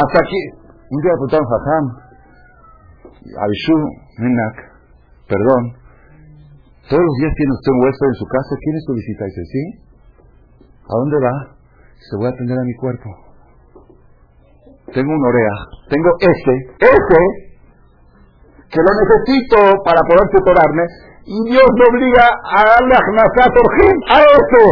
Hasta 0.00 0.18
aquí. 0.24 0.42
Un 0.88 1.00
día 1.04 1.12
preguntaron, 1.12 1.44
jajam, 1.44 1.84
Aishu 3.36 3.76
Menak, 4.16 4.56
perdón, 5.28 5.62
todos 6.88 7.02
los 7.02 7.14
días 7.20 7.32
tiene 7.36 7.52
usted 7.52 7.70
un 7.74 7.80
huésped 7.84 8.06
en 8.06 8.18
su 8.22 8.26
casa, 8.30 8.52
¿quién 8.62 8.74
es 8.76 8.84
su 8.86 8.92
visita? 8.94 9.24
Dice, 9.26 9.44
¿sí? 9.44 9.85
¿A 10.86 10.94
dónde 11.02 11.18
va? 11.18 11.56
Se 11.98 12.16
voy 12.16 12.26
a 12.26 12.30
atender 12.30 12.56
a 12.58 12.62
mi 12.62 12.74
cuerpo. 12.76 13.10
Tengo 14.94 15.10
un 15.10 15.24
orea, 15.26 15.54
tengo 15.90 16.10
ese, 16.22 16.54
ese, 16.78 17.20
que 18.70 18.78
lo 18.78 18.90
necesito 18.94 19.82
para 19.82 19.98
poder 20.06 20.30
tutorarme, 20.30 20.84
y 21.26 21.50
Dios 21.50 21.66
me 21.74 21.84
obliga 21.90 22.22
a 22.22 22.62
darle 22.62 22.94
a 22.94 23.02
a 23.02 24.18
ese. 24.22 24.64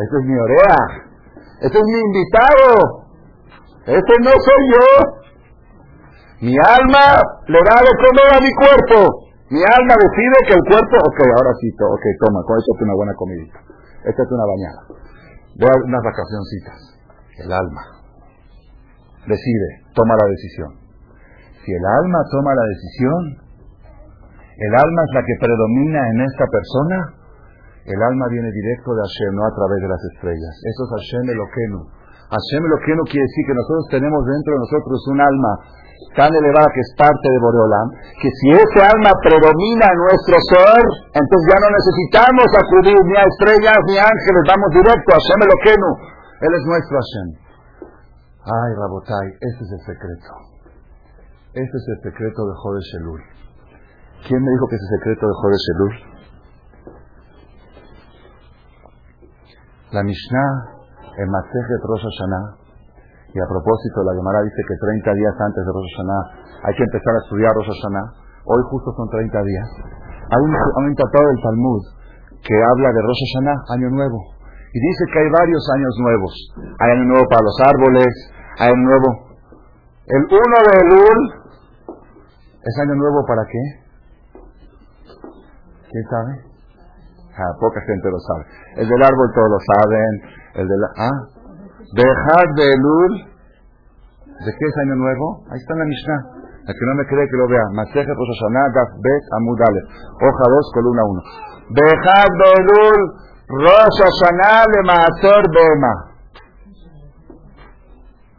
Ese 0.00 0.16
es 0.16 0.24
mi 0.24 0.32
orea, 0.32 0.76
ese 1.60 1.76
es 1.76 1.84
mi 1.84 2.00
invitado, 2.00 3.04
ese 3.84 4.14
no 4.24 4.32
soy 4.32 4.62
yo. 4.72 4.86
Mi 6.40 6.56
alma 6.56 7.20
le 7.48 7.60
da 7.60 7.84
de 7.84 7.92
comer 8.00 8.28
a 8.32 8.40
mi 8.40 8.52
cuerpo. 8.56 9.28
Mi 9.50 9.60
alma 9.60 9.94
decide 10.00 10.36
que 10.48 10.54
el 10.54 10.64
cuerpo, 10.64 10.96
ok, 11.04 11.20
ahora 11.36 11.52
sí, 11.60 11.68
ok, 11.68 12.04
toma, 12.24 12.40
con 12.46 12.56
eso 12.56 12.70
es 12.72 12.80
una 12.80 12.94
buena 12.94 13.12
comidita. 13.12 13.60
Esta 14.04 14.22
es 14.22 14.30
una 14.32 14.46
bañada. 14.46 14.80
Voy 15.60 15.68
a 15.68 15.84
unas 15.84 16.02
vacacioncitas. 16.02 16.78
El 17.44 17.52
alma 17.52 18.00
decide, 19.26 19.68
toma 19.94 20.16
la 20.16 20.26
decisión. 20.28 20.70
Si 21.64 21.70
el 21.72 21.84
alma 21.84 22.20
toma 22.32 22.54
la 22.54 22.66
decisión, 22.72 23.20
el 24.56 24.72
alma 24.72 25.00
es 25.04 25.12
la 25.14 25.22
que 25.24 25.36
predomina 25.40 26.00
en 26.08 26.18
esta 26.24 26.46
persona, 26.48 26.96
el 27.84 28.00
alma 28.00 28.26
viene 28.28 28.48
directo 28.52 28.92
de 28.92 29.00
Hashem, 29.04 29.32
no 29.36 29.44
a 29.44 29.52
través 29.56 29.78
de 29.80 29.88
las 29.88 30.02
estrellas. 30.14 30.54
Eso 30.64 30.80
es 30.84 30.90
Hashem 30.96 31.24
Eloquenu. 31.32 31.80
Hashem 32.28 32.62
Eloquenu 32.64 33.02
quiere 33.08 33.24
decir 33.24 33.44
que 33.48 33.56
nosotros 33.56 33.84
tenemos 33.90 34.20
dentro 34.24 34.50
de 34.52 34.60
nosotros 34.60 34.98
un 35.12 35.20
alma 35.20 35.52
tan 36.16 36.30
elevada 36.34 36.66
que 36.74 36.82
es 36.82 36.90
parte 36.98 37.26
de 37.30 37.38
Boreolam, 37.38 37.88
que 38.18 38.30
si 38.30 38.48
ese 38.50 38.80
alma 38.82 39.14
predomina 39.22 39.86
en 39.90 39.98
nuestro 40.10 40.36
ser, 40.50 40.82
entonces 41.14 41.46
ya 41.46 41.58
no 41.62 41.68
necesitamos 41.70 42.48
acudir 42.50 42.98
ni 43.06 43.14
a 43.14 43.24
estrellas 43.24 43.78
ni 43.86 43.94
a 43.98 44.04
ángeles, 44.10 44.42
vamos 44.46 44.70
directo 44.74 45.08
a 45.10 45.18
Hashem 45.18 45.40
Eloquenu. 45.46 45.90
Él 46.40 46.52
es 46.54 46.64
nuestro 46.66 46.94
Hashem. 46.98 47.28
Ay, 48.42 48.70
Rabotai, 48.74 49.28
ese 49.38 49.60
es 49.62 49.70
el 49.70 49.82
secreto. 49.86 50.30
Ese 51.54 51.76
es 51.76 51.86
el 51.94 51.98
secreto 52.10 52.40
de 52.46 52.54
Jodesh 52.58 52.90
Elul. 53.02 53.22
¿Quién 54.26 54.40
me 54.42 54.50
dijo 54.50 54.66
que 54.66 54.76
es 54.76 54.82
el 54.82 54.92
secreto 54.98 55.24
de 55.26 55.34
Jodesh 55.40 55.66
Elul? 55.74 55.94
La 59.92 60.02
Mishnah 60.04 60.80
en 61.18 61.28
Masejet 61.28 61.82
Rosh 61.82 62.06
y 63.30 63.38
a 63.38 63.46
propósito, 63.46 64.02
la 64.02 64.14
Gemara 64.14 64.42
dice 64.42 64.58
que 64.66 64.74
30 64.74 65.14
días 65.14 65.34
antes 65.38 65.62
de 65.62 65.70
Rosh 65.70 65.90
Hashanah 65.94 66.22
hay 66.66 66.74
que 66.74 66.82
empezar 66.82 67.14
a 67.14 67.20
estudiar 67.22 67.50
Rosh 67.54 67.70
Hashanah. 67.70 68.06
Hoy 68.42 68.62
justo 68.74 68.90
son 68.98 69.06
30 69.06 69.30
días. 69.46 69.68
Hay 70.34 70.40
un, 70.42 70.50
un 70.50 70.94
tratado 70.98 71.26
del 71.30 71.40
Talmud 71.42 71.82
que 72.42 72.56
habla 72.58 72.88
de 72.90 73.00
Rosh 73.06 73.22
Hashanah, 73.22 73.58
año 73.78 73.88
nuevo. 73.94 74.18
Y 74.74 74.78
dice 74.82 75.02
que 75.14 75.18
hay 75.22 75.30
varios 75.30 75.62
años 75.78 75.94
nuevos. 76.02 76.32
Hay 76.82 76.88
año 76.90 77.06
nuevo 77.06 77.24
para 77.30 77.42
los 77.42 77.56
árboles, 77.70 78.10
hay 78.58 78.68
año 78.70 78.82
nuevo. 78.82 79.08
El 80.10 80.22
1 80.26 80.34
de 80.34 80.72
Elul 80.82 81.20
es 82.66 82.74
año 82.82 82.94
nuevo 82.98 83.22
para 83.30 83.42
qué? 83.46 83.62
¿Quién 85.86 86.04
sabe? 86.10 86.50
Ah, 87.38 87.54
poca 87.60 87.80
gente 87.86 88.10
lo 88.10 88.18
sabe. 88.18 88.44
El 88.74 88.88
del 88.88 89.02
árbol 89.02 89.30
todos 89.34 89.50
lo 89.54 89.60
saben. 89.62 90.12
El 90.54 90.66
de 90.66 90.76
la, 90.76 90.88
ah, 90.98 91.39
Dejar 91.94 92.46
de 92.56 92.64
Elul. 92.64 93.12
¿De 94.40 94.50
qué 94.56 94.64
es 94.64 94.76
año 94.86 94.96
nuevo? 94.96 95.44
Ahí 95.50 95.58
está 95.58 95.74
en 95.74 95.80
la 95.80 95.84
Mishnah. 95.84 96.20
La 96.64 96.72
que 96.72 96.84
no 96.86 96.94
me 96.94 97.06
cree 97.06 97.26
que 97.28 97.36
lo 97.36 97.48
vea. 97.48 97.66
Maseje 97.74 98.08
Rosh 98.08 98.32
Hashanah, 98.36 98.68
Daf 98.72 98.90
Bet 99.00 99.24
Amudale. 99.36 99.80
Hoja 100.20 100.44
2, 100.48 100.72
columna 100.74 101.02
1. 101.04 101.22
Dejar 101.76 102.28
de 102.40 102.46
Elul. 102.60 103.00
Rosh 103.48 103.98
Hashanah 104.00 104.64
le 104.70 104.80
Maaser 104.86 105.44
Bema. 105.50 105.94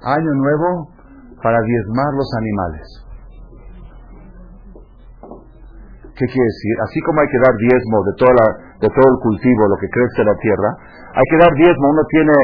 Año 0.02 0.32
nuevo 0.34 0.89
para 1.44 1.60
diezmar 1.62 2.14
los 2.14 2.30
animales. 2.38 2.88
¿Qué 6.16 6.26
quiere 6.30 6.48
decir? 6.54 6.76
Así 6.86 7.02
como 7.02 7.18
hay 7.22 7.30
que 7.34 7.42
dar 7.42 7.56
diezmo 7.58 7.98
de, 8.06 8.14
toda 8.14 8.34
la, 8.38 8.48
de 8.78 8.89
todo 8.94 9.08
el 9.10 9.18
cultivo, 9.26 9.62
lo 9.68 9.78
que 9.82 9.89
crece 9.89 10.22
en 10.22 10.30
la 10.30 10.38
tierra, 10.38 10.70
hay 11.18 11.26
que 11.30 11.38
dar 11.42 11.54
diezmo. 11.58 11.86
Uno 11.89 12.04
tiene 12.10 12.36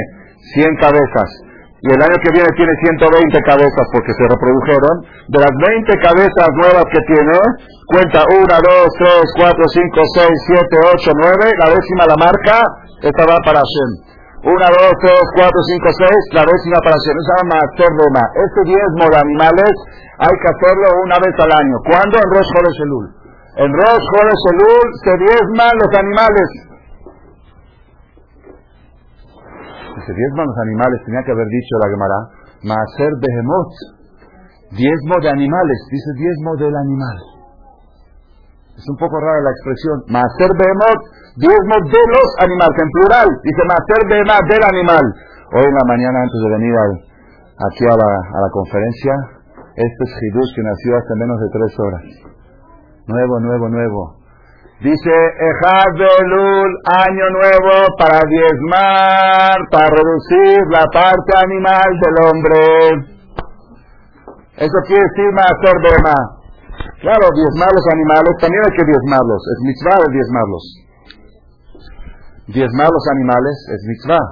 100 0.56 0.76
cabezas. 0.78 1.30
Y 1.78 1.94
el 1.94 2.02
año 2.02 2.18
que 2.26 2.34
viene 2.34 2.50
tiene 2.58 2.74
120 2.74 3.38
cabezas 3.46 3.86
porque 3.94 4.10
se 4.18 4.26
reprodujeron. 4.26 4.96
De 5.30 5.38
las 5.38 5.54
20 5.54 5.94
cabezas 6.02 6.50
nuevas 6.58 6.86
que 6.90 7.02
tiene, 7.06 7.38
cuenta 7.94 8.26
1, 8.34 8.44
2, 8.44 8.50
3, 8.98 9.46
4, 9.46 9.54
5, 9.54 10.02
6, 10.18 10.28
7, 10.58 10.78
8, 10.98 11.12
9. 11.38 11.54
La 11.62 11.70
décima 11.70 12.10
la 12.10 12.18
marca, 12.18 12.66
esta 13.06 13.24
va 13.30 13.38
para 13.46 13.62
Hashem. 13.62 13.90
1, 14.42 14.58
2, 14.58 14.58
3, 15.06 15.22
4, 15.38 15.54
5, 15.54 15.90
6, 16.02 16.34
la 16.34 16.44
décima 16.50 16.78
para 16.82 16.98
Hashem. 16.98 17.16
Esa 17.22 17.34
llama 17.46 17.58
Roma. 17.78 18.24
Este 18.42 18.62
diezmo 18.74 19.06
de 19.14 19.18
animales 19.22 19.74
hay 20.18 20.34
que 20.34 20.50
hacerlo 20.50 20.88
una 21.06 21.18
vez 21.22 21.36
al 21.38 21.52
año. 21.62 21.78
¿Cuándo? 21.86 22.18
En 22.18 22.28
Rosh 22.34 22.52
Elul. 22.58 23.06
En 23.62 23.70
Rosh 23.70 24.08
Elul 24.50 24.88
se 25.06 25.14
diezman 25.14 25.74
los 25.78 25.92
animales. 25.94 26.68
si 29.97 29.97
se 30.08 30.14
diezman 30.16 30.47
los 30.47 30.60
animales, 30.64 31.03
tenía 31.03 31.24
que 31.28 31.36
haber 31.36 31.47
dicho 31.51 31.76
la 31.84 31.91
Gemara, 31.91 32.20
Maaser 32.64 33.12
Behemot, 33.20 33.97
Diezmo 34.72 35.16
de 35.24 35.30
animales, 35.32 35.80
dice 35.88 36.12
diezmo 36.20 36.51
del 36.60 36.76
animal. 36.76 37.18
Es 38.76 38.84
un 38.91 38.97
poco 38.99 39.16
rara 39.16 39.39
la 39.39 39.51
expresión. 39.55 39.95
Maser 40.12 40.51
Behemot, 40.51 40.99
diezmo 41.39 41.76
de 41.88 42.03
los 42.12 42.28
animales, 42.43 42.76
en 42.76 42.89
plural. 42.91 43.28
Dice 43.47 43.64
Maser 43.64 44.01
Behemot 44.12 44.43
del 44.43 44.64
animal. 44.68 45.05
Hoy 45.55 45.64
en 45.64 45.72
la 45.72 45.86
mañana, 45.88 46.20
antes 46.20 46.39
de 46.43 46.49
venir 46.51 46.76
aquí 46.76 47.84
a 47.88 47.95
la, 47.95 48.12
a 48.12 48.39
la 48.43 48.49
conferencia, 48.51 49.14
este 49.72 50.01
es 50.03 50.12
Hidush 50.20 50.51
que 50.51 50.64
nació 50.68 50.99
hace 50.99 51.14
menos 51.16 51.39
de 51.39 51.47
tres 51.47 51.72
horas. 51.80 52.05
Nuevo, 53.08 53.39
nuevo, 53.39 53.70
nuevo. 53.70 54.16
Dice 54.78 55.10
Ejad 55.10 55.90
Belul, 55.98 56.70
año 56.86 57.26
nuevo 57.34 57.74
para 57.98 58.22
diezmar, 58.30 59.58
para 59.72 59.90
reducir 59.90 60.62
la 60.70 60.86
parte 60.94 61.34
animal 61.34 61.90
del 61.98 62.16
hombre. 62.22 62.62
Eso 64.54 64.78
quiere 64.86 65.02
decir 65.02 65.34
Maser 65.34 65.78
Behemot. 65.82 66.38
Claro, 67.02 67.26
diezmar 67.34 67.74
los 67.74 67.88
animales, 67.90 68.34
también 68.38 68.62
hay 68.70 68.78
que 68.78 68.86
diezmarlos, 68.86 69.42
es 69.50 69.60
mitzvah 69.66 69.98
de 69.98 70.14
diezmarlos. 70.14 70.66
Diezmar 72.54 72.90
los 72.94 73.06
animales 73.18 73.58
es 73.74 73.82
mitzvah, 73.82 74.26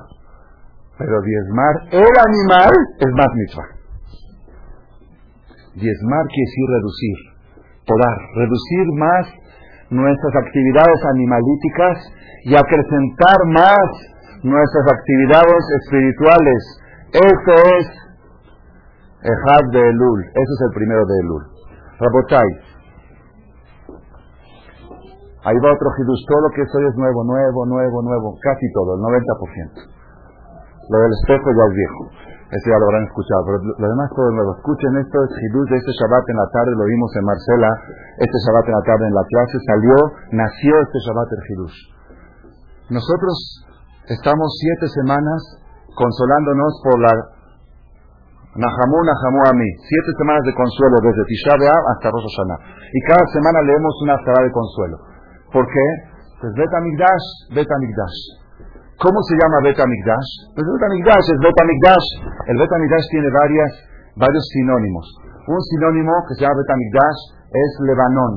pero 1.00 1.22
diezmar 1.26 1.74
el 1.89 2.14
animal 2.22 2.74
es 3.02 3.12
más 3.18 3.32
mitzvah. 3.34 3.70
Diezmar 5.74 6.24
quiere 6.30 6.46
decir 6.46 6.68
reducir, 6.70 7.18
podar, 7.82 8.18
reducir 8.38 8.86
más 8.93 9.26
nuestras 9.89 10.33
actividades 10.36 10.99
animalíticas 11.13 11.95
y 12.45 12.55
acrecentar 12.55 13.38
más 13.53 13.86
nuestras 14.43 14.86
actividades 14.91 15.63
espirituales. 15.83 16.61
Eso 17.13 17.53
es 17.77 17.86
Ejad 19.25 19.63
de 19.71 19.81
Elul, 19.81 20.21
eso 20.21 20.51
es 20.53 20.61
el 20.69 20.73
primero 20.75 21.05
de 21.05 21.19
Elul. 21.19 21.43
Rabotai. 21.99 22.75
Ahí 25.45 25.57
va 25.61 25.73
otro 25.73 25.89
Hidush. 25.93 26.25
Todo 26.25 26.41
lo 26.41 26.49
que 26.53 26.61
es 26.61 26.69
hoy 26.73 26.86
es 26.89 26.95
nuevo, 26.97 27.23
nuevo, 27.23 27.65
nuevo, 27.65 28.01
nuevo. 28.01 28.38
Casi 28.41 28.65
todo, 28.73 28.97
el 28.97 29.01
90%. 29.01 29.77
Lo 30.89 30.97
del 30.99 31.11
espejo 31.21 31.49
ya 31.53 31.65
es 31.69 31.73
viejo. 31.73 32.34
Eso 32.46 32.66
ya 32.70 32.78
lo 32.78 32.86
habrán 32.86 33.10
escuchado. 33.10 33.41
Pero 33.50 33.58
lo 33.82 33.88
demás 33.89 34.08
todo 34.14 34.30
nuevo. 34.30 34.54
Escuchen 34.54 34.93
esto, 35.02 35.18
es 35.26 35.32
Hidush 35.34 35.70
de 35.70 35.78
este 35.82 35.91
Shabbat 35.98 36.26
en 36.30 36.38
la 36.38 36.50
tarde. 36.54 36.72
Lo 36.78 36.86
vimos 36.86 37.12
en 37.18 37.24
Marcela. 37.26 37.70
Este 38.22 38.38
Shabbat 38.46 38.66
en 38.70 38.76
la 38.78 38.86
tarde 38.86 39.04
en 39.10 39.16
la 39.18 39.26
clase. 39.26 39.56
Salió, 39.66 39.98
nació 40.32 40.72
este 40.78 40.98
Shabbat 41.02 41.30
el 41.34 41.43
Hidush. 41.50 41.78
Nosotros 42.93 43.36
estamos 44.14 44.50
siete 44.62 44.86
semanas 44.93 45.41
consolándonos 45.98 46.72
por 46.86 47.02
la 47.02 47.14
Nahamu, 48.56 48.98
Nahamu 49.04 49.41
Ami. 49.52 49.70
Siete 49.82 50.12
semanas 50.16 50.46
de 50.46 50.54
consuelo 50.54 51.02
desde 51.02 51.26
Tisha 51.26 51.58
B'Av 51.60 51.84
hasta 51.98 52.08
Rosh 52.14 52.30
Hashanah. 52.30 52.60
Y 52.93 53.00
cada 53.10 53.26
semana 53.34 53.60
leemos 53.66 53.93
una 54.06 54.16
sala 54.22 54.46
de 54.46 54.52
consuelo. 54.54 54.98
¿Por 55.52 55.66
qué? 55.66 55.86
Pues 56.39 56.54
Bet 56.54 56.72
Amigdash, 56.72 57.26
Bet 57.58 57.68
Amigdash. 57.68 58.45
¿Cómo 59.00 59.20
se 59.28 59.36
llama 59.36 59.60
Bet 59.64 59.80
Amigdash? 59.80 60.30
Pues 60.56 60.64
Bet 60.64 60.84
Amigdash 60.88 61.26
es 61.28 61.39
Bet 61.43 61.58
Amigdash. 61.60 62.08
El 62.48 62.58
Bet 62.58 62.72
Amigdash 62.72 63.06
tiene 63.12 63.30
varias, 63.32 63.72
varios 64.16 64.43
sinónimos. 64.56 65.06
Un 65.48 65.62
sinónimo 65.62 66.14
que 66.28 66.36
se 66.36 66.41
llama 66.48 66.56
Bet 66.56 66.72
Amigdash 66.72 67.20
es 67.52 67.72
Lebanón. 67.84 68.34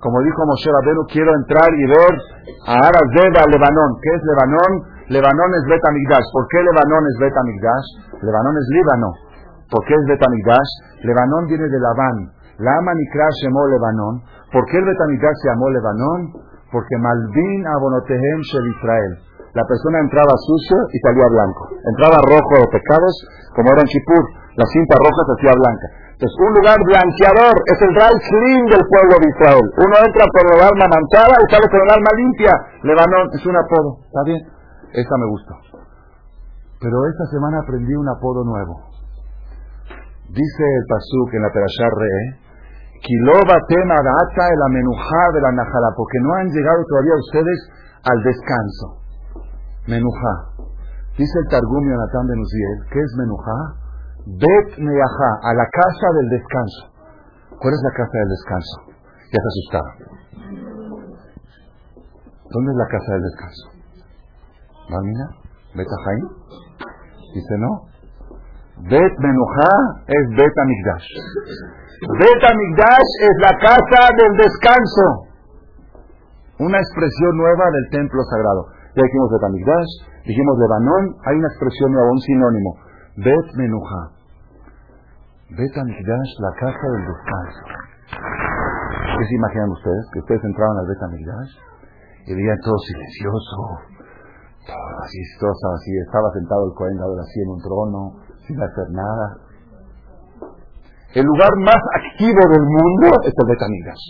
Como 0.00 0.16
dijo 0.24 0.40
Moshe 0.48 0.70
Rabbeinu, 0.72 1.04
quiero 1.12 1.30
entrar 1.36 1.70
y 1.76 1.84
ver 1.86 2.14
a 2.66 2.88
Aras 2.88 3.08
Deba, 3.14 3.46
Lebanón. 3.46 3.90
¿Qué 4.00 4.10
es 4.16 4.22
Lebanón? 4.26 4.70
Lebanón 5.12 5.50
es 5.54 5.64
Bet 5.68 5.84
Amigdash. 5.86 6.26
¿Por 6.32 6.44
qué 6.48 6.58
Lebanón 6.58 7.02
es 7.04 7.16
Bet 7.20 7.36
Amigdash? 7.36 7.86
Lebanón 8.26 8.54
es 8.58 8.66
Líbano. 8.74 9.30
¿Por 9.70 9.86
qué 9.86 9.94
es 9.94 10.04
Betamigdash? 10.06 10.70
Lebanón 11.06 11.46
viene 11.46 11.62
de 11.70 11.78
Labán. 11.78 12.16
Lama 12.58 12.92
Nikra 12.92 13.26
llamó 13.42 13.66
Lebanón. 13.70 14.20
¿Por 14.52 14.66
qué 14.66 14.78
el 14.78 14.84
Betamigdash 14.84 15.36
se 15.40 15.48
llamó 15.48 15.70
Lebanón? 15.70 16.49
Porque 16.70 16.96
Malvin 16.98 17.66
Abonotehem 17.66 18.40
Shel 18.40 18.66
Israel. 18.78 19.12
La 19.54 19.66
persona 19.66 19.98
entraba 19.98 20.30
sucio 20.46 20.78
y 20.94 20.98
salía 21.02 21.26
blanco. 21.26 21.74
Entraba 21.82 22.22
rojo 22.22 22.54
de 22.62 22.70
pecados, 22.70 23.14
como 23.54 23.74
era 23.74 23.82
en 23.82 23.90
Kippur. 23.90 24.24
La 24.54 24.66
cinta 24.70 24.94
roja 24.94 25.20
se 25.26 25.34
hacía 25.34 25.54
blanca. 25.58 25.86
Entonces, 26.14 26.36
un 26.38 26.52
lugar 26.52 26.78
blanqueador 26.84 27.56
es 27.64 27.78
el 27.80 27.92
dry 27.96 28.14
clean 28.28 28.64
del 28.70 28.84
pueblo 28.86 29.14
de 29.18 29.26
Israel. 29.26 29.66
Uno 29.82 29.94
entra 30.04 30.24
por 30.30 30.44
el 30.52 30.60
alma 30.60 30.86
manchada 30.86 31.34
y 31.34 31.46
sale 31.48 31.66
con 31.66 31.80
el 31.80 31.90
alma 31.90 32.10
limpia. 32.14 32.54
Lebanón 32.84 33.26
es 33.32 33.42
un 33.46 33.56
apodo. 33.56 34.04
¿Está 34.04 34.22
bien? 34.28 34.40
Esa 34.92 35.14
me 35.16 35.26
gustó. 35.32 35.54
Pero 36.78 36.96
esta 37.08 37.26
semana 37.32 37.58
aprendí 37.64 37.94
un 37.94 38.08
apodo 38.08 38.44
nuevo. 38.44 38.90
Dice 40.28 40.62
el 40.62 40.84
Pasuk 40.86 41.34
en 41.34 41.42
la 41.42 41.50
Perashá 41.50 41.88
Re, 41.90 42.14
Kiloba 43.00 43.56
tema 43.68 43.96
data 43.96 44.44
el 44.52 44.60
amenujá 44.60 45.22
de 45.32 45.40
la 45.40 45.52
Najala, 45.52 45.90
porque 45.96 46.18
no 46.20 46.34
han 46.34 46.48
llegado 46.48 46.84
todavía 46.84 47.16
ustedes 47.16 47.58
al 48.04 48.22
descanso. 48.22 48.86
Menujá. 49.88 50.34
Dice 51.16 51.38
el 51.40 51.48
Targum 51.48 51.84
Yonatán 51.88 52.26
de 52.28 52.36
Nuziel, 52.36 52.78
¿qué 52.92 53.00
es 53.00 53.12
menujá? 53.16 53.58
Bet 54.26 54.78
meyajá, 54.78 55.30
a 55.42 55.54
la 55.54 55.64
casa 55.64 56.06
del 56.20 56.28
descanso. 56.28 56.82
¿Cuál 57.56 57.72
es 57.74 57.82
la 57.82 57.92
casa 57.96 58.16
del 58.20 58.28
descanso? 58.28 58.76
Ya 59.32 59.40
se 59.40 59.48
asustaba. 59.48 59.90
¿Dónde 62.52 62.72
es 62.72 62.78
la 62.78 62.88
casa 62.88 63.12
del 63.12 63.22
descanso? 63.22 63.64
¿Marmina? 64.88 65.26
¿Betajaim? 65.74 66.24
Dice, 67.34 67.54
no. 67.58 67.89
Bet 68.88 69.12
Menuja 69.18 69.72
es 70.06 70.24
Bet 70.36 70.54
Amigdash. 70.56 71.08
Bet 72.16 72.40
Amigdash 72.48 73.10
es 73.28 73.36
la 73.44 73.52
casa 73.60 74.02
del 74.16 74.32
descanso. 74.40 75.04
Una 76.60 76.78
expresión 76.78 77.36
nueva 77.36 77.64
del 77.70 77.86
templo 77.90 78.22
sagrado. 78.30 78.66
Ya 78.96 79.02
dijimos 79.02 79.28
Bet 79.32 79.44
Amigdash, 79.44 79.90
dijimos 80.24 80.58
Lebanón, 80.58 81.02
hay 81.26 81.36
una 81.36 81.48
expresión 81.48 81.92
nueva, 81.92 82.08
un 82.10 82.20
sinónimo. 82.20 82.70
Bet 83.16 83.46
Menuja. 83.56 84.02
Bet 85.50 85.76
Amigdash, 85.76 86.30
la 86.40 86.52
casa 86.56 86.86
del 86.96 87.04
descanso. 87.04 87.62
¿Qué 89.18 89.24
se 89.26 89.34
imaginan 89.34 89.70
ustedes? 89.70 90.04
Que 90.12 90.18
ustedes 90.20 90.44
entraban 90.44 90.76
al 90.78 90.86
Bet 90.86 91.02
Amigdash 91.02 91.52
y 92.26 92.34
veían 92.34 92.58
todo 92.64 92.78
silencioso, 92.78 93.56
estaba 94.60 95.74
así, 95.74 95.90
estaba 96.06 96.28
sentado 96.32 96.68
el 96.68 96.74
Cohen 96.76 96.98
así 97.00 97.40
en 97.42 97.48
un 97.48 97.60
trono, 97.60 98.29
sin 98.50 98.58
hacer 98.58 98.88
nada. 98.90 99.26
El 101.14 101.24
lugar 101.26 101.50
más 101.62 101.82
activo 102.02 102.42
del 102.50 102.66
mundo 102.66 103.06
es 103.26 103.34
el 103.34 103.46
de 103.46 103.52
Betamigas. 103.54 104.00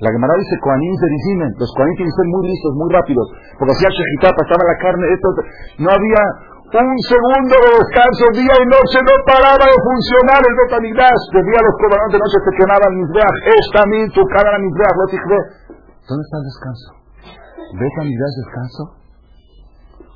La 0.00 0.10
Gemara 0.10 0.34
dice, 0.34 0.56
Koanim 0.58 0.94
se 0.98 1.08
dicimen, 1.08 1.50
los 1.56 1.70
Koanim 1.78 1.94
tienen 1.94 2.10
que 2.10 2.20
ser 2.20 2.28
muy 2.32 2.42
listos, 2.48 2.70
muy 2.74 2.90
rápidos, 2.90 3.26
porque 3.54 3.72
hacía 3.76 3.92
Shejitá, 3.92 4.34
pasaba 4.34 4.64
la 4.66 4.76
carne, 4.82 5.06
no 5.78 5.88
había 5.94 6.22
un 6.72 7.00
segundo 7.04 7.54
de 7.54 7.70
descanso, 7.84 8.24
día 8.32 8.56
y 8.56 8.66
noche, 8.72 8.98
no 9.04 9.14
paraba 9.28 9.62
de 9.62 9.78
funcionar 9.78 10.40
el 10.40 10.54
Betamigas. 10.64 11.18
De 11.28 11.40
día 11.44 11.60
los 11.60 11.76
cobanos 11.76 12.08
de 12.08 12.18
noche 12.18 12.38
se 12.40 12.52
quemaban 12.56 12.92
mis 12.96 13.10
esta 13.12 13.82
min, 13.92 14.08
tu 14.16 14.24
cara 14.32 14.56
mis 14.58 14.72
lo 14.72 15.04
¿Dónde 15.06 16.22
está 16.24 16.36
el 16.40 16.46
descanso? 16.48 16.88
¿Betamigas 17.76 18.32
descanso? 18.42 18.82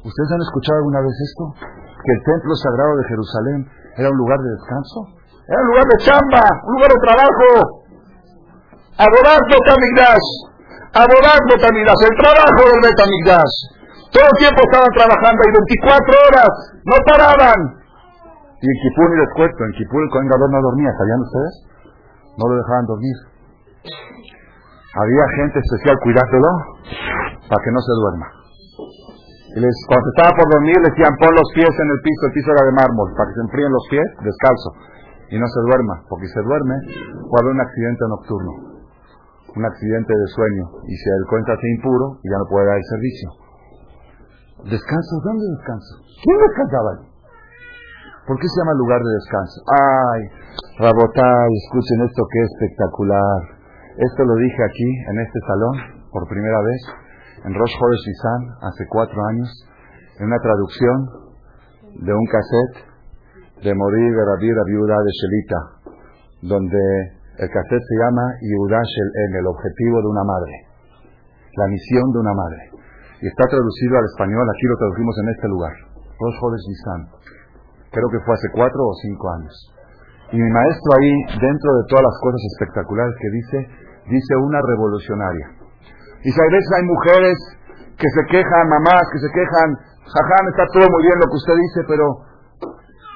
¿Ustedes 0.03 0.31
han 0.33 0.43
escuchado 0.49 0.77
alguna 0.81 1.01
vez 1.05 1.15
esto? 1.15 1.86
Que 2.07 2.13
el 2.15 2.23
templo 2.23 2.55
sagrado 2.55 2.93
de 3.03 3.05
Jerusalén 3.11 3.59
era 3.99 4.09
un 4.15 4.19
lugar 4.23 4.39
de 4.39 4.51
descanso. 4.55 5.11
Era 5.43 5.59
un 5.59 5.69
lugar 5.75 5.87
de 5.91 5.99
chamba, 6.07 6.45
un 6.63 6.73
lugar 6.79 6.91
de 6.95 7.01
trabajo. 7.03 7.49
Adorar 8.95 9.43
Betamigdash. 9.51 10.29
Adorar 10.95 11.39
Betamigdash. 11.51 12.03
El 12.07 12.15
trabajo 12.15 12.63
del 12.63 12.81
Betamigdash. 12.87 13.55
Todo 14.15 14.23
el 14.23 14.39
tiempo 14.39 14.61
estaban 14.71 14.93
trabajando 14.95 15.39
ahí 15.43 15.51
24 15.51 16.15
horas. 16.31 16.51
No 16.87 16.97
paraban. 17.11 17.61
Y 18.63 18.67
en 18.71 18.77
Kipur 18.87 19.11
ni 19.11 19.19
les 19.19 19.33
cuento. 19.35 19.61
En 19.67 19.73
Kipur 19.75 19.99
el 19.99 20.11
Cohen 20.15 20.31
no 20.31 20.63
dormía. 20.63 20.95
¿Sabían 20.95 21.21
ustedes? 21.27 21.55
No 22.39 22.45
lo 22.47 22.55
dejaban 22.55 22.87
dormir. 22.87 23.17
Había 24.95 25.25
gente 25.43 25.59
especial 25.59 25.99
cuidándolo 26.07 26.51
para 27.51 27.61
que 27.67 27.71
no 27.75 27.81
se 27.83 27.93
duerma. 27.99 28.46
Les, 29.57 29.73
cuando 29.89 30.05
estaba 30.13 30.37
por 30.37 30.53
dormir, 30.53 30.77
le 30.85 30.93
decían, 30.93 31.17
pon 31.17 31.33
los 31.33 31.49
pies 31.57 31.73
en 31.73 31.89
el 31.89 32.01
piso, 32.05 32.23
el 32.29 32.35
piso 32.37 32.53
era 32.53 32.69
de 32.69 32.77
mármol, 32.77 33.09
para 33.17 33.33
que 33.33 33.41
se 33.41 33.45
enfríen 33.49 33.73
los 33.73 33.87
pies, 33.89 34.09
descalzo, 34.21 34.71
y 35.33 35.41
no 35.41 35.49
se 35.49 35.61
duerma, 35.65 36.05
porque 36.13 36.29
si 36.29 36.37
se 36.37 36.45
duerme, 36.45 36.77
puede 37.25 37.41
haber 37.41 37.57
un 37.57 37.65
accidente 37.65 38.05
nocturno, 38.05 38.53
un 39.57 39.65
accidente 39.65 40.13
de 40.13 40.27
sueño, 40.37 40.65
y 40.85 40.93
si 40.93 41.09
el 41.09 41.25
cuenta 41.33 41.57
se 41.57 41.69
impuro, 41.73 42.21
ya 42.21 42.37
no 42.37 42.45
puede 42.53 42.69
dar 42.69 42.77
el 42.77 42.85
servicio. 42.85 43.29
¿Descanso? 44.77 45.13
¿Dónde 45.25 45.45
descanso? 45.57 45.93
¿Quién 46.05 46.37
descansaba 46.37 46.89
ahí? 46.93 47.05
¿Por 48.29 48.37
qué 48.37 48.47
se 48.53 48.61
llama 48.61 48.77
lugar 48.77 49.01
de 49.01 49.13
descanso? 49.25 49.57
Ay, 49.73 50.21
Rabotay, 50.85 51.49
escuchen 51.65 52.05
esto 52.05 52.21
que 52.29 52.39
es 52.45 52.49
espectacular. 52.61 53.41
Esto 54.05 54.21
lo 54.21 54.37
dije 54.37 54.61
aquí, 54.69 54.89
en 55.17 55.17
este 55.25 55.41
salón, 55.49 55.77
por 56.13 56.29
primera 56.29 56.61
vez 56.61 57.06
en 57.47 57.55
Rosh 57.55 57.75
Hodesh 57.79 58.05
Nisan 58.11 58.43
hace 58.67 58.83
cuatro 58.91 59.19
años 59.31 59.49
en 60.19 60.27
una 60.27 60.39
traducción 60.43 60.99
de 62.03 62.13
un 62.13 62.27
cassette 62.27 62.77
de 63.63 63.73
morir 63.73 64.11
de 64.11 64.23
Rabí 64.27 64.51
viuda 64.51 64.99
de 64.99 65.13
Shelita, 65.15 65.61
donde 66.43 66.83
el 67.39 67.49
cassette 67.49 67.87
se 67.87 67.97
llama 68.03 68.25
Yehuda 68.43 68.83
Shel 68.83 69.11
en 69.15 69.31
el 69.39 69.47
objetivo 69.47 69.97
de 70.03 70.09
una 70.11 70.25
madre, 70.27 70.55
la 71.55 71.67
misión 71.71 72.11
de 72.13 72.19
una 72.19 72.35
madre. 72.35 72.63
Y 73.23 73.27
está 73.31 73.47
traducido 73.47 73.95
al 73.97 74.07
español, 74.11 74.45
aquí 74.51 74.67
lo 74.67 74.77
tradujimos 74.77 75.15
en 75.23 75.29
este 75.31 75.49
lugar, 75.49 75.75
Rosh 76.19 76.37
Chodesh 76.43 76.67
Nisan. 76.67 77.01
Creo 77.95 78.09
que 78.11 78.21
fue 78.27 78.35
hace 78.35 78.51
cuatro 78.59 78.83
o 78.83 78.95
cinco 79.07 79.31
años. 79.39 79.55
Y 80.35 80.37
mi 80.37 80.51
maestro 80.51 80.91
ahí, 80.99 81.15
dentro 81.39 81.71
de 81.79 81.85
todas 81.95 82.05
las 82.11 82.17
cosas 82.19 82.43
espectaculares 82.59 83.15
que 83.23 83.31
dice, 83.31 83.59
dice 84.11 84.33
una 84.43 84.59
revolucionaria. 84.67 85.56
A 86.27 86.49
veces 86.51 86.71
hay 86.75 86.85
mujeres 86.85 87.37
que 87.95 88.09
se 88.11 88.23
quejan, 88.27 88.69
mamás 88.69 89.07
que 89.15 89.21
se 89.23 89.31
quejan, 89.31 89.69
jajam, 90.11 90.45
está 90.51 90.67
todo 90.75 90.87
muy 90.91 91.03
bien 91.07 91.19
lo 91.23 91.27
que 91.31 91.39
usted 91.39 91.55
dice, 91.55 91.81
pero 91.87 92.05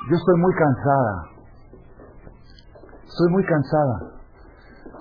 yo 0.08 0.14
estoy 0.14 0.36
muy 0.38 0.54
cansada. 0.54 1.14
Estoy 3.02 3.28
muy 3.34 3.44
cansada. 3.44 3.96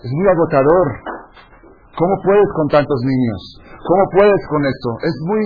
Es 0.02 0.12
muy 0.18 0.28
agotador. 0.28 0.88
¿Cómo 1.94 2.16
puedes 2.26 2.50
con 2.56 2.68
tantos 2.70 3.00
niños? 3.06 3.42
¿Cómo 3.86 4.04
puedes 4.18 4.42
con 4.50 4.66
esto? 4.66 4.90
Es 5.06 5.16
muy, 5.30 5.44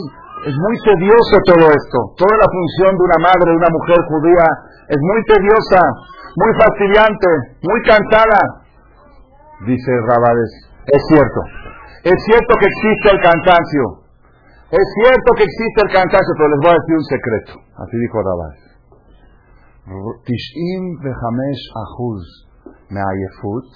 es 0.48 0.56
muy 0.56 0.76
tedioso 0.88 1.36
todo 1.44 1.68
esto. 1.68 1.98
Toda 2.16 2.36
la 2.40 2.48
función 2.48 2.96
de 2.96 3.04
una 3.04 3.20
madre, 3.28 3.48
de 3.52 3.58
una 3.60 3.72
mujer 3.76 4.00
judía, 4.08 4.48
es 4.88 5.00
muy 5.04 5.20
tediosa, 5.28 5.82
muy 6.40 6.52
fastidiante, 6.64 7.30
muy 7.60 7.80
cansada. 7.84 8.40
Dice 9.68 9.92
Rabades, 10.08 10.52
es 10.88 11.02
cierto. 11.12 11.73
Es 12.04 12.18
cierto 12.28 12.52
que 12.60 12.68
existe 12.68 13.16
el 13.16 13.20
cansancio. 13.24 13.84
Es 14.76 14.88
cierto 15.00 15.30
que 15.40 15.44
existe 15.48 15.80
el 15.88 15.92
cansancio, 15.94 16.34
pero 16.36 16.50
les 16.52 16.60
voy 16.60 16.72
a 16.76 16.80
decir 16.84 16.96
un 17.00 17.08
secreto. 17.08 17.54
Así 17.80 17.96
dijo 17.96 18.18
Rabades. 18.20 18.64
Tish'im 20.28 20.84
vehamesh 21.00 21.64
ahuz 21.76 22.24
me'ayefut, 22.92 23.72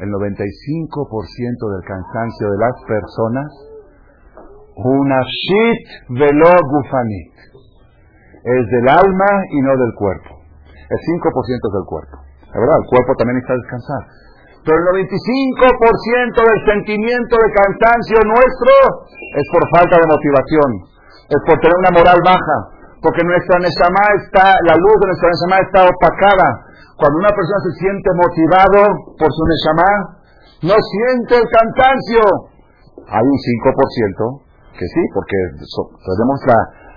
el 0.00 0.08
95% 0.08 1.72
del 1.72 1.84
cansancio 1.84 2.44
de 2.50 2.58
las 2.60 2.76
personas, 2.88 3.50
una 4.76 5.20
shit 5.24 5.84
velo 6.16 6.52
gufanit, 6.56 7.36
es 8.44 8.64
del 8.68 8.88
alma 8.88 9.30
y 9.52 9.60
no 9.60 9.76
del 9.76 9.94
cuerpo. 9.96 10.44
El 10.88 10.98
5% 10.98 11.68
es 11.68 11.72
del 11.72 11.88
cuerpo. 11.88 12.16
Es 12.52 12.58
verdad, 12.60 12.76
el 12.84 12.88
cuerpo 12.88 13.14
también 13.16 13.38
está 13.38 13.54
descansar. 13.54 14.02
Pero 14.62 14.78
el 14.78 14.84
95% 15.10 16.38
del 16.38 16.60
sentimiento 16.70 17.34
de 17.34 17.48
cansancio 17.50 18.18
nuestro 18.30 18.72
es 19.10 19.46
por 19.50 19.64
falta 19.74 19.98
de 19.98 20.06
motivación, 20.06 20.70
es 21.26 21.40
por 21.42 21.58
tener 21.58 21.74
una 21.82 21.90
moral 21.98 22.22
baja, 22.22 22.58
porque 23.02 23.26
nuestra 23.26 23.58
Neshama 23.58 24.04
está, 24.22 24.54
la 24.62 24.78
luz 24.78 24.96
de 25.02 25.06
nuestra 25.10 25.28
Neshama 25.34 25.58
está 25.66 25.80
opacada. 25.82 26.48
Cuando 26.94 27.18
una 27.18 27.34
persona 27.34 27.58
se 27.66 27.74
siente 27.82 28.08
motivado 28.14 28.80
por 29.18 29.30
su 29.34 29.42
Neshama, 29.50 29.90
no 30.70 30.76
siente 30.78 31.42
el 31.42 31.46
cansancio. 31.50 32.22
Hay 33.10 33.26
un 33.26 33.38
5% 33.42 34.78
que 34.78 34.86
sí, 34.86 35.02
porque 35.10 35.38
tenemos 35.58 36.38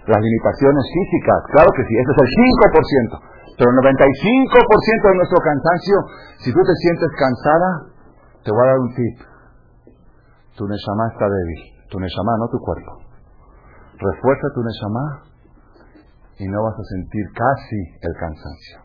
las 0.05 0.21
limitaciones 0.21 0.85
físicas, 0.93 1.39
claro 1.49 1.69
que 1.73 1.81
sí, 1.81 1.93
ese 1.97 2.11
es 2.13 2.19
el 2.21 2.29
5%. 3.17 3.34
Pero 3.57 3.71
el 3.71 3.77
95% 3.77 5.09
de 5.09 5.15
nuestro 5.15 5.39
cansancio, 5.39 5.95
si 6.43 6.51
tú 6.51 6.59
te 6.59 6.75
sientes 6.75 7.09
cansada, 7.15 7.69
te 8.43 8.51
voy 8.51 8.61
a 8.61 8.67
dar 8.67 8.79
un 8.79 8.91
tip. 8.93 9.15
Tu 10.55 10.63
Neshama 10.67 11.07
está 11.11 11.25
débil. 11.27 11.61
Tu 11.89 11.99
Neshama, 11.99 12.35
no 12.39 12.47
tu 12.51 12.59
cuerpo. 12.59 12.99
Refuerza 13.95 14.47
tu 14.53 14.61
Neshama 14.61 15.05
y 16.39 16.47
no 16.51 16.63
vas 16.63 16.75
a 16.75 16.83
sentir 16.83 17.25
casi 17.31 17.79
el 18.03 18.13
cansancio. 18.19 18.77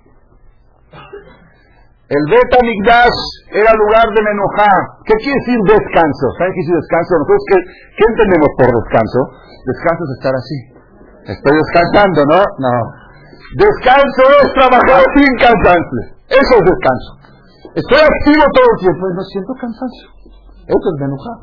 El 2.10 2.22
Beta 2.26 2.58
Migdash 2.62 3.20
era 3.54 3.70
lugar 3.74 4.06
de 4.10 4.22
menujá. 4.22 4.70
¿Qué 5.06 5.14
quiere 5.22 5.34
decir 5.34 5.58
descanso? 5.66 6.26
¿Saben 6.38 6.50
qué 6.54 6.62
decir 6.62 6.74
descanso? 6.74 7.10
Nosotros, 7.22 7.42
¿qué, 7.46 7.56
¿qué 7.98 8.04
entendemos 8.06 8.50
por 8.58 8.70
descanso? 8.70 9.20
Descanso 9.66 10.02
es 10.02 10.12
estar 10.18 10.34
así. 10.34 10.58
Estoy 11.38 11.54
descansando, 11.54 12.20
¿no? 12.26 12.40
No. 12.42 12.99
Descanso 13.50 14.22
es 14.42 14.48
trabajar 14.54 15.02
sin 15.18 15.30
cansancio. 15.42 16.00
Eso 16.30 16.52
es 16.54 16.64
descanso. 16.70 17.10
Estoy 17.74 17.98
activo 17.98 18.42
todo 18.54 18.68
el 18.70 18.78
tiempo 18.78 19.02
y 19.10 19.12
no 19.14 19.24
siento 19.26 19.50
cansancio. 19.58 20.08
Eso 20.70 20.86
es 20.86 20.96
menujá. 21.02 21.34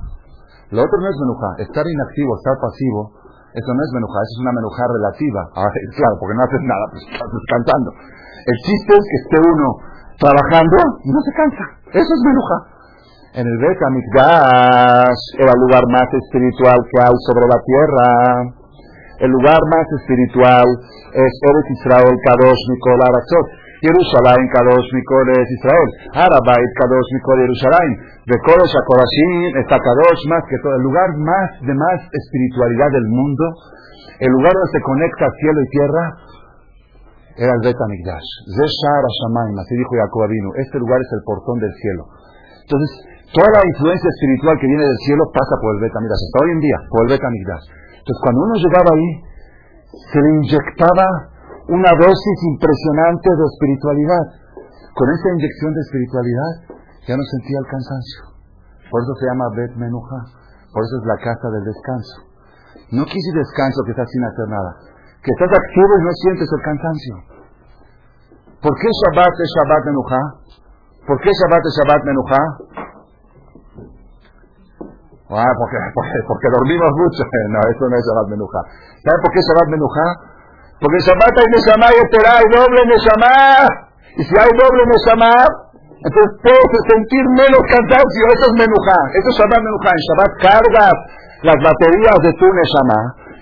Lo 0.71 0.79
otro 0.87 0.97
no 1.03 1.07
es 1.11 1.17
menujá. 1.19 1.49
Estar 1.67 1.83
inactivo, 1.83 2.31
estar 2.39 2.55
pasivo, 2.63 3.11
eso 3.51 3.71
no 3.75 3.81
es 3.83 3.91
menujá. 3.91 4.19
Eso 4.23 4.33
es 4.39 4.41
una 4.43 4.55
menujá 4.55 4.83
relativa. 4.87 5.41
Ah, 5.51 5.67
claro, 5.99 6.15
porque 6.19 6.35
no 6.35 6.43
haces 6.47 6.63
nada, 6.63 6.83
pues 6.95 7.01
estás 7.11 7.27
descansando. 7.27 7.89
El 8.47 8.57
chiste 8.63 8.91
es 8.95 9.03
que 9.03 9.17
esté 9.27 9.37
uno 9.43 9.67
trabajando 10.15 10.77
y 11.03 11.09
no 11.11 11.19
se 11.19 11.31
cansa. 11.35 11.65
Eso 11.91 12.11
es 12.15 12.21
menujá. 12.23 12.57
En 13.35 13.45
el 13.45 13.57
Bet 13.59 13.79
Amikdash 13.83 15.23
era 15.43 15.51
el 15.51 15.59
lugar 15.59 15.83
más 15.91 16.07
espiritual 16.07 16.79
que 16.87 16.97
hay 17.03 17.17
sobre 17.27 17.45
la 17.51 17.59
tierra. 17.67 18.07
El 19.17 19.29
lugar 19.33 19.57
más 19.73 19.87
espiritual 19.97 20.67
es 21.09 21.31
Eretz 21.41 21.69
Israel 21.81 22.15
Kadosh 22.21 22.61
Mikol 22.69 23.01
Aratzot. 23.01 23.47
Jerusalén 23.81 24.45
Kadosh 24.53 24.89
Mikol 24.93 25.27
es 25.41 25.49
Israel. 25.57 25.89
Arabait 26.21 26.69
Kadosh 26.77 27.09
Mikol 27.17 27.37
Jerusalén. 27.49 27.89
De 28.29 28.37
Kodesh 28.45 28.77
a 28.77 28.81
Kodashim 28.85 29.57
está 29.57 29.81
Kadosh 29.81 30.21
más 30.29 30.45
que 30.45 30.57
todo. 30.61 30.77
El 30.77 30.85
lugar 30.85 31.09
más 31.17 31.49
de 31.65 31.73
más 31.73 31.99
espiritualidad 32.13 32.89
del 32.93 33.07
mundo. 33.09 33.45
El 34.21 34.29
lugar 34.37 34.53
donde 34.53 34.73
se 34.77 34.81
conecta 34.85 35.25
cielo 35.41 35.59
y 35.65 35.67
tierra 35.73 36.03
era 37.41 37.53
el 37.57 37.61
Bet 37.65 37.77
Amigdash. 37.77 38.29
Zeshar 38.53 39.01
Hashamayim, 39.01 39.57
así 39.57 39.73
dijo 39.77 39.93
Jacob 39.97 40.29
Abinu. 40.29 40.49
Este 40.61 40.77
lugar 40.77 41.01
es 41.01 41.09
el 41.17 41.21
portón 41.25 41.57
del 41.57 41.73
cielo. 41.81 42.05
Entonces, 42.65 42.89
toda 43.33 43.49
la 43.49 43.65
influencia 43.65 44.09
espiritual 44.13 44.57
que 44.61 44.69
viene 44.69 44.85
del 44.85 45.01
cielo 45.09 45.25
pasa 45.33 45.53
por 45.57 45.73
el 45.73 45.81
Bet 45.81 45.93
Amigdash. 45.97 46.21
Hasta 46.21 46.37
hoy 46.45 46.49
en 46.53 46.61
día, 46.61 46.77
por 46.89 46.99
el 47.05 47.09
Bet 47.13 47.23
Amigdash. 47.25 47.65
Entonces, 48.07 48.23
cuando 48.23 48.39
uno 48.39 48.55
llegaba 48.55 48.89
ahí, 48.95 49.09
se 50.07 50.19
le 50.23 50.29
inyectaba 50.39 51.07
una 51.67 51.91
dosis 51.91 52.37
impresionante 52.55 53.27
de 53.35 53.43
espiritualidad. 53.51 54.23
Con 54.95 55.11
esa 55.11 55.27
inyección 55.35 55.75
de 55.75 55.81
espiritualidad 55.83 56.51
ya 57.03 57.19
no 57.19 57.23
sentía 57.35 57.59
el 57.59 57.67
cansancio. 57.67 58.21
Por 58.87 59.03
eso 59.03 59.11
se 59.19 59.27
llama 59.27 59.51
Bet 59.59 59.75
Menuja. 59.75 60.23
Por 60.71 60.87
eso 60.87 61.03
es 61.03 61.03
la 61.03 61.19
casa 61.19 61.51
del 61.51 61.67
descanso. 61.67 62.15
No 62.95 63.03
quise 63.03 63.29
descanso 63.35 63.83
que 63.83 63.91
estás 63.91 64.07
sin 64.07 64.23
hacer 64.23 64.47
nada. 64.55 64.71
Que 65.19 65.31
estás 65.35 65.51
activo 65.51 65.91
y 65.99 66.03
no 66.07 66.13
sientes 66.23 66.47
el 66.47 66.63
cansancio. 66.63 67.15
¿Por 68.63 68.71
qué 68.71 68.87
Shabbat 68.87 69.35
es 69.35 69.49
Shabbat 69.51 69.83
Menuja? 69.83 70.21
¿Por 71.03 71.17
qué 71.19 71.31
Shabbat 71.35 71.59
es 71.59 71.75
Shabbat 71.75 72.01
Menuja? 72.07 72.41
Ah, 75.27 75.51
porque, 75.59 75.75
porque, 75.91 76.17
porque, 76.23 76.47
dormimos 76.55 76.91
mucho. 76.95 77.21
No, 77.51 77.59
eso 77.67 77.83
no 77.83 77.95
es 77.99 78.03
Shabbat 78.07 78.27
Menuja. 78.31 78.61
¿Saben 79.03 79.19
por 79.19 79.31
qué 79.35 79.39
Shabbat 79.43 79.67
Menuja? 79.67 80.05
Porque 80.79 80.99
Shabbat 81.03 81.33
hay 81.35 81.47
Neshama 81.51 81.87
y 81.91 81.97
Eterá, 81.99 82.31
hay 82.39 82.47
doble 82.47 82.81
Neshama. 82.87 83.33
Y 84.15 84.21
si 84.23 84.33
hay 84.39 84.51
doble 84.55 84.83
Neshama, 84.87 85.33
entonces 85.99 86.31
puedes 86.39 86.81
sentir 86.87 87.23
menos 87.35 87.59
cansancio. 87.67 88.23
Eso 88.39 88.45
es 88.47 88.55
Menuja. 88.55 88.99
Eso 89.19 89.27
es 89.27 89.35
Shabbat 89.35 89.61
Menuja. 89.67 89.89
En 89.91 90.01
Shabbat 90.07 90.31
cargas 90.47 90.97
las 91.43 91.59
baterías 91.59 92.17
de 92.23 92.31
tu 92.39 92.47
Neshama. 92.47 92.99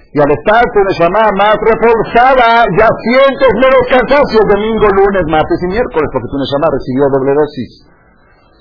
Y 0.09 0.17
al 0.23 0.31
estar 0.31 0.63
tu 0.73 0.79
Neshama 0.79 1.21
más 1.37 1.53
reforzada, 1.59 2.65
ya 2.81 2.87
sientes 2.87 3.51
menos 3.61 3.83
cansancio 3.93 4.41
domingo, 4.47 4.87
lunes, 4.89 5.27
martes 5.27 5.59
y 5.59 5.75
miércoles, 5.75 6.07
porque 6.09 6.33
tu 6.33 6.37
Neshama 6.39 6.71
recibió 6.71 7.03
doble 7.13 7.35
dosis. 7.35 7.71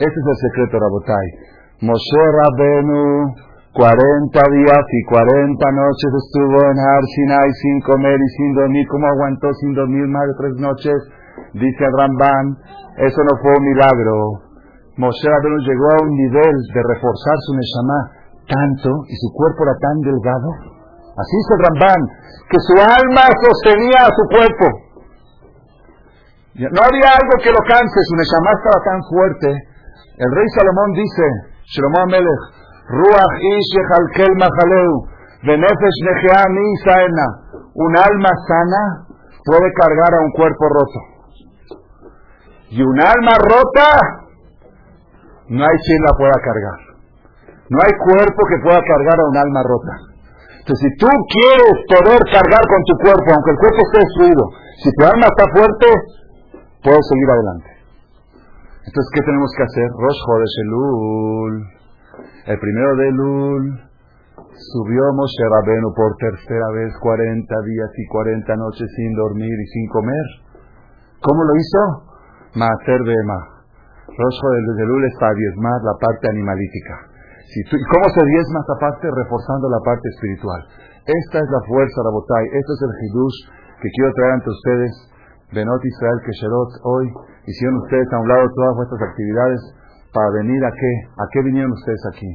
Ese 0.02 0.12
es 0.18 0.26
el 0.28 0.38
secreto, 0.44 0.82
Rabotai. 0.82 1.53
Moshe 1.82 2.22
Rabenu, 2.30 3.34
40 3.74 4.30
días 4.30 4.84
y 4.86 5.00
40 5.10 5.58
noches 5.74 6.10
estuvo 6.22 6.58
en 6.70 6.78
Har 6.78 7.02
Sinai 7.02 7.50
sin 7.50 7.80
comer 7.82 8.14
y 8.14 8.28
sin 8.38 8.54
dormir. 8.54 8.86
¿Cómo 8.86 9.06
aguantó 9.10 9.50
sin 9.58 9.74
dormir 9.74 10.06
más 10.06 10.22
de 10.22 10.34
tres 10.38 10.54
noches? 10.62 10.94
Dice 11.54 11.84
Ramban, 11.98 12.54
eso 13.02 13.18
no 13.26 13.34
fue 13.42 13.50
un 13.58 13.64
milagro. 13.66 14.14
Moshe 15.02 15.26
Rabenu 15.26 15.58
llegó 15.66 15.86
a 15.90 16.02
un 16.06 16.14
nivel 16.14 16.54
de 16.70 16.80
reforzar 16.94 17.36
su 17.42 17.58
Neshama 17.58 17.98
tanto 18.46 18.90
y 19.10 19.14
su 19.18 19.34
cuerpo 19.34 19.66
era 19.66 19.74
tan 19.82 19.98
delgado. 20.06 20.48
Así 21.18 21.34
dice 21.34 21.54
Ramban, 21.58 22.02
que 22.54 22.58
su 22.62 22.74
alma 22.78 23.26
sostenía 23.50 24.06
a 24.06 24.14
su 24.14 24.24
cuerpo. 24.30 24.66
No 26.70 26.80
había 26.86 27.18
algo 27.18 27.34
que 27.42 27.50
lo 27.50 27.58
canse, 27.66 27.98
su 28.06 28.14
Neshama 28.14 28.54
estaba 28.54 28.78
tan 28.86 29.00
fuerte. 29.10 29.48
El 30.22 30.30
rey 30.30 30.46
Salomón 30.54 30.94
dice, 30.94 31.53
Mi 36.48 36.76
saena. 36.84 37.26
Un 37.74 37.96
alma 37.96 38.30
sana 38.46 39.06
puede 39.44 39.72
cargar 39.72 40.14
a 40.14 40.20
un 40.24 40.30
cuerpo 40.32 40.64
roto. 40.68 41.00
Y 42.70 42.82
un 42.82 43.00
alma 43.00 43.34
rota, 43.38 43.88
no 45.48 45.62
hay 45.64 45.78
quien 45.84 46.00
la 46.02 46.12
pueda 46.16 46.38
cargar. 46.42 46.78
No 47.68 47.78
hay 47.82 47.92
cuerpo 47.98 48.40
que 48.46 48.58
pueda 48.62 48.80
cargar 48.80 49.18
a 49.18 49.28
un 49.28 49.36
alma 49.36 49.62
rota. 49.64 49.94
Entonces, 50.60 50.80
si 50.80 50.96
tú 50.96 51.08
quieres 51.28 51.76
poder 51.88 52.20
cargar 52.32 52.64
con 52.68 52.80
tu 52.84 52.94
cuerpo, 53.04 53.28
aunque 53.32 53.50
el 53.50 53.58
cuerpo 53.58 53.78
esté 53.84 53.98
destruido, 54.00 54.42
si 54.82 54.90
tu 54.96 55.04
alma 55.04 55.26
está 55.28 55.44
fuerte, 55.52 55.86
puedo 56.82 57.00
seguir 57.02 57.28
adelante. 57.30 57.73
Entonces, 58.84 59.10
¿qué 59.16 59.22
tenemos 59.24 59.50
que 59.56 59.64
hacer? 59.64 59.88
Rosh 59.96 60.20
Chodesh 60.28 60.56
Elul. 60.64 61.54
El 62.52 62.58
primero 62.60 62.90
de 62.96 63.08
Elul 63.08 63.62
subió 64.52 65.02
Moshe 65.16 65.44
Rabenu 65.48 65.88
por 65.96 66.12
tercera 66.20 66.68
vez 66.76 66.92
40 67.00 67.48
días 67.64 67.90
y 67.96 68.04
40 68.06 68.56
noches 68.56 68.88
sin 68.94 69.16
dormir 69.16 69.50
y 69.50 69.66
sin 69.72 69.88
comer. 69.88 70.26
¿Cómo 71.20 71.40
lo 71.44 71.52
hizo? 71.56 71.80
Maaser 72.60 73.00
Bema. 73.02 73.40
Rosh 74.04 74.36
Chodesh 74.36 74.80
Elul 74.84 75.04
es 75.08 75.16
para 75.18 75.32
diezmar 75.32 75.80
la 75.80 75.96
parte 75.96 76.28
animalítica. 76.28 77.14
¿Y 77.56 77.86
cómo 77.88 78.06
se 78.12 78.20
diezma 78.20 78.60
esta 78.60 78.76
parte? 78.80 79.08
Reforzando 79.08 79.68
la 79.70 79.80
parte 79.80 80.08
espiritual. 80.12 80.60
Esta 81.06 81.38
es 81.38 81.48
la 81.48 81.62
fuerza, 81.68 82.02
Rabotai. 82.04 82.44
Este 82.52 82.72
es 82.72 82.80
el 82.84 82.92
Hidush 83.00 83.38
que 83.80 83.88
quiero 83.96 84.12
traer 84.12 84.32
ante 84.32 84.50
ustedes. 84.50 84.92
Benot 85.54 85.78
Israel 85.86 86.18
Kesherot, 86.26 86.70
hoy 86.82 87.06
hicieron 87.46 87.78
ustedes 87.86 88.10
a 88.10 88.18
un 88.18 88.26
lado 88.26 88.42
todas 88.58 88.74
vuestras 88.74 89.02
actividades 89.06 89.60
para 90.10 90.42
venir 90.42 90.58
a 90.66 90.72
qué? 90.74 90.92
¿A 91.14 91.24
qué 91.30 91.38
vinieron 91.46 91.70
ustedes 91.70 92.02
aquí? 92.10 92.30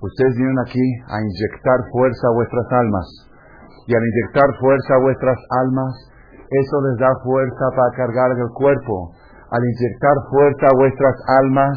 Ustedes 0.00 0.32
vinieron 0.40 0.56
aquí 0.64 0.86
a 1.12 1.20
inyectar 1.20 1.78
fuerza 1.92 2.24
a 2.32 2.34
vuestras 2.34 2.68
almas. 2.72 3.06
Y 3.84 3.92
al 3.92 4.00
inyectar 4.00 4.48
fuerza 4.56 4.90
a 4.96 5.04
vuestras 5.04 5.38
almas, 5.60 5.92
eso 6.48 6.76
les 6.88 6.96
da 6.96 7.12
fuerza 7.20 7.64
para 7.76 7.92
cargar 7.92 8.30
el 8.40 8.48
cuerpo. 8.56 9.12
Al 9.52 9.60
inyectar 9.60 10.16
fuerza 10.32 10.64
a 10.72 10.78
vuestras 10.80 11.16
almas, 11.44 11.76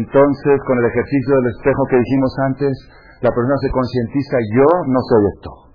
entonces 0.00 0.56
con 0.64 0.80
el 0.80 0.86
ejercicio 0.96 1.36
del 1.36 1.52
espejo 1.60 1.82
que 1.92 2.00
dijimos 2.00 2.32
antes, 2.48 2.72
la 3.20 3.30
persona 3.36 3.56
se 3.60 3.68
concientiza, 3.68 4.36
yo 4.56 4.68
no 4.88 5.00
soy 5.12 5.22
esto. 5.36 5.65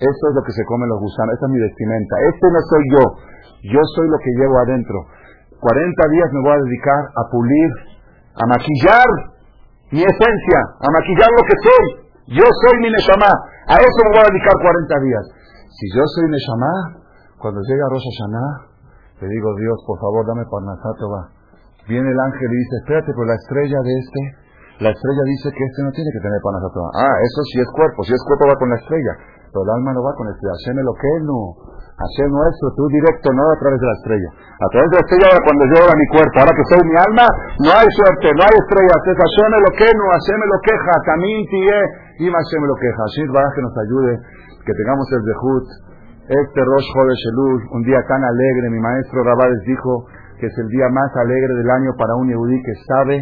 Esto 0.00 0.24
es 0.28 0.34
lo 0.34 0.42
que 0.42 0.56
se 0.56 0.64
comen 0.64 0.88
los 0.88 1.00
gusanos, 1.04 1.36
esta 1.36 1.44
es 1.44 1.52
mi 1.52 1.60
vestimenta. 1.60 2.14
Este 2.32 2.46
no 2.48 2.60
soy 2.64 2.84
yo, 2.88 3.04
yo 3.76 3.82
soy 3.92 4.06
lo 4.08 4.18
que 4.24 4.32
llevo 4.32 4.56
adentro. 4.64 4.96
40 5.60 6.16
días 6.16 6.28
me 6.32 6.40
voy 6.40 6.56
a 6.56 6.64
dedicar 6.64 7.00
a 7.04 7.22
pulir, 7.28 7.70
a 8.32 8.44
maquillar 8.48 9.08
mi 9.92 10.00
esencia, 10.00 10.60
a 10.80 10.88
maquillar 10.88 11.28
lo 11.28 11.42
que 11.44 11.56
soy. 11.60 11.84
Yo 12.40 12.46
soy 12.48 12.74
mi 12.80 12.88
Neshama. 12.88 13.28
A 13.68 13.76
eso 13.76 13.98
me 14.08 14.10
voy 14.16 14.24
a 14.24 14.30
dedicar 14.32 14.56
40 14.56 15.04
días. 15.04 15.24
Si 15.68 15.84
yo 15.92 16.04
soy 16.16 16.32
Neshama, 16.32 16.72
cuando 17.36 17.60
llega 17.60 17.84
Rosh 17.92 18.08
Hashanah, 18.08 18.52
le 19.20 19.28
digo, 19.28 19.48
Dios, 19.60 19.76
por 19.84 20.00
favor, 20.00 20.24
dame 20.24 20.48
Parnasatova. 20.48 21.28
Viene 21.84 22.08
el 22.08 22.20
ángel 22.24 22.48
y 22.48 22.56
dice, 22.56 22.74
espérate, 22.80 23.12
pero 23.12 23.26
la 23.28 23.36
estrella 23.36 23.78
de 23.84 23.92
este, 24.00 24.20
la 24.80 24.90
estrella 24.96 25.22
dice 25.28 25.52
que 25.52 25.60
este 25.60 25.80
no 25.84 25.92
tiene 25.92 26.08
que 26.08 26.22
tener 26.24 26.40
Parnasatova. 26.40 26.88
Ah, 26.96 27.16
eso 27.20 27.40
sí 27.52 27.60
es 27.60 27.68
cuerpo, 27.76 28.00
si 28.08 28.16
es 28.16 28.22
cuerpo 28.24 28.48
va 28.48 28.56
con 28.56 28.70
la 28.72 28.78
estrella, 28.80 29.12
pero 29.50 29.66
el 29.66 29.70
alma 29.82 29.90
no 29.92 30.02
va 30.06 30.14
con 30.14 30.30
estrella. 30.30 30.54
Hashem 30.54 30.78
lo 30.86 30.94
que 30.94 31.12
no. 31.26 31.40
Hashem 32.00 32.30
nuestro, 32.32 32.66
tú 32.78 32.88
directo, 32.88 33.28
no 33.34 33.44
a 33.44 33.58
través 33.60 33.76
de 33.76 33.86
la 33.86 33.96
estrella. 33.98 34.30
A 34.56 34.68
través 34.72 34.88
de 34.88 34.96
la 34.96 35.04
estrella 35.04 35.28
cuando 35.44 35.64
yo 35.68 35.78
a 35.84 35.96
mi 35.98 36.06
cuerpo, 36.08 36.34
ahora 36.40 36.54
que 36.56 36.64
soy 36.70 36.82
mi 36.88 36.96
alma, 36.96 37.26
no 37.60 37.70
hay 37.76 37.88
suerte, 37.92 38.26
no 38.32 38.40
hay 38.40 38.54
estrellas. 38.56 39.00
Es 39.04 39.16
Hashem 39.20 39.52
lo 39.52 39.70
que 39.76 39.88
no, 39.90 40.04
Hashem 40.08 40.40
lo 40.40 40.58
queja, 40.64 40.94
Tamín 41.04 41.40
tie, 41.50 41.78
y 42.22 42.26
Hashem 42.30 42.62
lo 42.64 42.76
queja. 42.78 43.00
Hashem 43.04 43.28
va 43.36 43.44
que 43.52 43.62
nos 43.62 43.74
ayude, 43.76 44.12
que 44.64 44.72
tengamos 44.72 45.06
el 45.12 45.22
dejut. 45.28 45.66
Este 46.30 46.60
Rosh 46.62 46.88
Chodesh 46.94 47.24
Elul, 47.34 47.60
un 47.74 47.82
día 47.82 48.00
tan 48.06 48.22
alegre, 48.22 48.70
mi 48.70 48.78
maestro 48.78 49.26
Rabades 49.26 49.60
dijo 49.66 50.06
que 50.38 50.46
es 50.46 50.56
el 50.56 50.68
día 50.72 50.88
más 50.88 51.10
alegre 51.20 51.52
del 51.58 51.68
año 51.68 51.90
para 51.98 52.14
un 52.16 52.30
yehudí 52.30 52.56
que 52.62 52.74
sabe 52.86 53.18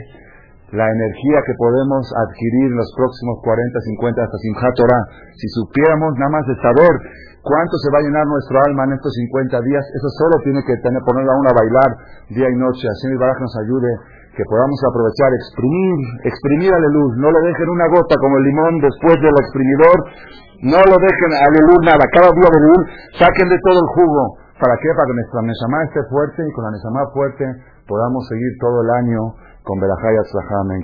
la 0.73 0.85
energía 0.85 1.39
que 1.49 1.57
podemos 1.57 2.05
adquirir 2.12 2.69
en 2.69 2.77
los 2.77 2.93
próximos 2.93 3.41
40, 3.41 3.81
50 3.81 4.21
hasta 4.21 4.37
Simchat 4.37 4.75
Torah. 4.77 5.05
Si 5.41 5.49
supiéramos 5.57 6.12
nada 6.21 6.33
más 6.37 6.45
de 6.45 6.57
saber 6.61 6.93
cuánto 7.41 7.75
se 7.81 7.89
va 7.89 7.99
a 8.01 8.05
llenar 8.05 8.27
nuestro 8.29 8.61
alma 8.69 8.85
en 8.85 9.01
estos 9.01 9.12
50 9.16 9.64
días, 9.64 9.85
eso 9.97 10.09
solo 10.21 10.37
tiene 10.45 10.61
que 10.69 10.77
tener, 10.85 11.01
ponerlo 11.09 11.33
a 11.33 11.41
uno 11.41 11.49
a 11.49 11.57
bailar 11.57 11.91
día 12.37 12.49
y 12.53 12.57
noche. 12.61 12.85
Así 12.85 13.09
el 13.09 13.16
Baraj 13.16 13.41
nos 13.41 13.55
ayude, 13.64 13.91
que 14.37 14.45
podamos 14.45 14.77
aprovechar, 14.85 15.33
exprimir, 15.41 15.99
exprimir 16.29 16.71
a 16.77 16.81
luz. 16.85 17.16
No 17.16 17.33
lo 17.33 17.41
dejen 17.49 17.69
una 17.73 17.89
gota 17.89 18.14
como 18.21 18.37
el 18.37 18.45
limón 18.45 18.73
después 18.85 19.16
del 19.25 19.37
exprimidor. 19.41 19.97
No 20.69 20.81
lo 20.85 20.97
dejen 21.01 21.33
a 21.33 21.49
la 21.49 21.97
nada. 21.97 22.05
Cada 22.12 22.29
día 22.29 22.51
de 22.53 22.61
luz, 22.61 22.83
saquen 23.16 23.49
de 23.49 23.59
todo 23.64 23.79
el 23.81 23.89
jugo. 23.97 24.23
¿Para 24.61 24.75
qué? 24.85 24.91
Para 24.93 25.07
que 25.07 25.16
nuestra 25.16 25.41
Neshama 25.49 25.79
esté 25.87 26.01
fuerte 26.11 26.43
y 26.45 26.53
con 26.53 26.66
la 26.66 26.71
Neshama 26.75 27.09
fuerte 27.14 27.47
podamos 27.87 28.27
seguir 28.29 28.53
todo 28.61 28.83
el 28.83 28.91
año 29.07 29.48
con 29.69 29.79
Berajaya 29.81 30.23
Tzaham 30.25 30.73
en 30.73 30.83